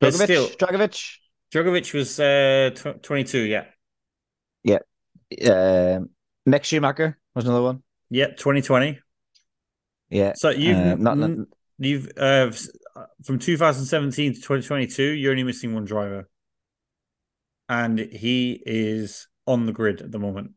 Drugovich. 0.00 0.24
still, 0.24 0.48
Drugovich. 0.48 1.16
Djokovic 1.52 1.94
was 1.94 2.20
uh, 2.20 2.70
tw 2.74 3.02
22, 3.02 3.38
yeah. 3.38 3.64
Yeah. 4.62 4.78
Um, 5.50 6.10
Mick 6.46 6.64
Schumacher 6.64 7.18
was 7.34 7.46
another 7.46 7.62
one. 7.62 7.82
Yep, 8.10 8.36
2020. 8.36 8.98
Yeah. 10.10 10.34
So 10.36 10.50
you've 10.50 10.76
Um, 10.76 11.02
not, 11.02 11.16
not 11.18 11.30
you've 11.78 12.10
uh, 12.16 12.50
from 13.24 13.38
2017 13.38 14.34
to 14.34 14.38
2022, 14.40 15.02
you're 15.02 15.30
only 15.32 15.42
missing 15.44 15.74
one 15.74 15.84
driver, 15.84 16.28
and 17.68 17.98
he 17.98 18.62
is 18.66 19.26
on 19.46 19.66
the 19.66 19.72
grid 19.72 20.00
at 20.02 20.10
the 20.12 20.18
moment. 20.18 20.52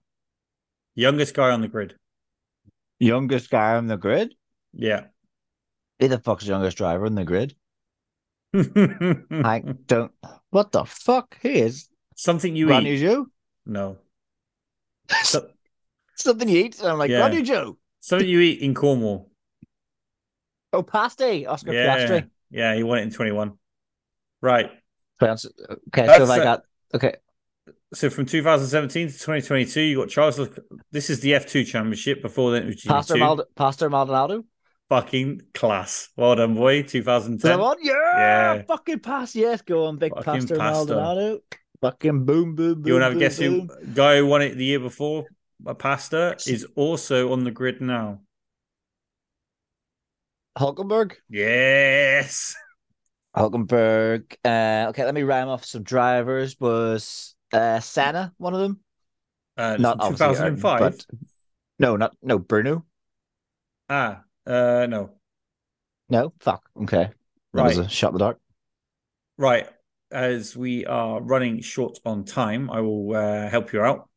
Youngest 0.95 1.33
guy 1.33 1.49
on 1.51 1.61
the 1.61 1.67
grid. 1.67 1.95
youngest 2.99 3.49
guy 3.49 3.75
on 3.75 3.87
the 3.87 3.97
grid. 3.97 4.35
Yeah. 4.73 5.05
Who 5.99 6.07
the 6.07 6.19
fuck's 6.19 6.43
the 6.45 6.51
youngest 6.51 6.77
driver 6.77 7.05
on 7.05 7.15
the 7.15 7.23
grid? 7.25 7.55
I 8.53 9.63
don't. 9.87 10.11
What 10.49 10.71
the 10.71 10.83
fuck? 10.85 11.37
Who 11.41 11.49
is 11.49 11.87
Something 12.15 12.55
you 12.55 12.71
eat? 12.71 12.99
Zhou? 13.01 13.25
No. 13.65 13.97
So- 15.23 15.49
Something 16.15 16.49
you 16.49 16.65
eat? 16.65 16.79
And 16.79 16.89
I'm 16.89 16.97
like, 16.99 17.09
Yeah. 17.09 17.29
Zhou. 17.29 17.77
something 17.99 18.27
you 18.27 18.39
eat 18.41 18.59
in 18.61 18.75
Cornwall. 18.75 19.30
Oh, 20.73 20.83
pasty. 20.83 21.45
Oscar 21.45 21.73
Yeah. 21.73 21.97
Piastri. 21.97 22.29
Yeah, 22.49 22.75
he 22.75 22.83
won 22.83 22.99
it 22.99 23.03
in 23.03 23.11
21. 23.11 23.53
Right. 24.41 24.65
Okay, 25.21 25.27
That's 25.27 25.43
so 25.43 26.23
if 26.23 26.29
I 26.29 26.37
got 26.43 26.63
okay. 26.93 27.15
So 27.93 28.09
from 28.09 28.25
2017 28.25 29.07
to 29.07 29.13
2022, 29.13 29.81
you 29.81 29.97
got 29.97 30.09
Charles. 30.09 30.37
Lec- 30.39 30.59
This 30.91 31.09
is 31.09 31.19
the 31.19 31.33
F2 31.33 31.65
championship. 31.67 32.21
Before 32.21 32.51
then, 32.51 32.63
it 32.63 32.67
was 32.67 32.81
Pastor 32.83 33.17
Mald 33.17 33.41
Pastor 33.55 33.89
Maldonado. 33.89 34.45
Fucking 34.89 35.41
class. 35.53 36.09
Well 36.17 36.35
done, 36.35 36.55
boy. 36.55 36.79
Is 36.79 36.85
that 36.85 36.91
2010. 36.91 37.59
Yeah, 37.81 37.93
Yeah. 38.55 38.61
fucking 38.63 38.99
pass. 38.99 39.35
Yes, 39.35 39.61
go 39.61 39.85
on, 39.85 39.97
big 39.97 40.13
Fucking 40.13 40.25
Pastor 40.25 40.55
Pastor. 40.57 40.95
Maldonado. 40.95 41.39
Fucking 41.81 42.25
boom, 42.25 42.55
boom, 42.55 42.81
boom. 42.81 42.87
You 42.87 42.93
want 42.93 43.01
to 43.01 43.05
have 43.05 43.11
a 43.13 43.15
boom, 43.15 43.19
guess 43.19 43.37
who 43.37 43.67
guy 43.93 44.17
who 44.17 44.25
won 44.25 44.41
it 44.41 44.55
the 44.55 44.65
year 44.65 44.79
before? 44.79 45.25
A 45.65 45.75
pasta 45.75 46.35
is 46.47 46.65
also 46.75 47.31
on 47.31 47.43
the 47.43 47.51
grid 47.51 47.81
now. 47.81 48.21
Hulkenberg. 50.57 51.13
Yes. 51.29 52.55
Hulkenberg. 53.35 54.35
Uh, 54.43 54.87
okay, 54.89 55.05
let 55.05 55.13
me 55.13 55.23
rhyme 55.23 55.47
off 55.47 55.65
some 55.65 55.83
drivers. 55.83 56.59
Was 56.59 57.35
uh, 57.53 57.79
Senna 57.79 58.33
one 58.37 58.53
of 58.53 58.59
them? 58.59 58.79
Uh, 59.57 59.77
Not 59.79 59.97
from 59.97 60.13
obviously, 60.13 60.25
uh, 60.25 60.49
2005. 60.49 60.79
but 60.79 61.05
no, 61.79 61.95
not 61.95 62.15
no 62.21 62.39
Bruno. 62.39 62.85
Ah, 63.89 64.23
uh, 64.45 64.85
no. 64.89 65.11
No, 66.09 66.33
fuck. 66.39 66.63
Okay, 66.83 67.09
that 67.53 67.63
was 67.63 67.77
Right. 67.77 67.85
a 67.85 67.89
shot 67.89 68.09
in 68.09 68.13
the 68.13 68.19
dark. 68.19 68.39
Right. 69.37 69.67
As 70.11 70.57
we 70.57 70.85
are 70.85 71.21
running 71.21 71.61
short 71.61 71.99
on 72.05 72.25
time, 72.25 72.69
I 72.69 72.81
will 72.81 73.15
uh, 73.15 73.47
help 73.49 73.71
you 73.71 73.81
out. 73.81 74.09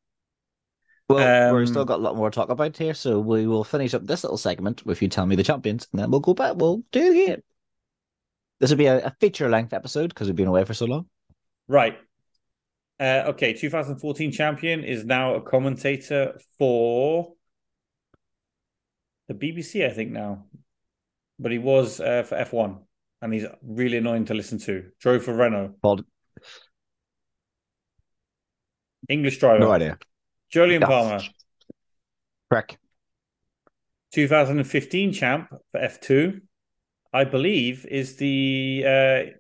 Well, 1.09 1.55
we've 1.55 1.61
Um, 1.63 1.67
still 1.67 1.85
got 1.85 1.99
a 1.99 2.03
lot 2.03 2.17
more 2.17 2.31
to 2.31 2.35
talk 2.35 2.49
about 2.49 2.77
here, 2.77 2.95
so 2.95 3.21
we 3.21 3.47
will 3.47 3.65
finish 3.65 3.93
up 3.93 4.07
this 4.07 4.25
little 4.25 4.39
segment 4.39 4.87
with 4.87 5.03
you 5.03 5.09
telling 5.09 5.29
me 5.29 5.37
the 5.37 5.43
champions, 5.43 5.87
and 5.93 6.01
then 6.01 6.11
we'll 6.11 6.21
go 6.21 6.35
back. 6.35 6.57
We'll 6.57 6.83
do 6.93 7.01
it 7.01 7.23
again. 7.25 7.43
This 8.61 8.71
will 8.71 8.79
be 8.79 8.87
a, 8.87 9.07
a 9.07 9.17
feature 9.21 9.51
length 9.51 9.75
episode 9.75 10.09
because 10.09 10.29
we've 10.29 10.37
been 10.37 10.49
away 10.49 10.65
for 10.65 10.73
so 10.75 10.87
long. 10.87 11.07
Right. 11.69 11.99
Uh, 12.99 13.25
okay, 13.29 13.53
2014 13.53 14.33
champion 14.33 14.85
is 14.85 15.05
now 15.05 15.35
a 15.35 15.43
commentator 15.43 16.39
for 16.59 17.35
the 19.29 19.35
BBC, 19.35 19.85
I 19.85 19.91
think 19.91 20.11
now, 20.11 20.47
but 21.39 21.53
he 21.53 21.59
was 21.59 22.01
uh, 22.01 22.23
for 22.23 22.37
F1, 22.37 22.79
and 23.21 23.35
he's 23.35 23.47
really 23.63 23.99
annoying 23.99 24.27
to 24.27 24.35
listen 24.35 24.59
to. 24.61 24.91
Drove 25.01 25.25
for 25.25 25.35
Renault, 25.35 25.75
Called 25.83 26.05
English 29.09 29.39
driver, 29.39 29.61
no 29.61 29.73
idea. 29.73 29.99
Yeah. 30.55 30.79
Palmer, 30.81 31.21
Correct. 32.51 32.79
2015 34.13 35.13
champ 35.13 35.49
for 35.73 35.81
F2, 35.81 36.41
I 37.13 37.25
believe, 37.25 37.85
is 37.87 38.17
the 38.17 38.85
uh, 38.87 39.31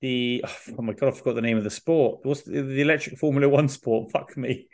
the 0.00 0.44
oh 0.76 0.82
my 0.82 0.92
god, 0.92 1.08
I 1.08 1.10
forgot 1.12 1.36
the 1.36 1.42
name 1.42 1.58
of 1.58 1.64
the 1.64 1.70
sport. 1.70 2.20
What's 2.24 2.42
the, 2.42 2.62
the 2.62 2.80
electric 2.80 3.18
Formula 3.18 3.48
One 3.48 3.68
sport? 3.68 4.10
Fuck 4.12 4.36
me. 4.36 4.68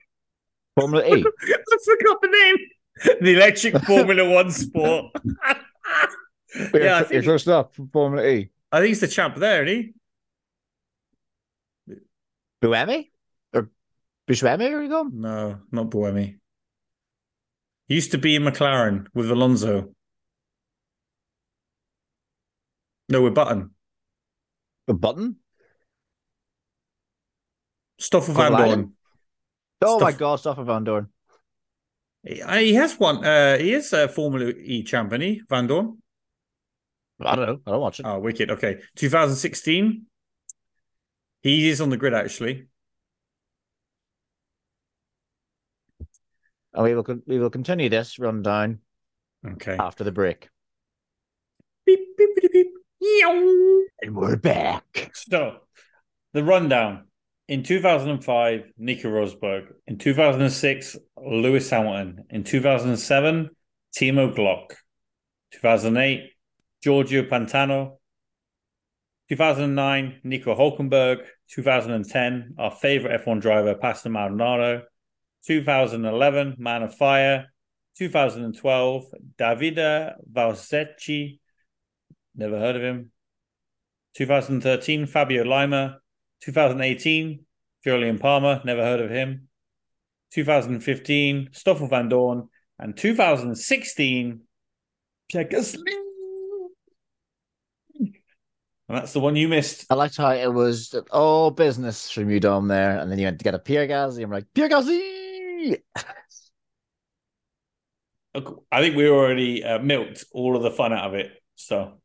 Formula 0.78 1.04
E. 1.04 1.24
I 1.42 1.78
forgot 1.84 2.22
the 2.22 2.28
name. 2.28 3.16
The 3.20 3.34
electric 3.34 3.78
Formula 3.84 4.28
One 4.28 4.50
sport. 4.50 5.12
yeah, 5.46 5.56
I 6.56 6.98
you're 6.98 7.04
think, 7.04 7.24
close 7.24 7.46
enough. 7.46 7.78
Formula 7.92 8.26
E. 8.26 8.50
I 8.72 8.78
think 8.78 8.88
he's 8.88 9.00
the 9.00 9.08
champ 9.08 9.36
there, 9.36 9.64
isn't 9.64 9.94
he? 11.86 11.94
Buemi 12.62 13.10
Are 14.28 14.32
you 14.32 14.88
going? 14.88 15.10
No, 15.20 15.58
not 15.70 15.90
Buemi. 15.90 16.38
He 17.88 17.94
used 17.94 18.12
to 18.12 18.18
be 18.18 18.36
in 18.36 18.42
McLaren 18.42 19.06
with 19.12 19.30
Alonso. 19.30 19.94
No, 23.08 23.22
with 23.22 23.34
Button. 23.34 23.70
A 24.88 24.94
button? 24.94 25.36
Stoffel 27.98 28.34
Vandoorne. 28.34 28.92
Oh 29.82 30.00
my 30.00 30.10
Stuff- 30.10 30.18
God, 30.18 30.38
Stoffer 30.40 30.64
Vandoorne. 30.64 31.08
He 32.22 32.42
he 32.66 32.74
has 32.74 32.98
one. 32.98 33.24
Uh, 33.24 33.58
he 33.58 33.74
is 33.74 33.92
a 33.92 34.08
Formula 34.08 34.50
E 34.50 34.82
champion, 34.82 35.20
he? 35.20 35.42
Vandoorne. 35.50 35.98
I 37.20 37.36
don't 37.36 37.46
know. 37.46 37.60
I 37.66 37.70
don't 37.70 37.80
watch 37.80 38.00
it. 38.00 38.06
Oh, 38.06 38.18
wicked. 38.18 38.50
Okay, 38.50 38.78
2016. 38.96 40.06
He 41.42 41.68
is 41.68 41.80
on 41.80 41.90
the 41.90 41.96
grid 41.96 42.14
actually. 42.14 42.66
And 46.74 46.84
we 46.84 46.94
will 46.94 47.06
we 47.26 47.38
will 47.38 47.50
continue 47.50 47.88
this 47.88 48.18
rundown 48.18 48.80
Okay. 49.46 49.76
after 49.78 50.04
the 50.04 50.12
break. 50.12 50.48
Beep, 51.86 52.00
beep, 52.16 52.30
beep, 52.40 52.52
beep. 52.52 52.66
And 54.02 54.14
we're 54.16 54.36
back. 54.36 55.10
So, 55.14 55.58
the 56.32 56.42
rundown. 56.42 57.04
In 57.46 57.62
2005, 57.62 58.72
Nico 58.78 59.08
Rosberg. 59.10 59.66
In 59.86 59.98
2006, 59.98 60.96
Lewis 61.22 61.68
Hamilton. 61.68 62.24
In 62.30 62.42
2007, 62.42 63.50
Timo 63.94 64.34
Glock. 64.34 64.76
2008, 65.52 66.30
Giorgio 66.82 67.24
Pantano. 67.24 67.98
2009, 69.28 70.20
Nico 70.24 70.54
Hulkenberg. 70.56 71.26
2010, 71.50 72.54
our 72.58 72.70
favorite 72.70 73.22
F1 73.24 73.42
driver, 73.42 73.74
Pastor 73.74 74.08
Maldonado. 74.08 74.84
2011, 75.46 76.56
Man 76.58 76.82
of 76.82 76.94
Fire. 76.94 77.46
2012, 77.98 79.04
Davide 79.38 80.14
Valsecchi. 80.32 81.38
Never 82.34 82.58
heard 82.58 82.76
of 82.76 82.82
him. 82.82 83.12
2013, 84.16 85.06
Fabio 85.06 85.44
Leimer. 85.44 85.96
2018, 86.42 87.44
Jolyon 87.86 88.20
Palmer. 88.20 88.60
Never 88.64 88.82
heard 88.82 89.00
of 89.00 89.10
him. 89.10 89.48
2015, 90.32 91.50
Stoffel 91.52 91.88
Vandoorne. 91.88 92.48
And 92.78 92.96
2016, 92.96 94.40
Pierre. 95.30 95.48
And 98.86 98.98
that's 98.98 99.12
the 99.12 99.20
one 99.20 99.34
you 99.36 99.48
missed. 99.48 99.86
I 99.88 99.94
liked 99.94 100.16
how 100.16 100.30
it 100.30 100.52
was 100.52 100.94
all 101.10 101.50
business 101.50 102.10
from 102.10 102.28
you 102.28 102.38
down 102.38 102.68
there, 102.68 102.98
and 102.98 103.10
then 103.10 103.18
you 103.18 103.26
went 103.26 103.38
to 103.38 103.44
get 103.44 103.54
a 103.54 103.58
Pierre 103.58 103.86
Gasly. 103.86 104.22
I'm 104.22 104.30
like, 104.30 104.46
Pierre 104.52 104.68
Gasly! 104.68 105.23
I 108.72 108.80
think 108.80 108.96
we 108.96 109.08
already 109.08 109.62
uh, 109.62 109.78
milked 109.78 110.24
all 110.32 110.56
of 110.56 110.62
the 110.62 110.70
fun 110.70 110.92
out 110.92 111.06
of 111.08 111.14
it. 111.14 111.30
So, 111.54 112.00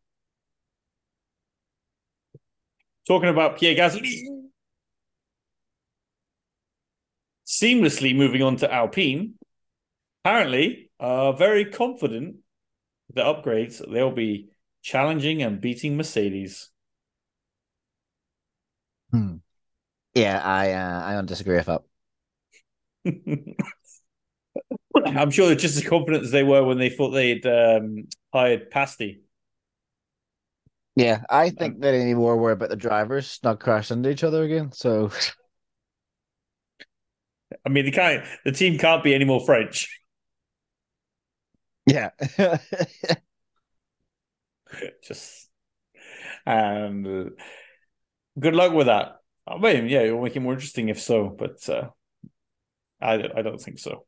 talking 3.08 3.30
about 3.30 3.58
Pierre 3.58 3.76
Gasly, 3.76 4.22
seamlessly 7.46 8.16
moving 8.16 8.44
on 8.44 8.58
to 8.58 8.72
Alpine. 8.72 9.34
Apparently, 10.24 10.92
are 11.00 11.34
very 11.34 11.66
confident 11.66 12.36
the 13.14 13.24
upgrades 13.24 13.82
they'll 13.92 14.12
be 14.12 14.50
challenging 14.84 15.42
and 15.42 15.60
beating 15.60 15.98
Mercedes. 15.98 16.70
Hmm. 19.12 19.38
Yeah, 20.14 20.42
I 20.44 20.74
uh, 20.74 21.04
I 21.06 21.14
don't 21.14 21.26
disagree 21.26 21.56
with 21.56 21.66
that. 21.66 21.82
I'm 25.06 25.32
sure 25.32 25.48
they're 25.48 25.56
just 25.56 25.78
as 25.78 25.88
confident 25.88 26.26
as 26.26 26.32
they 26.32 26.44
were 26.44 26.64
when 26.64 26.78
they 26.78 26.90
thought 26.90 27.12
they'd 27.12 27.46
um, 27.46 28.08
hired 28.34 28.70
Pasty. 28.70 29.22
Yeah, 30.96 31.22
I 31.30 31.50
think 31.52 31.80
that 31.82 31.94
any 31.94 32.14
more 32.14 32.36
worry 32.38 32.54
about 32.54 32.70
the 32.70 32.76
drivers 32.76 33.40
not 33.44 33.60
crashing 33.62 33.98
into 33.98 34.10
each 34.10 34.24
other 34.24 34.44
again. 34.44 34.72
So, 34.74 35.12
I 37.66 37.70
mean, 37.70 37.86
the 37.86 37.92
can't, 37.92 38.26
the 38.44 38.52
team 38.52 38.78
can't 38.78 39.04
be 39.04 39.16
any 39.16 39.26
more 39.26 39.40
French. 39.40 39.88
yeah, 41.86 42.10
just 45.04 45.50
and 46.46 47.08
uh, 47.08 47.30
good 48.40 48.56
luck 48.56 48.74
with 48.74 48.88
that. 48.88 49.22
I 49.48 49.58
mean, 49.58 49.88
yeah, 49.88 50.02
it'll 50.02 50.22
make 50.22 50.36
it 50.36 50.42
more 50.42 50.54
interesting 50.54 50.90
if 50.90 51.00
so, 51.00 51.30
but 51.30 51.68
uh, 51.70 51.90
I 53.02 53.14
I 53.36 53.42
don't 53.42 53.62
think 53.62 53.80
so. 53.80 54.06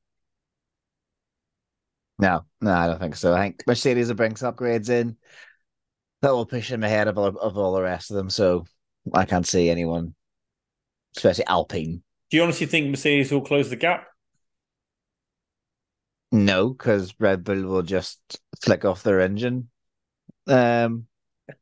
no, 2.20 2.46
no, 2.62 2.72
I 2.72 2.88
don't 2.88 3.00
think 3.00 3.16
so. 3.16 3.34
I 3.34 3.42
think 3.42 3.64
Mercedes 3.66 4.08
will 4.08 4.16
bring 4.16 4.36
some 4.36 4.54
upgrades 4.54 4.90
in 4.90 5.18
that 6.22 6.32
will 6.32 6.46
push 6.46 6.70
them 6.70 6.84
ahead 6.84 7.08
of 7.08 7.18
all, 7.18 7.28
of 7.38 7.58
all 7.58 7.74
the 7.74 7.82
rest 7.82 8.12
of 8.12 8.18
them. 8.18 8.30
So, 8.30 8.66
I 9.14 9.26
can't 9.26 9.48
see 9.48 9.70
anyone, 9.70 10.14
especially 11.18 11.48
Alpine. 11.48 12.04
Do 12.30 12.38
you 12.38 12.44
honestly 12.44 12.68
think 12.68 12.90
Mercedes 12.90 13.32
will 13.32 13.42
close 13.42 13.70
the 13.70 13.76
gap? 13.76 14.08
No, 16.32 16.70
because 16.70 17.14
Red 17.20 17.44
Bull 17.44 17.64
will 17.64 17.82
just 17.82 18.20
flick 18.64 18.86
off 18.86 19.04
their 19.04 19.20
engine 19.20 19.70
um 20.48 21.06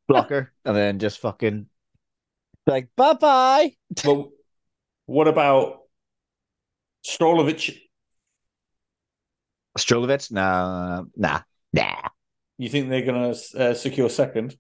blocker 0.08 0.52
and 0.66 0.76
then 0.76 1.00
just 1.00 1.20
fucking 1.20 1.66
like 2.68 2.90
bye 2.96 3.14
bye. 3.14 3.72
Well, 4.06 4.32
what 5.06 5.28
about 5.28 5.79
Strolovic? 7.06 7.80
Strolovic? 9.78 10.32
Nah, 10.32 11.04
nah, 11.16 11.42
nah. 11.74 11.96
You 12.58 12.70
think 12.70 12.90
they're 12.90 13.04
going 13.06 13.34
to 13.34 13.60
uh, 13.70 13.74
secure 13.74 14.10
second? 14.10 14.56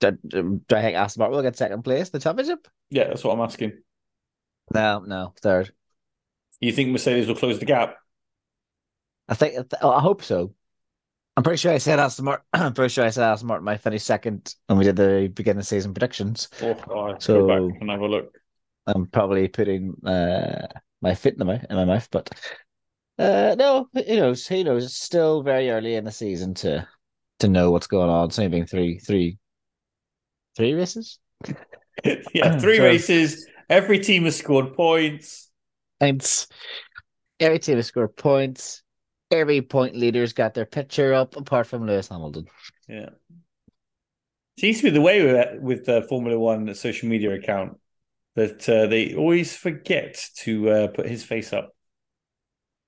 Do, 0.00 0.12
do 0.12 0.60
I 0.70 0.82
think 0.82 0.96
Aston 0.96 1.20
Martin 1.20 1.36
will 1.36 1.42
get 1.42 1.56
second 1.56 1.82
place 1.82 2.08
in 2.08 2.12
the 2.12 2.20
championship? 2.20 2.66
Yeah, 2.90 3.04
that's 3.08 3.24
what 3.24 3.34
I'm 3.34 3.40
asking. 3.40 3.72
No, 4.72 5.00
no, 5.06 5.34
third. 5.42 5.72
You 6.60 6.72
think 6.72 6.90
Mercedes 6.90 7.26
will 7.26 7.34
close 7.34 7.58
the 7.58 7.66
gap? 7.66 7.96
I 9.28 9.34
think 9.34 9.72
I 9.82 10.00
hope 10.00 10.22
so. 10.22 10.54
I'm 11.36 11.42
pretty 11.42 11.56
sure 11.58 11.72
I 11.72 11.78
said 11.78 11.98
Aston 11.98 12.26
Martin. 12.26 12.44
I'm 12.52 12.72
pretty 12.74 12.92
sure 12.92 13.04
I 13.04 13.10
said 13.10 13.24
Aston 13.24 13.48
Martin 13.48 13.64
might 13.64 13.80
finish 13.80 14.02
second 14.02 14.54
when 14.66 14.78
we 14.78 14.84
did 14.84 14.96
the 14.96 15.30
beginning 15.34 15.60
of 15.60 15.66
season 15.66 15.92
predictions. 15.92 16.48
Oh, 16.62 16.76
oh 16.90 17.14
So- 17.18 17.46
go 17.46 17.68
back 17.68 17.80
and 17.80 17.90
have 17.90 18.00
a 18.00 18.06
look. 18.06 18.34
I'm 18.86 19.06
probably 19.06 19.48
putting 19.48 19.94
uh, 20.04 20.66
my 21.04 21.14
foot 21.14 21.34
in, 21.34 21.46
the 21.46 21.66
in 21.70 21.76
my 21.76 21.84
mouth, 21.84 22.08
but 22.10 22.30
uh, 23.18 23.54
no, 23.56 23.88
who 23.92 24.16
knows? 24.16 24.46
Who 24.46 24.64
knows? 24.64 24.84
It's 24.86 24.96
still 24.96 25.42
very 25.42 25.70
early 25.70 25.94
in 25.94 26.04
the 26.04 26.10
season 26.10 26.54
to 26.54 26.88
to 27.38 27.48
know 27.48 27.70
what's 27.70 27.86
going 27.86 28.10
on. 28.10 28.26
It's 28.26 28.38
only 28.38 28.48
been 28.48 28.66
three, 28.66 28.98
three, 28.98 29.38
three 30.56 30.72
races. 30.72 31.18
yeah, 32.34 32.58
three 32.64 32.78
So- 32.78 32.84
races. 32.84 33.46
Every 33.70 33.98
team 33.98 34.24
has 34.24 34.36
scored 34.36 34.74
points. 34.74 35.50
And 36.00 36.20
every 37.40 37.58
team 37.58 37.76
has 37.76 37.86
scored 37.86 38.14
points. 38.14 38.82
Every 39.30 39.62
point 39.62 39.96
leader's 39.96 40.34
got 40.34 40.52
their 40.52 40.66
picture 40.66 41.14
up, 41.14 41.36
apart 41.36 41.66
from 41.66 41.86
Lewis 41.86 42.08
Hamilton. 42.08 42.46
Yeah. 42.88 43.10
Seems 44.58 44.78
to 44.78 44.82
be 44.84 44.90
the 44.90 45.00
way 45.00 45.24
with 45.24 45.60
with 45.62 45.84
the 45.86 46.02
Formula 46.02 46.38
One 46.38 46.74
social 46.74 47.08
media 47.08 47.32
account 47.34 47.78
that 48.36 48.68
uh, 48.68 48.86
they 48.86 49.14
always 49.14 49.56
forget 49.56 50.28
to 50.38 50.70
uh, 50.70 50.88
put 50.88 51.06
his 51.08 51.22
face 51.24 51.52
up. 51.52 51.74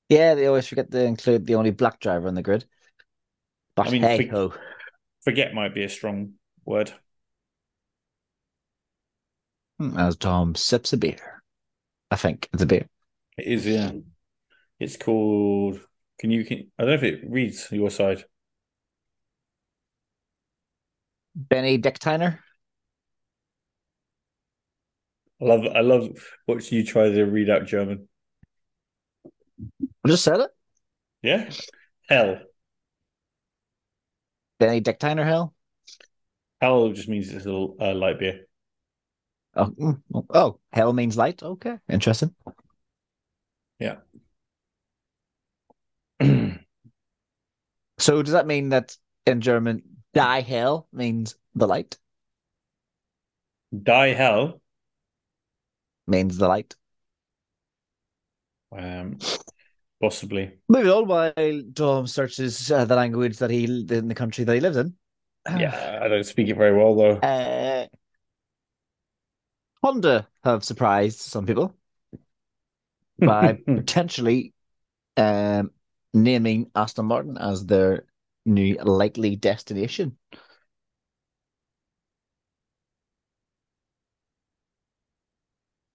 Yeah, 0.08 0.34
they 0.34 0.46
always 0.46 0.66
forget 0.66 0.90
to 0.90 1.04
include 1.04 1.46
the 1.46 1.56
only 1.56 1.70
black 1.70 2.00
driver 2.00 2.28
on 2.28 2.34
the 2.34 2.42
grid. 2.42 2.64
But 3.74 3.88
I 3.88 3.90
mean, 3.90 4.02
hey 4.02 4.28
for- 4.28 4.58
Forget 5.22 5.54
might 5.54 5.74
be 5.74 5.82
a 5.82 5.88
strong 5.88 6.34
word. 6.64 6.92
As 9.96 10.16
Tom 10.16 10.54
sips 10.54 10.92
a 10.92 10.96
beer. 10.96 11.42
I 12.10 12.16
think 12.16 12.48
it's 12.52 12.62
a 12.62 12.66
beer. 12.66 12.86
It 13.36 13.46
is, 13.46 13.66
yeah. 13.66 13.90
It's 14.78 14.96
called. 14.96 15.80
Can 16.18 16.30
you? 16.30 16.44
Can, 16.44 16.70
I 16.78 16.84
don't 16.84 16.90
know 16.90 16.94
if 16.94 17.02
it 17.02 17.24
reads 17.28 17.68
your 17.70 17.90
side. 17.90 18.24
Benediktiner. 21.36 22.38
I 25.40 25.44
love. 25.44 25.64
I 25.66 25.80
love 25.80 26.08
watching 26.46 26.78
you 26.78 26.84
try 26.84 27.10
to 27.10 27.24
read 27.24 27.50
out 27.50 27.66
German. 27.66 28.08
I 29.82 30.08
just 30.08 30.24
said 30.24 30.40
it. 30.40 30.50
Yeah. 31.22 31.50
Hell. 32.08 32.38
Benediktiner 34.60 35.24
hell. 35.24 35.54
Hell 36.60 36.90
just 36.90 37.08
means 37.08 37.30
it's 37.32 37.44
a 37.44 37.50
little, 37.50 37.76
uh, 37.80 37.94
light 37.94 38.18
beer. 38.18 38.46
Oh, 39.54 39.66
mm, 39.66 40.02
oh, 40.30 40.60
hell 40.72 40.92
means 40.92 41.16
light. 41.16 41.42
Okay, 41.42 41.78
interesting. 41.88 42.34
Yeah. 43.78 43.96
So 47.98 48.22
does 48.22 48.32
that 48.32 48.46
mean 48.46 48.68
that 48.70 48.96
in 49.26 49.40
German, 49.40 49.82
die 50.12 50.42
hell 50.42 50.86
means 50.92 51.36
the 51.54 51.66
light? 51.66 51.96
Die 53.72 54.12
hell. 54.14 54.60
Means 56.06 56.36
the 56.36 56.48
light. 56.48 56.74
Um, 58.76 59.18
possibly. 60.00 60.52
Moving 60.68 60.90
on 60.90 61.06
while 61.08 61.62
Dom 61.72 62.06
searches 62.06 62.70
uh, 62.70 62.84
the 62.84 62.96
language 62.96 63.38
that 63.38 63.50
he 63.50 63.64
in 63.64 64.08
the 64.08 64.14
country 64.14 64.44
that 64.44 64.54
he 64.54 64.60
lives 64.60 64.76
in. 64.76 64.94
Yeah, 65.58 66.00
I 66.02 66.08
don't 66.08 66.24
speak 66.24 66.48
it 66.48 66.56
very 66.56 66.76
well 66.76 66.94
though. 66.96 67.16
Uh, 67.18 67.86
Honda 69.82 70.26
have 70.42 70.64
surprised 70.64 71.20
some 71.20 71.46
people 71.46 71.74
by 73.18 73.58
potentially 73.64 74.52
um, 75.16 75.70
naming 76.12 76.70
Aston 76.74 77.06
Martin 77.06 77.38
as 77.38 77.64
their 77.64 78.06
new 78.44 78.74
likely 78.82 79.36
destination. 79.36 80.16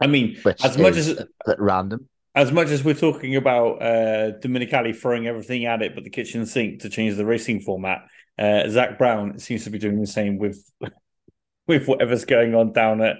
I 0.01 0.07
mean, 0.07 0.37
Which 0.43 0.65
as 0.65 0.77
much 0.77 0.95
as 0.95 1.23
random. 1.57 2.09
as 2.35 2.51
much 2.51 2.69
as 2.69 2.83
we're 2.83 2.95
talking 2.95 3.35
about 3.35 3.81
uh, 3.81 4.31
Domenicali 4.39 4.95
throwing 4.95 5.27
everything 5.27 5.65
at 5.65 5.81
it 5.81 5.95
but 5.95 6.03
the 6.03 6.09
kitchen 6.09 6.45
sink 6.45 6.81
to 6.81 6.89
change 6.89 7.15
the 7.15 7.25
racing 7.25 7.61
format, 7.61 7.99
uh, 8.39 8.67
Zak 8.69 8.97
Brown 8.97 9.37
seems 9.39 9.63
to 9.65 9.69
be 9.69 9.77
doing 9.79 9.99
the 9.99 10.07
same 10.07 10.37
with 10.37 10.63
with 11.67 11.87
whatever's 11.87 12.25
going 12.25 12.55
on 12.55 12.73
down 12.73 13.01
at 13.01 13.17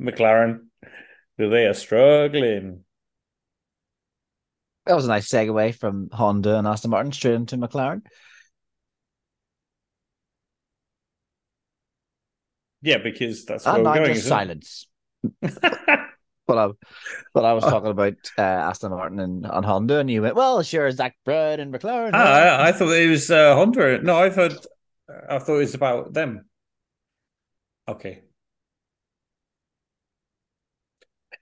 McLaren. 0.00 0.66
They 1.38 1.66
are 1.66 1.74
struggling. 1.74 2.84
That 4.86 4.94
was 4.96 5.04
a 5.04 5.08
nice 5.08 5.28
segue 5.28 5.76
from 5.76 6.08
Honda 6.12 6.58
and 6.58 6.66
Aston 6.66 6.90
Martin 6.90 7.12
straight 7.12 7.34
into 7.34 7.56
McLaren. 7.56 8.02
Yeah, 12.80 12.98
because 12.98 13.44
that's 13.44 13.64
where 13.64 13.76
And 13.76 13.84
we're 13.84 13.94
going. 13.94 14.14
just 14.14 14.26
silence. 14.26 14.86
But 16.44 16.58
I, 16.58 16.68
but 17.34 17.44
I 17.44 17.52
was 17.52 17.62
talking 17.62 17.92
about 17.92 18.14
uh, 18.36 18.42
Aston 18.42 18.90
Martin 18.90 19.20
and, 19.20 19.46
and 19.46 19.64
Honda, 19.64 20.00
and 20.00 20.10
you 20.10 20.22
went, 20.22 20.34
"Well, 20.34 20.60
sure, 20.64 20.90
Zak 20.90 21.14
Brown 21.24 21.60
and 21.60 21.72
McLaren." 21.72 22.10
ah, 22.12 22.18
I, 22.18 22.68
I 22.68 22.72
thought 22.72 22.90
it 22.90 23.08
was 23.08 23.30
uh, 23.30 23.54
Honda. 23.54 24.02
No, 24.02 24.16
I've 24.16 24.34
heard. 24.34 24.54
I 25.30 25.38
thought 25.38 25.54
it 25.54 25.58
was 25.58 25.74
about 25.74 26.12
them. 26.12 26.44
Okay. 27.86 28.22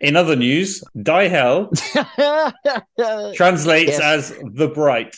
In 0.01 0.17
other 0.17 0.37
news, 0.37 0.85
Die 1.03 1.29
Hell 1.29 1.71
translates 3.35 3.93
Yes. 3.99 4.01
as 4.33 4.39
the 4.53 4.69
bright. 4.69 5.17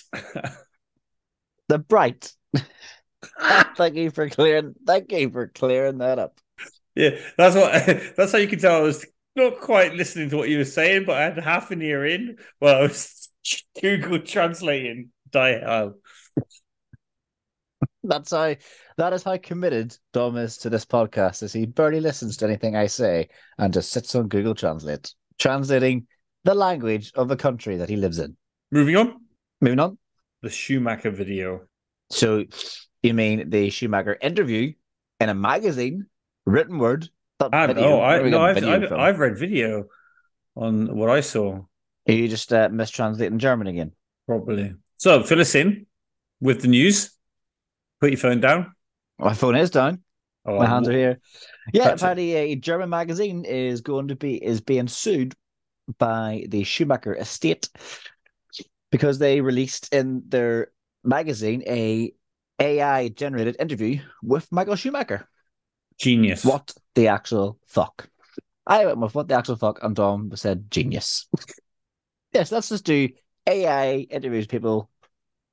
the 1.69 1.79
bright. 1.79 2.33
thank 3.77 3.97
you 3.97 4.11
for 4.11 4.29
clearing. 4.29 4.75
Thank 4.87 5.13
you 5.13 5.31
for 5.31 5.49
clearing 5.49 5.99
that 5.99 6.19
up. 6.19 6.39
Yeah, 6.95 7.19
that's 7.37 7.57
what. 7.57 7.73
That's 8.17 8.33
how 8.33 8.39
you 8.39 8.49
can 8.49 8.59
tell 8.59 8.77
I 8.77 8.81
was 8.81 9.07
not 9.35 9.61
quite 9.61 9.95
listening 9.95 10.31
to 10.31 10.37
what 10.37 10.49
you 10.49 10.59
were 10.59 10.65
saying, 10.65 11.05
but 11.07 11.17
I 11.17 11.23
had 11.23 11.39
half 11.39 11.71
an 11.71 11.83
ear 11.83 12.05
in. 12.05 12.37
Well, 12.61 12.77
I 12.77 12.83
was 12.83 13.31
Google 13.81 14.21
translating 14.21 15.11
die 15.31 15.61
hard. 15.61 15.95
That's 18.05 18.33
how 18.33 18.57
that 18.99 19.13
is 19.13 19.23
how 19.23 19.37
committed 19.39 19.97
Dom 20.13 20.37
is 20.37 20.59
to 20.59 20.71
this 20.71 20.85
podcast. 20.85 21.43
Is 21.43 21.53
he 21.53 21.67
barely 21.67 22.01
listens 22.01 22.37
to 22.39 22.47
anything 22.47 22.77
I 22.77 22.87
say 22.87 23.29
and 23.59 23.73
just 23.73 23.91
sits 23.91 24.15
on 24.15 24.29
Google 24.29 24.55
Translate, 24.55 25.15
translating 25.39 26.07
the 26.45 26.55
language 26.55 27.13
of 27.15 27.29
the 27.29 27.37
country 27.37 27.77
that 27.77 27.89
he 27.89 27.97
lives 27.97 28.19
in. 28.19 28.37
Moving 28.71 28.97
on. 28.97 29.21
Moving 29.61 29.79
on. 29.79 29.99
The 30.43 30.51
Schumacher 30.51 31.11
video. 31.11 31.63
So, 32.11 32.45
you 33.03 33.15
mean 33.15 33.51
the 33.51 33.71
Schumacher 33.71 34.19
interview 34.21 34.73
in 35.21 35.29
a 35.29 35.35
magazine, 35.35 36.07
written 36.47 36.79
word? 36.79 37.09
not 37.51 37.55
I, 37.55 37.67
video, 37.67 37.85
oh, 37.85 38.01
I, 38.01 38.29
no, 38.29 38.41
I've, 38.43 38.65
I've. 38.65 38.93
I've 38.93 39.19
read 39.19 39.39
video 39.39 39.87
on 40.57 40.97
what 40.97 41.11
I 41.11 41.21
saw. 41.21 41.61
Are 42.09 42.13
you 42.13 42.29
just 42.29 42.53
uh, 42.53 42.69
mistranslating 42.69 43.39
German 43.39 43.67
again? 43.67 43.93
Probably. 44.27 44.75
So 44.97 45.23
fill 45.23 45.41
us 45.41 45.55
in 45.55 45.87
with 46.41 46.63
the 46.63 46.69
news. 46.69 47.11
Put 48.01 48.11
your 48.11 48.19
phone 48.19 48.41
down. 48.41 48.75
My 49.19 49.35
phone 49.35 49.57
is 49.57 49.71
down. 49.71 50.03
Oh, 50.45 50.59
My 50.59 50.67
hands 50.67 50.89
are 50.89 50.93
here. 50.93 51.21
Yeah, 51.73 51.95
Touch 51.95 52.19
it. 52.19 52.19
a 52.19 52.57
German 52.57 52.91
magazine 52.91 53.45
is 53.45 53.81
going 53.81 54.09
to 54.09 54.17
be 54.17 54.35
is 54.35 54.61
being 54.61 54.89
sued 54.89 55.35
by 55.99 56.45
the 56.49 56.65
Schumacher 56.65 57.15
estate 57.15 57.69
because 58.91 59.19
they 59.19 59.41
released 59.41 59.93
in 59.95 60.23
their 60.29 60.73
magazine 61.05 61.63
a 61.67 62.13
AI 62.59 63.09
generated 63.09 63.57
interview 63.61 64.01
with 64.23 64.51
Michael 64.51 64.77
Schumacher. 64.77 65.29
Genius. 65.99 66.45
What 66.45 66.73
the 66.95 67.09
actual 67.09 67.59
fuck? 67.67 68.09
I 68.67 68.87
went 68.87 68.99
with 68.99 69.15
what 69.15 69.29
the 69.29 69.35
actual 69.35 69.57
fuck, 69.57 69.83
and 69.83 69.95
Dom 69.97 70.31
said 70.37 70.71
genius. 70.71 71.29
yes, 72.33 72.53
let's 72.53 72.69
just 72.69 72.85
do 72.85 73.09
AI 73.47 74.07
interviews 74.11 74.47
people 74.47 74.89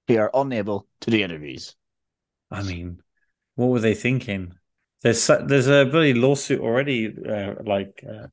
who 0.08 0.18
are 0.18 0.32
unable 0.34 0.88
to 1.02 1.12
do 1.12 1.20
interviews. 1.20 1.76
I 2.52 2.64
mean, 2.64 3.02
what 3.56 3.68
were 3.68 3.80
they 3.80 3.96
thinking? 3.96 4.54
There's 5.02 5.26
there's 5.28 5.68
a 5.68 5.86
bloody 5.86 6.14
lawsuit 6.14 6.60
already, 6.60 7.08
uh, 7.08 7.56
like 7.64 8.04
uh, 8.08 8.28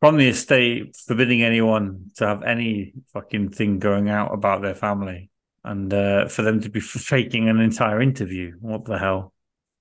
from 0.00 0.16
the 0.16 0.28
estate 0.28 0.96
forbidding 0.96 1.42
anyone 1.42 2.10
to 2.16 2.26
have 2.26 2.42
any 2.42 2.92
fucking 3.12 3.50
thing 3.50 3.78
going 3.78 4.08
out 4.08 4.34
about 4.34 4.62
their 4.62 4.74
family, 4.74 5.30
and 5.64 5.92
uh, 5.94 6.28
for 6.28 6.42
them 6.42 6.60
to 6.60 6.68
be 6.68 6.80
faking 6.80 7.48
an 7.48 7.60
entire 7.60 8.02
interview. 8.02 8.52
What 8.60 8.84
the 8.84 8.98
hell? 8.98 9.32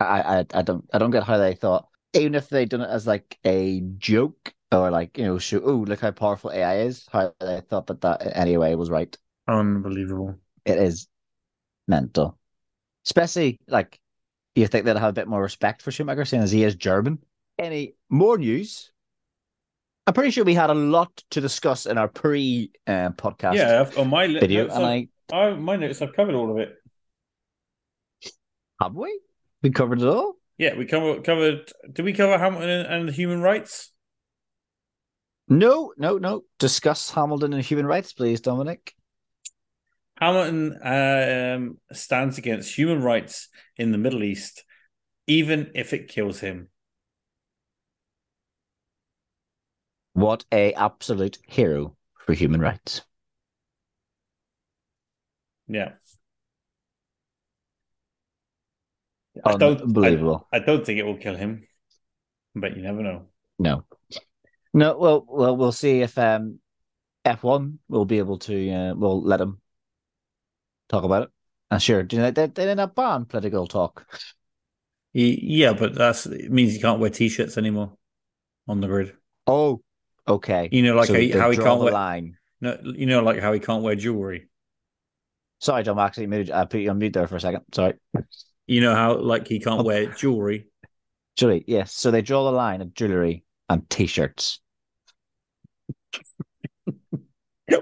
I, 0.03 0.39
I 0.41 0.45
I 0.53 0.61
don't 0.61 0.85
I 0.93 0.97
don't 0.99 1.11
get 1.11 1.23
how 1.23 1.37
they 1.37 1.55
thought 1.55 1.87
even 2.13 2.35
if 2.35 2.49
they'd 2.49 2.69
done 2.69 2.81
it 2.81 2.89
as 2.89 3.07
like 3.07 3.37
a 3.45 3.81
joke 3.97 4.53
or 4.71 4.91
like 4.91 5.17
you 5.17 5.25
know 5.25 5.37
show 5.39 5.61
oh 5.63 5.77
look 5.77 5.99
how 6.01 6.11
powerful 6.11 6.51
AI 6.51 6.79
is 6.81 7.07
how 7.11 7.33
they 7.39 7.61
thought 7.61 7.87
that 7.87 8.01
that 8.01 8.35
anyway 8.37 8.75
was 8.75 8.89
right. 8.89 9.15
Unbelievable. 9.47 10.39
it 10.65 10.77
is 10.77 11.07
mental. 11.87 12.37
Especially 13.05 13.59
like 13.67 13.99
you 14.55 14.67
think 14.67 14.85
they'd 14.85 14.97
have 14.97 15.09
a 15.09 15.13
bit 15.13 15.27
more 15.27 15.41
respect 15.43 15.81
for 15.81 15.91
Schumacher 15.91 16.25
seeing 16.25 16.43
as 16.43 16.51
he 16.51 16.63
is 16.63 16.75
German. 16.75 17.19
Any 17.59 17.95
more 18.09 18.37
news? 18.37 18.91
I'm 20.07 20.13
pretty 20.13 20.31
sure 20.31 20.43
we 20.43 20.55
had 20.55 20.69
a 20.69 20.73
lot 20.75 21.23
to 21.31 21.41
discuss 21.41 21.85
in 21.85 21.97
our 21.97 22.07
pre 22.07 22.71
uh, 22.87 23.11
podcast 23.11 23.55
Yeah, 23.55 23.91
on 23.97 24.09
my 24.09 24.25
li- 24.27 24.41
video 24.41 24.67
notes, 24.67 24.77
and 24.77 24.85
I 24.85 25.09
I, 25.31 25.51
my 25.53 25.75
notes, 25.75 26.01
I've 26.01 26.13
covered 26.13 26.35
all 26.35 26.51
of 26.51 26.57
it. 26.57 26.77
have 28.81 28.95
we 28.95 29.19
we 29.61 29.69
covered 29.71 30.01
it 30.01 30.07
all 30.07 30.35
Yeah, 30.57 30.75
we 30.75 30.85
covered. 30.85 31.23
Covered. 31.23 31.71
Did 31.91 32.05
we 32.05 32.13
cover 32.13 32.37
Hamilton 32.37 32.69
and, 32.69 32.87
and 33.07 33.09
human 33.09 33.41
rights? 33.41 33.91
no 35.47 35.93
no 35.97 36.17
no 36.17 36.43
discuss 36.57 37.11
Hamilton 37.11 37.53
and 37.53 37.63
human 37.63 37.85
rights 37.85 38.11
please 38.13 38.41
Dominic 38.41 38.95
Hamilton 40.19 40.77
um, 40.83 41.77
stands 41.91 42.37
against 42.37 42.77
human 42.77 43.01
rights 43.01 43.49
in 43.75 43.91
the 43.91 43.97
Middle 43.97 44.23
East, 44.23 44.63
even 45.27 45.71
if 45.73 45.93
it 45.93 46.07
kills 46.09 46.39
him. 46.39 46.69
What 50.13 50.45
a 50.53 50.71
absolute 50.75 51.39
hero 51.47 51.97
for 52.25 52.31
human 52.31 52.61
rights. 52.61 53.01
Yeah. 55.67 55.93
I 59.43 59.57
don't. 59.57 59.79
I, 59.79 59.83
Unbelievable. 59.83 60.47
I 60.51 60.59
don't 60.59 60.85
think 60.85 60.99
it 60.99 61.03
will 61.03 61.17
kill 61.17 61.35
him, 61.35 61.67
but 62.55 62.75
you 62.75 62.83
never 62.83 63.01
know. 63.01 63.27
No. 63.59 63.85
No, 64.73 64.97
well 64.97 65.25
well 65.27 65.57
we'll 65.57 65.71
see 65.71 66.01
if 66.01 66.17
um 66.17 66.59
F1 67.25 67.77
will 67.89 68.05
be 68.05 68.19
able 68.19 68.39
to 68.39 68.71
uh, 68.71 68.93
we'll 68.95 69.21
let 69.21 69.37
them 69.37 69.59
talk 70.89 71.03
about 71.03 71.23
it. 71.23 71.29
And 71.69 71.81
sure, 71.81 72.03
do 72.03 72.15
you 72.15 72.21
know, 72.21 72.31
they 72.31 72.47
they 72.47 72.65
didn't 72.65 72.95
ban 72.95 73.25
political 73.25 73.67
talk. 73.67 74.05
Yeah, 75.13 75.73
but 75.73 75.93
that's 75.95 76.25
it 76.25 76.51
means 76.51 76.73
you 76.73 76.79
can't 76.79 76.99
wear 76.99 77.09
t-shirts 77.09 77.57
anymore 77.57 77.93
on 78.67 78.79
the 78.79 78.87
grid. 78.87 79.13
Oh, 79.47 79.81
okay. 80.27 80.69
You 80.71 80.83
know, 80.83 80.95
like 80.95 81.07
So 81.07 81.13
how, 81.13 81.39
how 81.39 81.51
he 81.51 81.57
can't 81.57 81.81
wear. 81.81 81.91
line. 81.91 82.37
No, 82.61 82.77
you 82.83 83.05
know, 83.05 83.21
like 83.21 83.39
how 83.39 83.51
he 83.53 83.59
can't 83.59 83.83
wear 83.83 83.95
jewelry. 83.95 84.47
Sorry, 85.59 85.83
John. 85.83 85.99
I 85.99 86.05
actually 86.05 86.27
muted, 86.27 86.51
I 86.51 86.65
put 86.65 86.79
you 86.79 86.89
on 86.89 86.97
mute 86.97 87.13
there 87.13 87.27
for 87.27 87.35
a 87.35 87.39
second. 87.41 87.63
Sorry. 87.73 87.93
You 88.71 88.79
know 88.79 88.95
how 88.95 89.17
like 89.17 89.49
he 89.49 89.59
can't 89.59 89.81
Oh. 89.81 89.83
wear 89.83 90.05
jewelry. 90.05 90.67
Jewelry, 91.35 91.65
yes. 91.67 91.93
So 91.93 92.09
they 92.09 92.21
draw 92.21 92.45
the 92.45 92.55
line 92.55 92.79
at 92.79 92.93
jewelry 92.93 93.43
and 93.67 93.89
t-shirts. 93.89 94.61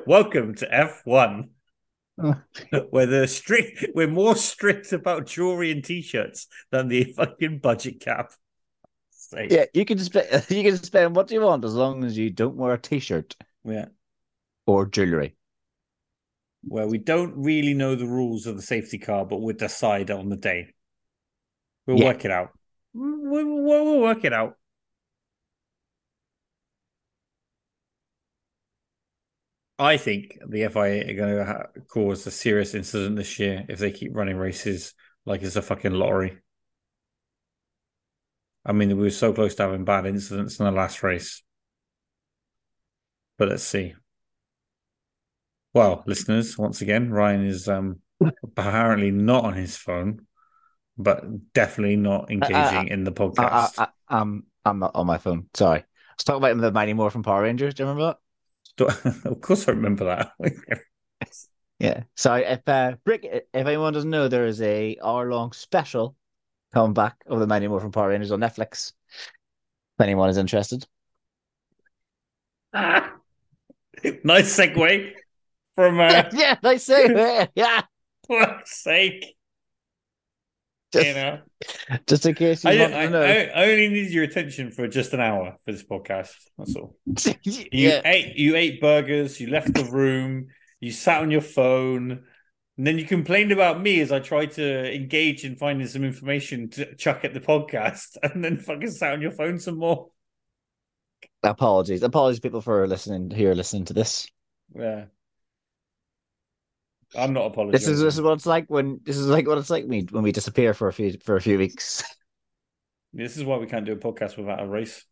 Welcome 0.08 0.56
to 0.56 0.66
F1. 0.66 1.50
Oh. 2.18 2.42
where 2.90 3.06
the 3.06 3.28
strict 3.28 3.86
we're 3.94 4.08
more 4.08 4.36
strict 4.36 4.92
about 4.92 5.28
jewelry 5.28 5.70
and 5.70 5.84
t-shirts 5.84 6.48
than 6.72 6.88
the 6.88 7.04
fucking 7.04 7.60
budget 7.60 8.00
cap. 8.00 8.32
Sake. 9.12 9.52
Yeah, 9.52 9.66
you 9.76 9.86
can 9.86 10.00
spend 10.00 10.28
you 10.50 10.64
can 10.64 10.78
spend 10.78 11.16
what 11.16 11.30
you 11.30 11.42
want 11.42 11.66
as 11.66 11.76
long 11.76 12.04
as 12.04 12.18
you 12.18 12.32
don't 12.32 12.56
wear 12.56 12.74
a 12.74 12.82
t-shirt 12.82 13.36
yeah. 13.64 13.86
or 14.66 14.88
jewelry. 14.88 15.36
Where 16.64 16.88
we 16.88 16.98
don't 16.98 17.38
really 17.38 17.76
know 17.76 17.94
the 17.94 18.08
rules 18.08 18.48
of 18.48 18.56
the 18.56 18.64
safety 18.64 18.98
car, 18.98 19.24
but 19.24 19.40
we'll 19.40 19.56
decide 19.56 20.10
on 20.10 20.30
the 20.30 20.36
day. 20.36 20.74
We'll 21.90 21.98
Yeah. 21.98 22.06
work 22.06 22.24
it 22.24 22.30
out. 22.30 22.52
We'll, 22.94 23.20
we'll, 23.64 23.84
we'll 23.84 24.02
work 24.02 24.24
it 24.24 24.32
out. 24.32 24.56
I 29.80 29.98
think 29.98 30.38
the 30.48 30.66
FIA 30.66 31.10
are 31.10 31.14
going 31.16 31.36
to 31.36 31.46
ha- 31.46 31.68
cause 31.88 32.28
a 32.28 32.32
serious 32.32 32.76
incident 32.76 33.16
this 33.16 33.40
year 33.40 33.66
if 33.68 33.80
they 33.80 33.92
keep 33.92 34.16
running 34.16 34.38
races 34.38 34.94
like 35.26 35.42
it's 35.42 35.56
a 35.56 35.64
fucking 35.64 35.94
lottery. 35.94 36.38
I 38.64 38.74
mean, 38.74 38.90
we 38.90 39.06
were 39.06 39.10
so 39.10 39.34
close 39.34 39.56
to 39.56 39.64
having 39.64 39.84
bad 39.84 40.06
incidents 40.06 40.60
in 40.60 40.66
the 40.66 40.72
last 40.72 41.02
race. 41.02 41.42
But 43.40 43.48
let's 43.50 43.64
see. 43.64 43.96
Well, 45.74 46.04
listeners, 46.06 46.56
once 46.56 46.82
again, 46.82 47.10
Ryan 47.10 47.46
is 47.48 47.68
um, 47.68 48.02
apparently 48.44 49.10
not 49.10 49.44
on 49.46 49.54
his 49.54 49.76
phone, 49.76 50.28
but 51.00 51.54
definitely 51.54 51.96
not 51.96 52.12
uh, 52.12 52.24
uh, 52.24 52.26
uh, 52.26 52.28
engaging 52.30 52.88
in 52.90 53.06
the 53.06 53.12
podcast. 53.12 53.74
I, 53.78 53.84
I, 53.84 53.88
I'm 54.10 54.44
I'm 54.66 54.80
not 54.80 54.92
on 54.94 55.08
my 55.08 55.18
phone. 55.18 55.48
Sorry. 55.54 55.80
I 55.80 55.84
was 56.18 56.24
talking 56.26 56.44
about 56.44 56.62
the 56.62 56.72
Mighty 56.72 56.94
Morphin 56.94 57.24
Power 57.24 57.44
Rangers. 57.44 57.74
Do 57.74 57.84
you 57.84 57.90
remember 57.90 58.16
that? 58.78 59.26
of 59.26 59.42
course, 59.42 59.68
I 59.68 59.72
remember 59.72 60.06
that. 60.06 60.32
Yeah. 61.80 62.04
So 62.18 62.34
if 62.34 62.68
uh, 62.68 62.98
Brick, 63.06 63.24
if 63.24 63.46
anyone 63.54 63.94
doesn't 63.94 64.10
know, 64.10 64.28
there 64.28 64.46
is 64.46 64.62
a 64.62 64.98
hour 65.02 65.32
long 65.32 65.54
special 65.54 66.14
coming 66.74 66.94
back 66.94 67.16
of 67.26 67.40
the 67.40 67.48
Mighty 67.48 67.70
Morphin 67.70 67.94
Power 67.94 68.10
Rangers 68.10 68.34
on 68.34 68.42
Netflix. 68.42 68.92
If 69.98 70.02
anyone 70.02 70.30
is 70.30 70.38
interested. 70.38 70.86
Ah. 72.74 73.14
nice 74.26 74.58
segue 74.58 75.14
from 75.76 76.02
uh, 76.02 76.24
yeah, 76.34 76.58
they 76.62 76.78
say 76.78 77.48
yeah. 77.56 77.84
fuck's 78.28 78.84
sake. 78.84 79.38
Just, 80.92 81.06
You 81.06 81.14
know, 81.14 81.40
just 82.08 82.26
in 82.26 82.34
case 82.34 82.64
you 82.64 82.72
I, 82.72 82.74
I. 82.74 83.06
I, 83.06 83.44
I 83.56 83.72
only 83.72 83.90
need 83.90 84.12
your 84.12 84.24
attention 84.24 84.72
for 84.72 84.88
just 84.88 85.14
an 85.14 85.20
hour 85.20 85.56
for 85.64 85.72
this 85.72 85.84
podcast. 85.84 86.34
That's 86.58 86.76
all. 86.76 86.96
You 87.44 87.66
yeah. 87.72 88.02
ate 88.06 88.36
you 88.38 88.56
ate 88.56 88.82
burgers. 88.82 89.40
You 89.40 89.48
left 89.48 89.74
the 89.74 89.86
room. 89.86 90.48
You 90.80 90.92
sat 90.92 91.22
on 91.22 91.32
your 91.32 91.42
phone. 91.42 92.24
And 92.78 92.88
then 92.88 92.98
you 92.98 93.06
complained 93.06 93.52
about 93.52 93.82
me 93.82 94.00
as 94.00 94.10
I 94.10 94.20
tried 94.20 94.52
to 94.52 94.96
engage 94.96 95.44
in 95.44 95.58
finding 95.58 95.86
some 95.86 96.06
information 96.06 96.70
to 96.70 96.96
chuck 96.96 97.26
at 97.26 97.34
the 97.34 97.42
podcast, 97.42 98.16
and 98.24 98.42
then 98.42 98.58
fucking 98.58 98.92
sat 98.92 99.12
on 99.12 99.22
your 99.22 99.32
phone 99.32 99.60
some 99.60 99.78
more. 99.78 100.08
Apologies. 101.44 102.04
Apologies, 102.04 102.40
people, 102.40 102.62
for 102.62 102.88
listening 102.88 103.32
here, 103.32 103.54
listening 103.54 103.84
to 103.86 103.94
this. 103.94 104.28
Yeah, 104.74 105.06
I'm 107.16 107.34
not 107.34 107.48
apologizing. 107.48 107.72
This 107.72 107.88
is 107.88 108.02
this 108.02 108.16
is 108.16 108.22
what 108.22 108.34
it's 108.34 108.46
like 108.46 108.66
when 108.68 109.00
this 109.04 109.18
is 109.18 109.28
like 109.28 109.48
what 109.48 109.58
it's 109.58 109.70
like 109.70 109.88
me 109.88 110.06
when 110.12 110.24
we 110.24 110.32
disappear 110.32 110.74
for 110.74 110.88
a 110.88 110.94
few 110.94 111.18
for 111.24 111.36
a 111.36 111.42
few 111.42 111.58
weeks. 111.58 112.04
This 113.14 113.38
is 113.38 113.44
why 113.44 113.58
we 113.58 113.66
can't 113.66 113.86
do 113.86 113.94
a 113.94 113.98
podcast 113.98 114.38
without 114.38 114.62
a 114.62 114.68
race. 114.68 115.04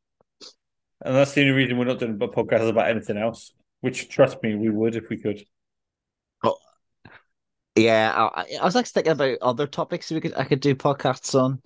And 1.04 1.16
that's 1.16 1.34
the 1.34 1.42
only 1.42 1.54
reason 1.54 1.78
we're 1.78 1.86
not 1.86 2.00
doing 2.00 2.20
a 2.22 2.28
podcast 2.28 2.70
about 2.70 2.90
anything 2.90 3.18
else. 3.18 3.54
Which, 3.82 4.10
trust 4.10 4.42
me, 4.42 4.56
we 4.56 4.70
would 4.70 4.96
if 4.96 5.10
we 5.10 5.18
could. 5.18 5.42
Yeah, 7.76 8.30
I, 8.36 8.58
I 8.60 8.66
was 8.66 8.74
like 8.74 8.88
thinking 8.88 9.12
about 9.12 9.38
other 9.42 9.68
topics 9.68 10.10
we 10.10 10.20
could 10.20 10.34
I 10.36 10.46
could 10.46 10.62
do 10.62 10.76
podcasts 10.76 11.40
on. 11.40 11.62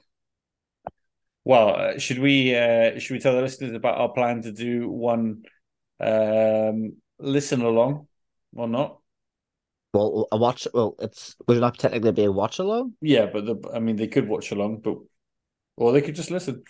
Well, 1.46 1.76
uh, 1.76 2.00
should 2.00 2.20
we 2.20 2.56
uh, 2.56 3.00
should 3.00 3.14
we 3.14 3.20
tell 3.20 3.36
the 3.36 3.42
listeners 3.42 3.74
about 3.74 3.98
our 3.98 4.10
plan 4.10 4.42
to 4.44 4.52
do 4.52 4.90
one 4.90 5.44
um, 6.00 6.98
listen 7.18 7.62
along 7.62 8.08
or 8.54 8.68
not? 8.68 9.01
Well, 9.94 10.28
a 10.32 10.38
watch. 10.38 10.68
Well, 10.74 10.96
it's 11.00 11.36
would 11.48 11.58
it 11.58 11.62
not 11.62 11.78
technically 11.78 12.12
be 12.14 12.24
a 12.24 12.32
watch 12.32 12.60
along? 12.60 12.94
Yeah, 13.02 13.26
but 13.26 13.46
the, 13.46 13.56
I 13.74 13.80
mean, 13.80 13.98
they 13.98 14.08
could 14.08 14.28
watch 14.28 14.52
along, 14.52 14.80
but 14.80 14.98
or 15.76 15.92
they 15.92 16.02
could 16.02 16.16
just 16.16 16.32
listen 16.32 16.64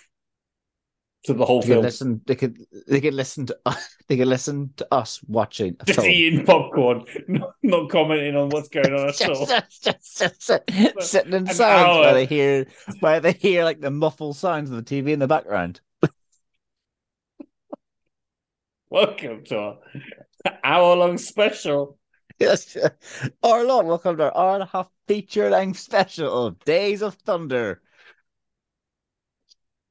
to 1.25 1.33
the 1.35 1.45
whole 1.45 1.61
They 1.61 1.67
film, 1.67 1.83
listen. 1.83 2.21
They 2.25 2.35
could. 2.35 2.57
They 2.87 2.99
could 2.99 3.13
listen 3.13 3.45
to. 3.47 3.57
They 4.07 4.17
could 4.17 4.27
listen 4.27 4.73
to 4.75 4.85
us 4.91 5.21
watching 5.25 5.77
a 5.79 5.85
just 5.85 5.99
film. 5.99 6.11
eating 6.11 6.45
popcorn, 6.45 7.05
not, 7.29 7.53
not 7.63 7.89
commenting 7.89 8.35
on 8.35 8.49
what's 8.49 8.67
going 8.67 8.93
on 8.93 9.07
at 9.07 9.29
all. 9.29 9.45
just, 9.45 9.83
just, 9.85 10.17
just, 10.17 10.43
sit- 10.43 10.69
sitting 10.99 11.31
in 11.33 11.47
silence 11.47 11.87
hour. 11.87 12.01
while 12.01 12.13
they 12.15 12.25
hear 12.25 12.65
while 12.99 13.21
they 13.21 13.31
hear 13.31 13.63
like 13.63 13.79
the 13.79 13.89
muffled 13.89 14.35
sounds 14.35 14.69
of 14.69 14.83
the 14.83 14.83
TV 15.03 15.11
in 15.13 15.19
the 15.19 15.27
background. 15.29 15.79
Welcome 18.89 19.45
to 19.45 19.57
our 19.57 19.77
hour-long 20.61 21.17
special. 21.17 21.97
Yes, 22.41 22.75
our 23.43 23.63
Lord, 23.63 23.85
welcome 23.85 24.17
to 24.17 24.23
our 24.23 24.35
hour 24.35 24.53
and 24.55 24.63
a 24.63 24.65
half 24.65 24.89
feature 25.07 25.51
length 25.51 25.77
special 25.77 26.47
of 26.47 26.57
Days 26.65 27.03
of 27.03 27.13
Thunder. 27.13 27.83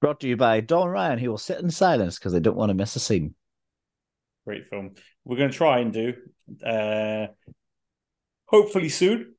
Brought 0.00 0.18
to 0.18 0.26
you 0.26 0.36
by 0.36 0.58
Don 0.58 0.88
Ryan, 0.88 1.20
who 1.20 1.30
will 1.30 1.38
sit 1.38 1.60
in 1.60 1.70
silence 1.70 2.18
because 2.18 2.32
they 2.32 2.40
don't 2.40 2.56
want 2.56 2.70
to 2.70 2.74
miss 2.74 2.96
a 2.96 2.98
scene. 2.98 3.36
Great 4.44 4.66
film. 4.66 4.96
We're 5.24 5.36
going 5.36 5.52
to 5.52 5.56
try 5.56 5.78
and 5.78 5.92
do, 5.92 6.14
uh, 6.66 7.28
hopefully 8.46 8.88
soon. 8.88 9.36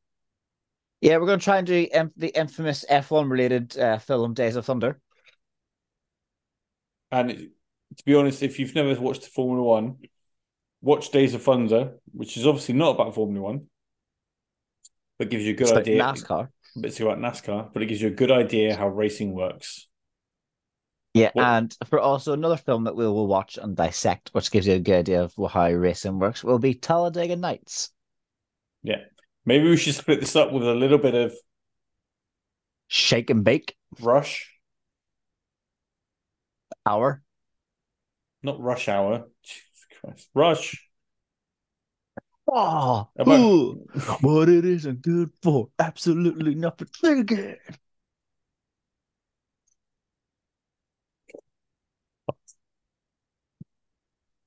Yeah, 1.02 1.18
we're 1.18 1.26
going 1.26 1.40
to 1.40 1.44
try 1.44 1.58
and 1.58 1.68
do 1.68 1.86
em- 1.92 2.14
the 2.16 2.30
infamous 2.30 2.86
F1 2.90 3.30
related 3.30 3.78
uh, 3.78 3.98
film 3.98 4.34
Days 4.34 4.56
of 4.56 4.66
Thunder. 4.66 5.02
And 7.12 7.30
to 7.30 8.06
be 8.06 8.16
honest, 8.16 8.42
if 8.42 8.58
you've 8.58 8.74
never 8.74 8.98
watched 9.02 9.26
Formula 9.26 9.62
One, 9.62 9.98
watch 10.82 11.12
Days 11.12 11.34
of 11.34 11.44
Thunder, 11.44 11.94
which 12.14 12.38
is 12.38 12.46
obviously 12.48 12.76
not 12.76 12.92
about 12.96 13.16
Formula 13.16 13.42
One, 13.42 13.68
but 15.20 15.30
gives 15.30 15.44
you 15.44 15.52
a 15.52 15.54
good 15.56 15.64
It's 15.68 15.72
like 15.72 15.82
idea. 15.82 16.02
NASCAR. 16.04 16.50
It's 16.78 17.00
about 17.00 17.20
NASCAR, 17.20 17.72
but 17.74 17.84
it 17.84 17.88
gives 17.88 18.02
you 18.02 18.08
a 18.08 18.12
good 18.12 18.32
idea 18.32 18.76
how 18.76 18.88
racing 18.88 19.34
works. 19.34 19.88
Yeah, 21.14 21.32
What- 21.34 21.46
and 21.46 21.78
for 21.88 22.00
also 22.00 22.32
another 22.34 22.56
film 22.58 22.86
that 22.86 22.96
we 22.96 23.06
will 23.06 23.28
watch 23.28 23.58
and 23.62 23.76
dissect, 23.76 24.30
which 24.32 24.50
gives 24.50 24.66
you 24.66 24.76
a 24.76 24.80
good 24.80 25.00
idea 25.00 25.24
of 25.24 25.34
how 25.52 25.70
racing 25.72 26.20
works, 26.20 26.44
will 26.44 26.60
be 26.60 26.74
Talladega 26.74 27.36
Nights. 27.36 27.92
Yeah. 28.82 29.04
Maybe 29.46 29.70
we 29.70 29.76
should 29.78 29.96
split 29.96 30.22
this 30.22 30.36
up 30.36 30.52
with 30.54 30.64
a 30.64 30.74
little 30.74 30.98
bit 31.00 31.14
of 31.16 31.36
Shake 32.88 33.30
and 33.30 33.44
Bake 33.44 33.76
Rush, 34.00 34.50
Hour. 36.86 37.22
not 38.44 38.60
Rush 38.60 38.88
Hour. 38.88 39.28
Jesus 40.06 40.16
Christ. 40.16 40.30
Rush. 40.34 40.88
Oh, 42.48 43.10
About- 43.18 43.40
ooh, 43.40 43.86
what 44.22 44.50
it 44.50 44.66
isn't 44.66 45.02
good 45.02 45.32
for, 45.42 45.70
absolutely 45.80 46.56
nothing. 46.56 46.88
Again. 47.04 47.58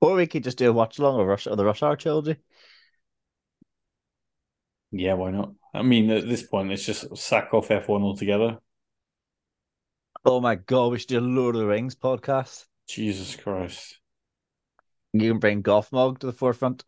Or 0.01 0.17
we 0.17 0.27
could 0.27 0.45
just 0.45 0.59
do 0.59 0.69
a 0.69 0.73
watch 0.73 0.99
along 0.99 1.19
of 1.19 1.27
Rush 1.27 1.47
of 1.47 1.57
the 1.57 1.65
Rush 1.65 1.83
Hour 1.83 1.97
trilogy. 1.97 2.37
Yeah, 4.91 5.15
why 5.15 5.31
not? 5.31 5.55
I 5.73 5.83
mean, 5.83 6.11
at 6.11 6.29
this 6.29 6.43
point, 6.43 6.71
it's 6.73 6.85
just 6.85 7.17
sack 7.17 7.55
off 7.55 7.69
F1 7.69 8.03
altogether. 8.03 8.59
Oh 10.27 10.41
my 10.41 10.57
god, 10.57 10.93
we 10.93 10.99
should 10.99 11.09
do 11.09 11.19
a 11.19 11.21
Lord 11.21 11.55
of 11.55 11.63
the 11.63 11.67
Rings 11.67 11.95
podcast. 11.95 12.67
Jesus 12.87 13.35
Christ. 13.35 13.99
You 15.15 15.31
can 15.31 15.39
bring 15.39 15.63
Gothmog 15.63 16.19
to 16.19 16.27
the 16.27 16.33
forefront. 16.33 16.83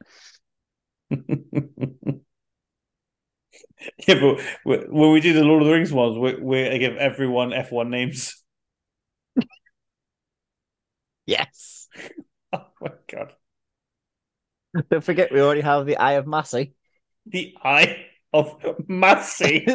yeah, 1.11 1.20
but 4.09 4.93
when 4.93 5.12
we 5.12 5.20
do 5.20 5.33
the 5.33 5.45
Lord 5.45 5.62
of 5.62 5.68
the 5.68 5.74
Rings 5.74 5.93
ones, 5.93 6.18
we 6.18 6.35
we 6.35 6.79
give 6.79 6.97
everyone 6.97 7.53
F1 7.53 7.89
names. 7.89 8.43
Yes. 11.27 11.89
Oh 12.53 12.64
my 12.81 12.93
god. 13.09 13.33
Don't 14.89 15.03
forget, 15.03 15.33
we 15.33 15.41
already 15.41 15.62
have 15.62 15.85
the 15.85 15.97
Eye 15.97 16.12
of 16.12 16.27
Masi. 16.27 16.74
The 17.27 17.57
Eye 17.62 18.07
of 18.33 18.57
Masi. 18.89 19.66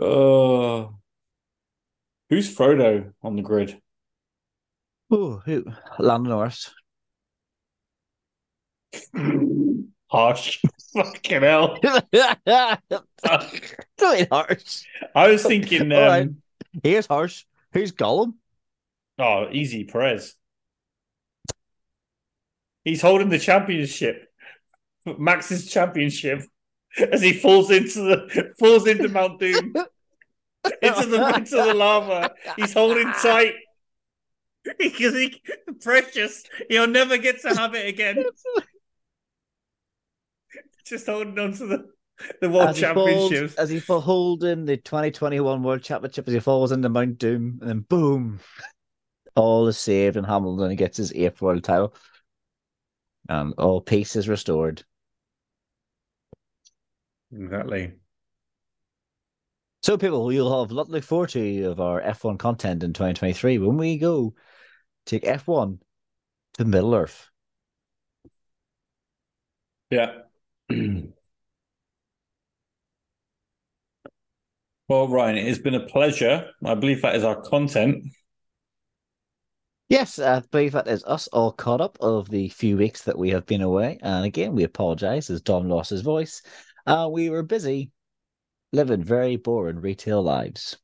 oh. 0.00 0.94
Who's 2.30 2.54
Frodo 2.54 3.12
on 3.22 3.36
the 3.36 3.42
grid? 3.42 3.80
Ooh, 5.12 5.40
who? 5.44 5.64
Lando 5.98 6.30
Norris. 6.30 6.74
Harsh. 10.10 10.62
Fucking 10.94 11.42
hell. 11.42 11.78
Really 14.00 14.26
harsh. 14.30 14.84
I 15.14 15.30
was 15.30 15.42
thinking, 15.42 15.90
um, 15.92 15.98
right. 15.98 16.28
Here's 16.82 17.06
harsh. 17.06 17.44
Who's 17.72 17.92
Gollum? 17.92 18.34
oh, 19.18 19.48
easy, 19.50 19.84
Perez. 19.84 20.34
He's 22.84 23.00
holding 23.02 23.30
the 23.30 23.38
championship, 23.38 24.28
Max's 25.18 25.68
championship, 25.68 26.42
as 27.10 27.20
he 27.22 27.32
falls 27.32 27.70
into 27.70 28.00
the 28.02 28.54
falls 28.58 28.86
into 28.86 29.08
Mount 29.08 29.40
Doom, 29.40 29.74
into 30.82 31.06
the 31.06 31.34
into 31.36 31.56
the 31.56 31.74
lava. 31.74 32.34
He's 32.56 32.72
holding 32.72 33.12
tight 33.12 33.54
because 34.78 35.14
he 35.14 35.42
precious. 35.82 36.44
He'll 36.68 36.86
never 36.86 37.18
get 37.18 37.40
to 37.42 37.54
have 37.54 37.74
it 37.74 37.88
again. 37.88 38.24
Just 40.86 41.06
holding 41.06 41.38
on 41.38 41.52
to 41.54 41.66
the 41.66 41.88
the 42.40 42.48
world 42.48 42.70
as 42.70 42.78
he 42.78 42.84
falls, 42.86 43.30
championships. 43.30 43.54
as 43.56 43.68
he 43.68 43.80
fall 43.80 44.00
holding 44.00 44.64
the 44.64 44.76
2021 44.76 45.62
World 45.62 45.82
Championship, 45.82 46.26
as 46.28 46.34
he 46.34 46.40
falls 46.40 46.72
into 46.72 46.88
Mount 46.88 47.18
Doom, 47.18 47.58
and 47.60 47.68
then 47.68 47.80
boom, 47.80 48.40
all 49.34 49.66
is 49.68 49.76
saved, 49.76 50.16
and 50.16 50.26
Hamilton 50.26 50.74
gets 50.76 50.96
his 50.96 51.12
eighth 51.12 51.42
world 51.42 51.64
title, 51.64 51.94
and 53.28 53.52
all 53.58 53.80
peace 53.80 54.16
is 54.16 54.28
restored. 54.28 54.84
Exactly. 57.32 57.92
So, 59.86 59.96
people, 59.96 60.24
we'll 60.24 60.62
have 60.62 60.72
a 60.72 60.74
lot 60.74 60.86
to 60.86 60.90
look 60.90 61.04
forward 61.04 61.28
to 61.28 61.62
of 61.66 61.78
our 61.78 62.02
F1 62.02 62.40
content 62.40 62.82
in 62.82 62.92
2023 62.92 63.58
when 63.58 63.76
we 63.76 63.98
go 63.98 64.34
take 65.04 65.22
F1 65.22 65.78
to 66.54 66.64
Middle 66.64 66.92
Earth. 66.92 67.28
Yeah. 69.92 70.22
well, 74.88 75.06
Ryan, 75.06 75.36
it 75.38 75.46
has 75.46 75.60
been 75.60 75.76
a 75.76 75.86
pleasure. 75.86 76.50
I 76.64 76.74
believe 76.74 77.02
that 77.02 77.14
is 77.14 77.22
our 77.22 77.40
content. 77.40 78.06
Yes, 79.88 80.18
I 80.18 80.40
believe 80.50 80.72
that 80.72 80.88
is 80.88 81.04
us 81.04 81.28
all 81.28 81.52
caught 81.52 81.80
up 81.80 81.96
of 82.00 82.28
the 82.28 82.48
few 82.48 82.76
weeks 82.76 83.02
that 83.02 83.16
we 83.16 83.30
have 83.30 83.46
been 83.46 83.62
away. 83.62 84.00
And 84.02 84.24
again, 84.24 84.56
we 84.56 84.64
apologize 84.64 85.30
as 85.30 85.42
Dom 85.42 85.68
lost 85.68 85.90
his 85.90 86.02
voice. 86.02 86.42
Uh, 86.88 87.08
we 87.08 87.30
were 87.30 87.44
busy 87.44 87.92
living 88.76 89.02
very 89.02 89.36
boring 89.36 89.80
retail 89.80 90.22
lives. 90.22 90.76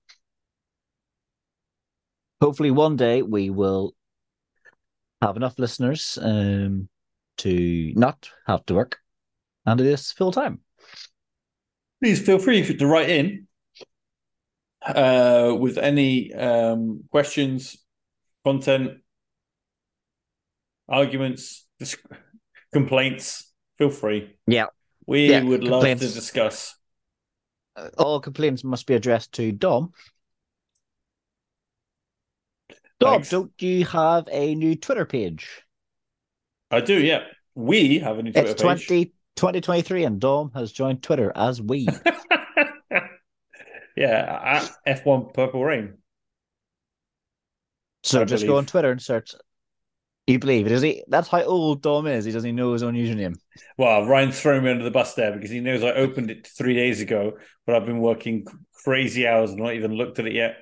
Hopefully, 2.40 2.70
one 2.70 2.96
day 2.96 3.20
we 3.22 3.50
will 3.50 3.94
have 5.20 5.36
enough 5.36 5.58
listeners 5.58 6.18
um, 6.20 6.88
to 7.36 7.92
not 7.94 8.30
have 8.46 8.64
to 8.66 8.74
work 8.74 8.98
and 9.66 9.78
do 9.78 9.84
this 9.84 10.10
full 10.10 10.32
time. 10.32 10.60
Please 12.02 12.20
feel 12.20 12.38
free 12.38 12.64
to 12.64 12.86
write 12.86 13.10
in 13.10 13.46
uh, 14.84 15.54
with 15.56 15.78
any 15.78 16.32
um, 16.32 17.04
questions, 17.10 17.76
content, 18.42 18.98
arguments, 20.88 21.66
dis- 21.78 21.96
complaints. 22.72 23.52
Feel 23.78 23.90
free. 23.90 24.34
Yeah. 24.46 24.66
We 25.06 25.30
Yeah, 25.30 25.44
would 25.44 25.62
love 25.62 25.84
to 25.84 25.94
discuss. 25.94 26.74
Uh, 27.74 27.88
All 27.98 28.20
complaints 28.20 28.64
must 28.64 28.86
be 28.86 28.94
addressed 28.94 29.32
to 29.32 29.52
Dom. 29.52 29.92
Dom, 33.00 33.14
Thanks. 33.14 33.30
don't 33.30 33.52
you 33.58 33.84
have 33.86 34.28
a 34.30 34.54
new 34.54 34.76
Twitter 34.76 35.04
page? 35.04 35.62
I 36.70 36.80
do, 36.80 37.02
yeah. 37.02 37.24
We 37.54 37.98
have 37.98 38.18
a 38.18 38.22
new 38.22 38.32
Twitter 38.32 38.50
It's 38.50 38.62
page. 38.62 38.86
20, 38.86 39.04
2023 39.36 40.04
and 40.04 40.20
Dom 40.20 40.52
has 40.54 40.72
joined 40.72 41.02
Twitter 41.02 41.32
as 41.34 41.60
we. 41.60 41.88
yeah, 43.96 44.68
at 44.86 45.04
F1 45.04 45.34
Purple 45.34 45.64
Rain. 45.64 45.94
So 48.04 48.22
I 48.22 48.24
just 48.24 48.46
go 48.46 48.56
on 48.56 48.66
Twitter 48.66 48.90
and 48.90 49.00
search 49.00 49.34
You 50.26 50.38
believe 50.38 50.66
it, 50.66 50.70
does 50.70 50.82
he? 50.82 51.02
That's 51.08 51.28
how 51.28 51.42
old 51.42 51.82
Dom 51.82 52.06
is. 52.06 52.24
He 52.24 52.30
doesn't 52.30 52.46
even 52.46 52.56
know 52.56 52.72
his 52.72 52.84
own 52.84 52.94
username. 52.94 53.34
Well, 53.76 54.06
Ryan's 54.06 54.40
throwing 54.40 54.62
me 54.62 54.70
under 54.70 54.84
the 54.84 54.90
bus 54.90 55.14
there 55.14 55.32
because 55.32 55.50
he 55.50 55.60
knows 55.60 55.82
I 55.82 55.92
opened 55.92 56.30
it 56.30 56.46
three 56.46 56.74
days 56.74 57.00
ago, 57.00 57.32
but 57.66 57.74
I've 57.74 57.86
been 57.86 57.98
working 57.98 58.46
crazy 58.84 59.26
hours 59.26 59.50
and 59.50 59.58
not 59.58 59.74
even 59.74 59.92
looked 59.92 60.20
at 60.20 60.26
it 60.26 60.32
yet. 60.32 60.58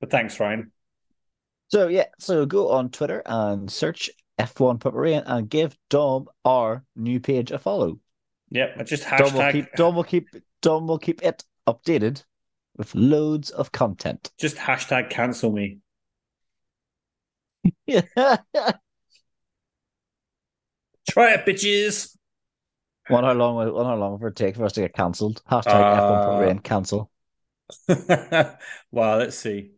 But 0.00 0.10
thanks, 0.10 0.38
Ryan. 0.40 0.72
So 1.68 1.88
yeah, 1.88 2.06
so 2.18 2.44
go 2.44 2.70
on 2.70 2.90
Twitter 2.90 3.22
and 3.24 3.70
search 3.70 4.10
F1 4.38 4.78
Puppery 4.78 5.22
and 5.24 5.48
give 5.48 5.76
Dom 5.88 6.26
our 6.44 6.84
new 6.96 7.20
page 7.20 7.52
a 7.52 7.58
follow. 7.58 7.98
Yep, 8.50 8.74
I 8.78 8.82
just 8.84 9.04
Dom 9.16 9.34
will 9.34 9.52
keep 9.52 9.72
Dom 9.74 9.94
will 9.96 10.04
keep 10.04 10.28
Dom 10.62 10.86
will 10.86 10.98
keep 10.98 11.22
it 11.22 11.44
updated 11.66 12.22
with 12.76 12.94
loads 12.94 13.50
of 13.50 13.72
content. 13.72 14.30
just 14.38 14.56
hashtag 14.56 15.10
cancel 15.10 15.50
me. 15.50 15.78
Try 21.08 21.34
it, 21.34 21.46
bitches. 21.46 22.16
One 23.08 23.22
how 23.24 23.32
long 23.34 23.54
wonder 23.54 23.72
how 23.84 23.96
long 23.96 24.18
will 24.18 24.28
it 24.28 24.36
take 24.36 24.56
for 24.56 24.64
us 24.64 24.72
to 24.72 24.80
get 24.80 24.94
cancelled? 24.94 25.40
Hashtag 25.50 25.66
Uh, 25.66 26.00
F1 26.00 26.24
Puppery 26.26 26.50
and 26.50 26.64
cancel. 26.64 27.10
wow, 28.90 29.18
let's 29.18 29.38
see. 29.38 29.70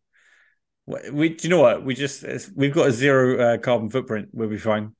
We, 0.87 1.29
do 1.31 1.47
you 1.47 1.51
know 1.51 1.61
what? 1.61 1.85
We 1.85 1.95
just 1.95 2.23
it's- 2.23 2.51
we've 2.55 2.73
got 2.73 2.89
a 2.89 2.93
zero 2.93 3.39
uh, 3.55 3.59
carbon 3.59 3.91
footprint. 3.91 4.31
We'll 4.33 4.49
be 4.49 4.57
fine 4.57 4.95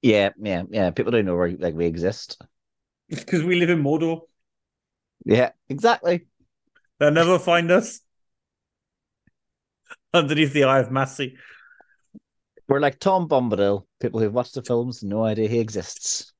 Yeah, 0.00 0.30
yeah, 0.40 0.62
yeah. 0.70 0.90
People 0.90 1.12
don't 1.12 1.26
know 1.26 1.36
where 1.36 1.50
like 1.50 1.74
we 1.74 1.84
exist. 1.86 2.40
because 3.10 3.42
we 3.42 3.56
live 3.56 3.68
in 3.68 3.82
Mordor. 3.82 4.22
Yeah, 5.26 5.50
exactly. 5.68 6.26
They'll 6.98 7.10
never 7.10 7.38
find 7.38 7.70
us 7.70 8.00
underneath 10.14 10.54
the 10.54 10.64
Eye 10.64 10.78
of 10.78 10.88
Masi. 10.88 11.34
We're 12.72 12.80
like 12.80 12.98
Tom 13.00 13.28
Bombadil, 13.28 13.84
people 14.00 14.18
who've 14.18 14.32
watched 14.32 14.54
the 14.54 14.62
films, 14.62 15.02
no 15.02 15.24
idea 15.24 15.46
he 15.46 15.58
exists. 15.58 16.32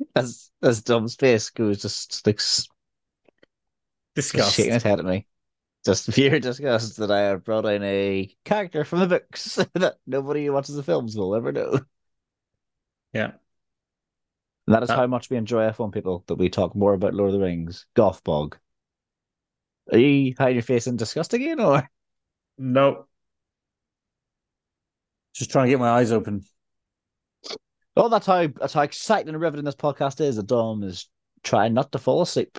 As 0.16 0.50
as 0.60 0.82
Dom's 0.82 1.14
face 1.14 1.50
goes 1.50 1.80
just 1.80 2.26
like 2.26 2.40
Disgust. 4.16 4.56
shaking 4.56 4.72
his 4.72 4.82
head 4.82 4.98
at 4.98 5.04
me. 5.04 5.24
Just 5.84 6.10
pure 6.14 6.40
disgust 6.40 6.96
that 6.96 7.12
I 7.12 7.20
have 7.20 7.44
brought 7.44 7.64
in 7.66 7.84
a 7.84 8.34
character 8.44 8.84
from 8.84 8.98
the 8.98 9.06
books 9.06 9.54
that 9.74 9.98
nobody 10.04 10.46
who 10.46 10.52
watches 10.52 10.74
the 10.74 10.82
films 10.82 11.16
will 11.16 11.36
ever 11.36 11.52
know. 11.52 11.78
Yeah. 13.12 13.34
And 14.66 14.74
that 14.74 14.82
is 14.82 14.90
Uh, 14.90 14.96
how 14.96 15.06
much 15.06 15.30
we 15.30 15.36
enjoy 15.36 15.62
F1 15.62 15.92
people, 15.92 16.24
that 16.26 16.34
we 16.38 16.50
talk 16.50 16.74
more 16.74 16.92
about 16.92 17.14
Lord 17.14 17.32
of 17.32 17.38
the 17.38 17.46
Rings. 17.46 17.86
Gothmog. 17.94 18.56
Are 19.92 19.98
you 19.98 20.34
hiding 20.36 20.56
your 20.56 20.62
face 20.64 20.88
in 20.88 20.96
disgust 20.96 21.34
again, 21.34 21.60
or 21.60 21.88
No. 22.58 23.06
Just 25.36 25.50
trying 25.50 25.66
to 25.66 25.70
get 25.70 25.78
my 25.78 25.90
eyes 25.90 26.12
open. 26.12 26.42
Oh, 27.94 28.08
that's 28.08 28.26
how 28.26 28.46
that's 28.46 28.72
how 28.72 28.82
exciting 28.82 29.28
and 29.28 29.40
riveting 29.40 29.64
this 29.64 29.74
podcast 29.74 30.20
is. 30.20 30.36
That 30.36 30.46
Dom 30.46 30.82
is 30.82 31.08
trying 31.42 31.74
not 31.74 31.92
to 31.92 31.98
fall 31.98 32.22
asleep. 32.22 32.58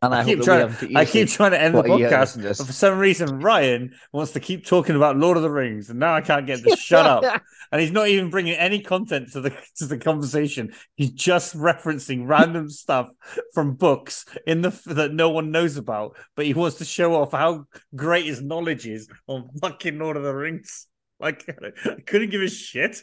And 0.00 0.14
I, 0.14 0.20
I 0.20 0.24
keep 0.24 0.38
hope 0.38 0.46
that 0.46 0.48
we 0.48 0.58
trying. 0.58 0.60
haven't 0.60 0.76
put 0.76 0.90
you 0.90 0.96
I 0.96 1.04
to 1.04 1.10
keep 1.10 1.28
trying 1.28 1.50
to 1.50 1.60
end 1.60 1.76
the 1.76 1.82
podcast, 1.82 2.40
this. 2.40 2.58
but 2.58 2.68
for 2.68 2.72
some 2.72 2.98
reason 2.98 3.40
Ryan 3.40 3.94
wants 4.12 4.32
to 4.32 4.40
keep 4.40 4.64
talking 4.64 4.94
about 4.94 5.16
Lord 5.16 5.36
of 5.36 5.42
the 5.42 5.50
Rings, 5.50 5.90
and 5.90 5.98
now 5.98 6.14
I 6.14 6.20
can't 6.20 6.46
get 6.46 6.62
to 6.64 6.76
shut 6.76 7.06
up. 7.06 7.42
And 7.70 7.82
he's 7.82 7.92
not 7.92 8.08
even 8.08 8.30
bringing 8.30 8.54
any 8.54 8.80
content 8.80 9.32
to 9.32 9.42
the 9.42 9.50
to 9.76 9.84
the 9.84 9.98
conversation. 9.98 10.72
He's 10.96 11.10
just 11.10 11.54
referencing 11.54 12.26
random 12.26 12.70
stuff 12.70 13.10
from 13.52 13.74
books 13.74 14.24
in 14.46 14.62
the 14.62 14.70
that 14.86 15.12
no 15.12 15.28
one 15.28 15.50
knows 15.50 15.76
about, 15.76 16.16
but 16.34 16.46
he 16.46 16.54
wants 16.54 16.78
to 16.78 16.86
show 16.86 17.14
off 17.14 17.32
how 17.32 17.66
great 17.94 18.24
his 18.24 18.40
knowledge 18.40 18.86
is 18.86 19.06
on 19.26 19.50
fucking 19.60 19.98
Lord 19.98 20.16
of 20.16 20.22
the 20.22 20.34
Rings. 20.34 20.86
Like 21.20 21.44
I 21.84 22.00
couldn't 22.06 22.30
give 22.30 22.42
a 22.42 22.48
shit. 22.48 23.02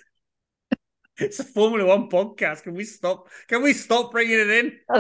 It's 1.17 1.39
a 1.39 1.45
Formula 1.45 1.87
One 1.87 2.09
podcast. 2.09 2.63
Can 2.63 2.73
we 2.73 2.83
stop? 2.83 3.29
Can 3.47 3.63
we 3.63 3.71
stop 3.71 4.11
bringing 4.11 4.37
it 4.37 4.49
in? 4.49 4.73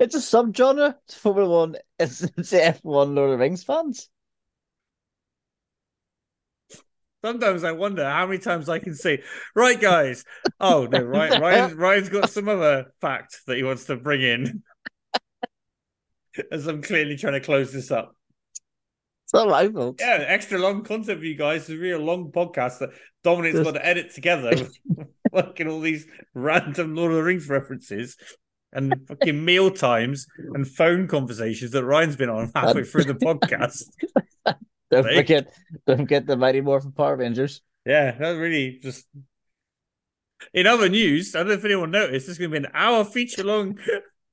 it's 0.00 0.16
a 0.16 0.18
subgenre. 0.18 0.96
It's 1.04 1.14
Formula 1.14 1.48
One. 1.48 1.76
It's, 1.96 2.22
it's 2.22 2.52
F1 2.52 2.82
Lord 2.82 3.30
of 3.30 3.30
the 3.30 3.36
Rings 3.38 3.62
fans. 3.62 4.08
Sometimes 7.24 7.62
I 7.62 7.70
wonder 7.70 8.04
how 8.04 8.26
many 8.26 8.40
times 8.40 8.68
I 8.68 8.80
can 8.80 8.96
say, 8.96 9.22
"Right, 9.54 9.80
guys." 9.80 10.24
Oh 10.58 10.88
no, 10.90 11.00
Ryan, 11.00 11.40
Ryan, 11.40 11.76
Ryan's 11.76 12.08
got 12.08 12.30
some 12.30 12.48
other 12.48 12.92
fact 13.00 13.42
that 13.46 13.56
he 13.56 13.62
wants 13.62 13.84
to 13.84 13.96
bring 13.96 14.22
in, 14.22 14.64
as 16.50 16.66
I'm 16.66 16.82
clearly 16.82 17.16
trying 17.16 17.34
to 17.34 17.40
close 17.40 17.72
this 17.72 17.92
up. 17.92 18.16
It's 19.34 19.46
my 19.50 19.68
fault. 19.68 19.96
Yeah, 20.00 20.24
extra 20.26 20.58
long 20.58 20.82
content 20.84 21.18
for 21.20 21.24
you 21.24 21.36
guys. 21.36 21.62
It's 21.62 21.70
a 21.70 21.76
real 21.76 21.98
long 22.00 22.30
podcast 22.32 22.78
that 22.80 22.90
Dominic's 23.24 23.54
Just- 23.56 23.64
got 23.64 23.72
to 23.78 23.86
edit 23.86 24.14
together, 24.14 24.50
with 24.86 25.08
fucking 25.32 25.68
all 25.68 25.80
these 25.80 26.06
random 26.34 26.94
Lord 26.94 27.12
of 27.12 27.16
the 27.18 27.22
Rings 27.24 27.48
references 27.48 28.16
and 28.72 28.94
fucking 29.08 29.44
meal 29.44 29.70
times 29.70 30.26
and 30.54 30.66
phone 30.66 31.08
conversations 31.08 31.70
that 31.72 31.84
Ryan's 31.84 32.16
been 32.16 32.28
on 32.30 32.50
halfway 32.54 32.84
through 32.84 33.04
the 33.04 33.14
podcast. 33.14 33.84
Don't 34.90 35.06
Right. 35.06 35.16
forget, 35.16 35.54
don't 35.86 36.00
forget 36.00 36.26
the 36.26 36.36
Mighty 36.36 36.60
Morphin 36.60 36.92
Power 36.92 37.16
Rangers. 37.16 37.62
Yeah, 37.86 38.10
that 38.18 38.32
really 38.32 38.78
just. 38.82 39.06
In 40.52 40.66
other 40.66 40.90
news, 40.90 41.34
I 41.34 41.38
don't 41.38 41.48
know 41.48 41.54
if 41.54 41.64
anyone 41.64 41.90
noticed, 41.90 42.26
there's 42.26 42.36
going 42.36 42.50
to 42.50 42.60
be 42.60 42.66
an 42.66 42.72
hour 42.74 43.02
feature 43.02 43.42
long 43.42 43.78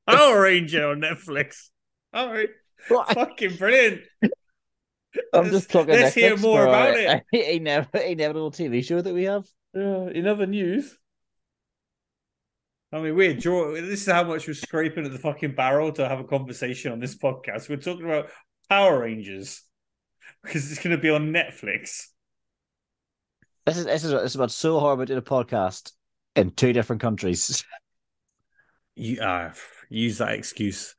Power 0.05 0.41
Ranger 0.41 0.89
on 0.89 0.99
Netflix. 0.99 1.69
All 2.13 2.29
right, 2.33 2.49
fucking 2.89 3.55
brilliant. 3.55 4.01
I'm 5.33 5.43
Let's- 5.43 5.51
just 5.51 5.71
talking. 5.71 5.93
let's 5.93 6.15
hear 6.15 6.37
more 6.37 6.65
about 6.65 6.95
a- 6.95 7.17
it. 7.17 7.23
A, 7.33 7.59
never, 7.59 7.97
inevitable 7.97 8.51
TV 8.51 8.83
show 8.85 9.01
that 9.01 9.13
we 9.13 9.23
have. 9.23 9.45
Uh, 9.75 10.07
in 10.07 10.27
other 10.27 10.45
news, 10.47 10.97
I 12.91 12.99
mean, 12.99 13.15
we're 13.15 13.33
draw. 13.35 13.71
This 13.73 14.01
is 14.01 14.11
how 14.11 14.23
much 14.23 14.47
we're 14.47 14.53
scraping 14.55 15.05
at 15.05 15.11
the 15.11 15.19
fucking 15.19 15.53
barrel 15.55 15.91
to 15.93 16.07
have 16.07 16.19
a 16.19 16.23
conversation 16.23 16.91
on 16.91 16.99
this 16.99 17.15
podcast. 17.17 17.69
We're 17.69 17.77
talking 17.77 18.05
about 18.05 18.29
Power 18.67 18.99
Rangers 19.01 19.61
because 20.43 20.71
it's 20.71 20.81
going 20.81 20.95
to 20.95 21.01
be 21.01 21.09
on 21.09 21.31
Netflix. 21.31 22.05
This 23.65 23.77
is 23.77 23.85
this 23.85 24.03
is 24.03 24.13
it's 24.13 24.35
about 24.35 24.51
so 24.51 24.79
hard 24.79 24.95
about 24.97 25.07
doing 25.07 25.19
a 25.19 25.21
podcast 25.21 25.91
in 26.35 26.51
two 26.51 26.73
different 26.73 27.01
countries. 27.01 27.63
You 28.95 29.21
uh, 29.21 29.53
use 29.89 30.17
that 30.17 30.33
excuse. 30.33 30.93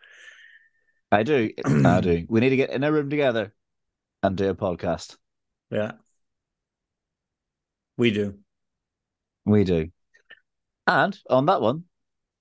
I 1.13 1.23
do, 1.23 1.51
I 1.67 2.01
do. 2.01 2.25
We 2.31 2.41
need 2.41 2.49
to 2.49 2.57
get 2.57 2.71
in 2.71 2.83
a 2.83 2.91
room 2.91 3.11
together 3.11 3.53
and 4.23 4.37
do 4.37 4.49
a 4.51 4.55
podcast. 4.55 5.17
Yeah, 5.71 5.93
we 7.97 8.11
do. 8.11 8.39
We 9.45 9.65
do. 9.65 9.91
And 10.87 11.19
on 11.29 11.47
that 11.47 11.61
one, 11.63 11.85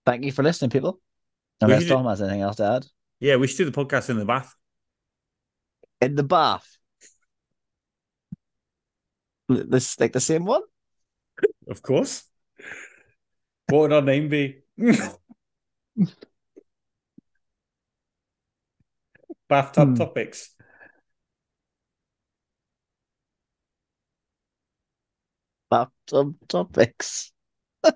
thank 0.05 0.23
you 0.25 0.31
for 0.31 0.43
listening, 0.43 0.71
people. 0.71 0.99
Unless 1.61 1.87
Tom 1.87 2.05
has 2.05 2.21
anything 2.21 2.41
else 2.41 2.55
to 2.57 2.63
add. 2.65 2.85
Yeah, 3.19 3.35
we 3.35 3.47
should 3.47 3.57
do 3.57 3.69
the 3.69 3.85
podcast 3.85 4.09
in 4.09 4.17
the 4.17 4.25
bath. 4.25 4.55
In 6.01 6.15
the 6.15 6.23
bath. 6.23 6.65
This 9.49 9.99
like 9.99 10.13
the 10.13 10.19
same 10.21 10.45
one? 10.45 10.61
Of 11.67 11.81
course. 11.81 12.23
What 13.67 13.79
would 13.79 13.93
our 13.93 14.01
name 14.01 14.29
be? 14.29 14.59
Bathtub 19.49 19.89
Hmm. 19.89 19.95
topics. 19.95 20.55
Bathtub 25.69 26.35
topics. 26.47 27.31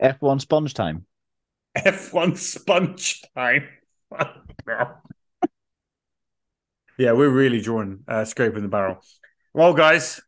F1 0.00 0.40
sponge 0.40 0.74
time. 0.74 1.06
F1 1.76 2.36
sponge 2.36 3.22
time. 3.34 3.68
Yeah, 6.98 7.12
we're 7.12 7.28
really 7.28 7.60
drawing, 7.60 8.00
uh, 8.08 8.24
scraping 8.24 8.62
the 8.62 8.68
barrel. 8.68 8.98
Well, 9.54 9.72
guys, 9.72 10.20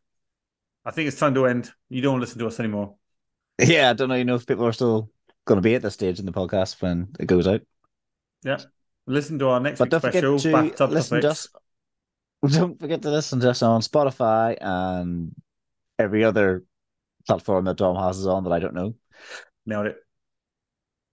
I 0.85 0.91
think 0.91 1.09
it's 1.09 1.19
time 1.19 1.35
to 1.35 1.45
end. 1.45 1.69
You 1.89 2.01
don't 2.01 2.21
listen 2.21 2.39
to 2.39 2.47
us 2.47 2.61
anymore. 2.61 2.95
Yeah, 3.59 3.89
I 3.89 3.93
don't 3.93 4.07
know, 4.07 4.15
you 4.15 4.23
know 4.23 4.35
if 4.35 4.47
people 4.47 4.65
are 4.65 4.71
still 4.71 5.09
going 5.45 5.57
to 5.57 5.61
be 5.61 5.75
at 5.75 5.81
this 5.81 5.95
stage 5.95 6.19
in 6.19 6.25
the 6.25 6.31
podcast 6.31 6.81
when 6.81 7.09
it 7.19 7.25
goes 7.25 7.45
out. 7.45 7.61
Yeah. 8.43 8.59
Listen 9.05 9.37
to 9.39 9.49
our 9.49 9.59
next 9.59 9.79
But 9.79 9.85
week's 9.85 9.91
don't 9.91 10.01
forget 10.01 10.21
special, 10.21 10.39
to 10.39 10.51
Bathtub 10.51 10.91
listen 10.91 11.21
to 11.21 11.27
Topics. 11.27 11.45
us. 11.45 11.61
Don't 12.47 12.79
forget 12.79 13.01
to 13.03 13.11
listen 13.11 13.39
to 13.41 13.51
us 13.51 13.61
on 13.61 13.81
Spotify 13.81 14.57
and 14.59 15.33
every 15.99 16.23
other 16.23 16.63
platform 17.27 17.65
that 17.65 17.77
Dom 17.77 17.95
has 17.95 18.19
us 18.19 18.25
on 18.25 18.43
that 18.45 18.53
I 18.53 18.59
don't 18.59 18.73
know. 18.73 18.95
Nailed 19.65 19.87
it. 19.87 19.97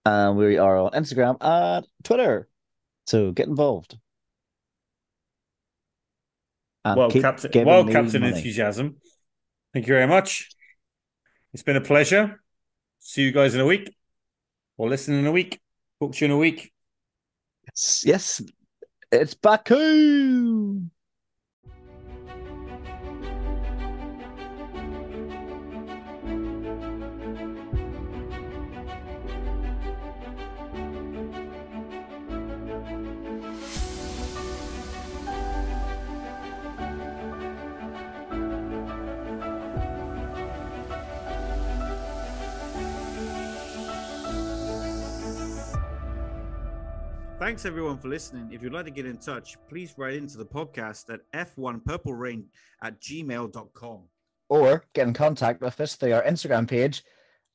And 0.07 0.39
we 0.39 0.57
are 0.57 0.79
on 0.79 0.93
Instagram 0.93 1.37
and 1.41 1.87
Twitter. 2.03 2.49
So 3.07 3.33
get 3.33 3.47
involved. 3.47 3.99
And 6.85 6.97
well, 6.97 7.11
Captain, 7.11 7.67
well, 7.67 7.87
Captain 7.87 8.23
money. 8.23 8.35
Enthusiasm. 8.35 8.97
Thank 9.75 9.87
you 9.87 9.95
very 9.95 10.07
much. 10.07 10.49
It's 11.53 11.63
been 11.63 11.77
a 11.77 11.83
pleasure. 11.83 12.41
See 13.01 13.23
you 13.23 13.33
guys 13.33 13.55
in 13.55 13.61
a 13.61 13.67
week, 13.67 13.95
or 14.77 14.89
listen 14.89 15.15
in 15.15 15.27
a 15.27 15.33
week. 15.33 15.61
Talk 16.01 16.15
to 16.15 16.25
you 16.25 16.27
in 16.27 16.37
a 16.37 16.39
week. 16.39 16.73
Yes, 17.67 18.03
yes, 18.07 18.43
it's 19.13 19.35
Baku. 19.35 20.68
Thanks 47.49 47.65
everyone 47.65 47.97
for 47.97 48.09
listening. 48.09 48.53
If 48.53 48.63
you'd 48.63 48.75
like 48.75 48.85
to 48.85 48.91
get 48.91 49.07
in 49.07 49.17
touch, 49.17 49.57
please 49.71 49.95
write 49.97 50.17
into 50.17 50.37
the 50.37 50.45
podcast 50.45 51.09
at 51.09 51.21
f1purplerain 51.33 52.45
at 52.83 53.01
gmail.com. 53.01 54.03
Or 54.51 54.85
get 54.93 55.09
in 55.09 55.15
contact 55.15 55.63
with 55.63 55.81
us 55.81 55.95
through 55.97 56.13
our 56.13 56.23
Instagram 56.25 56.69
page 56.69 57.03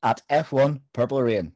at 0.02 0.24
F1 0.32 0.82
Purple 0.94 1.22
Rain. 1.22 1.52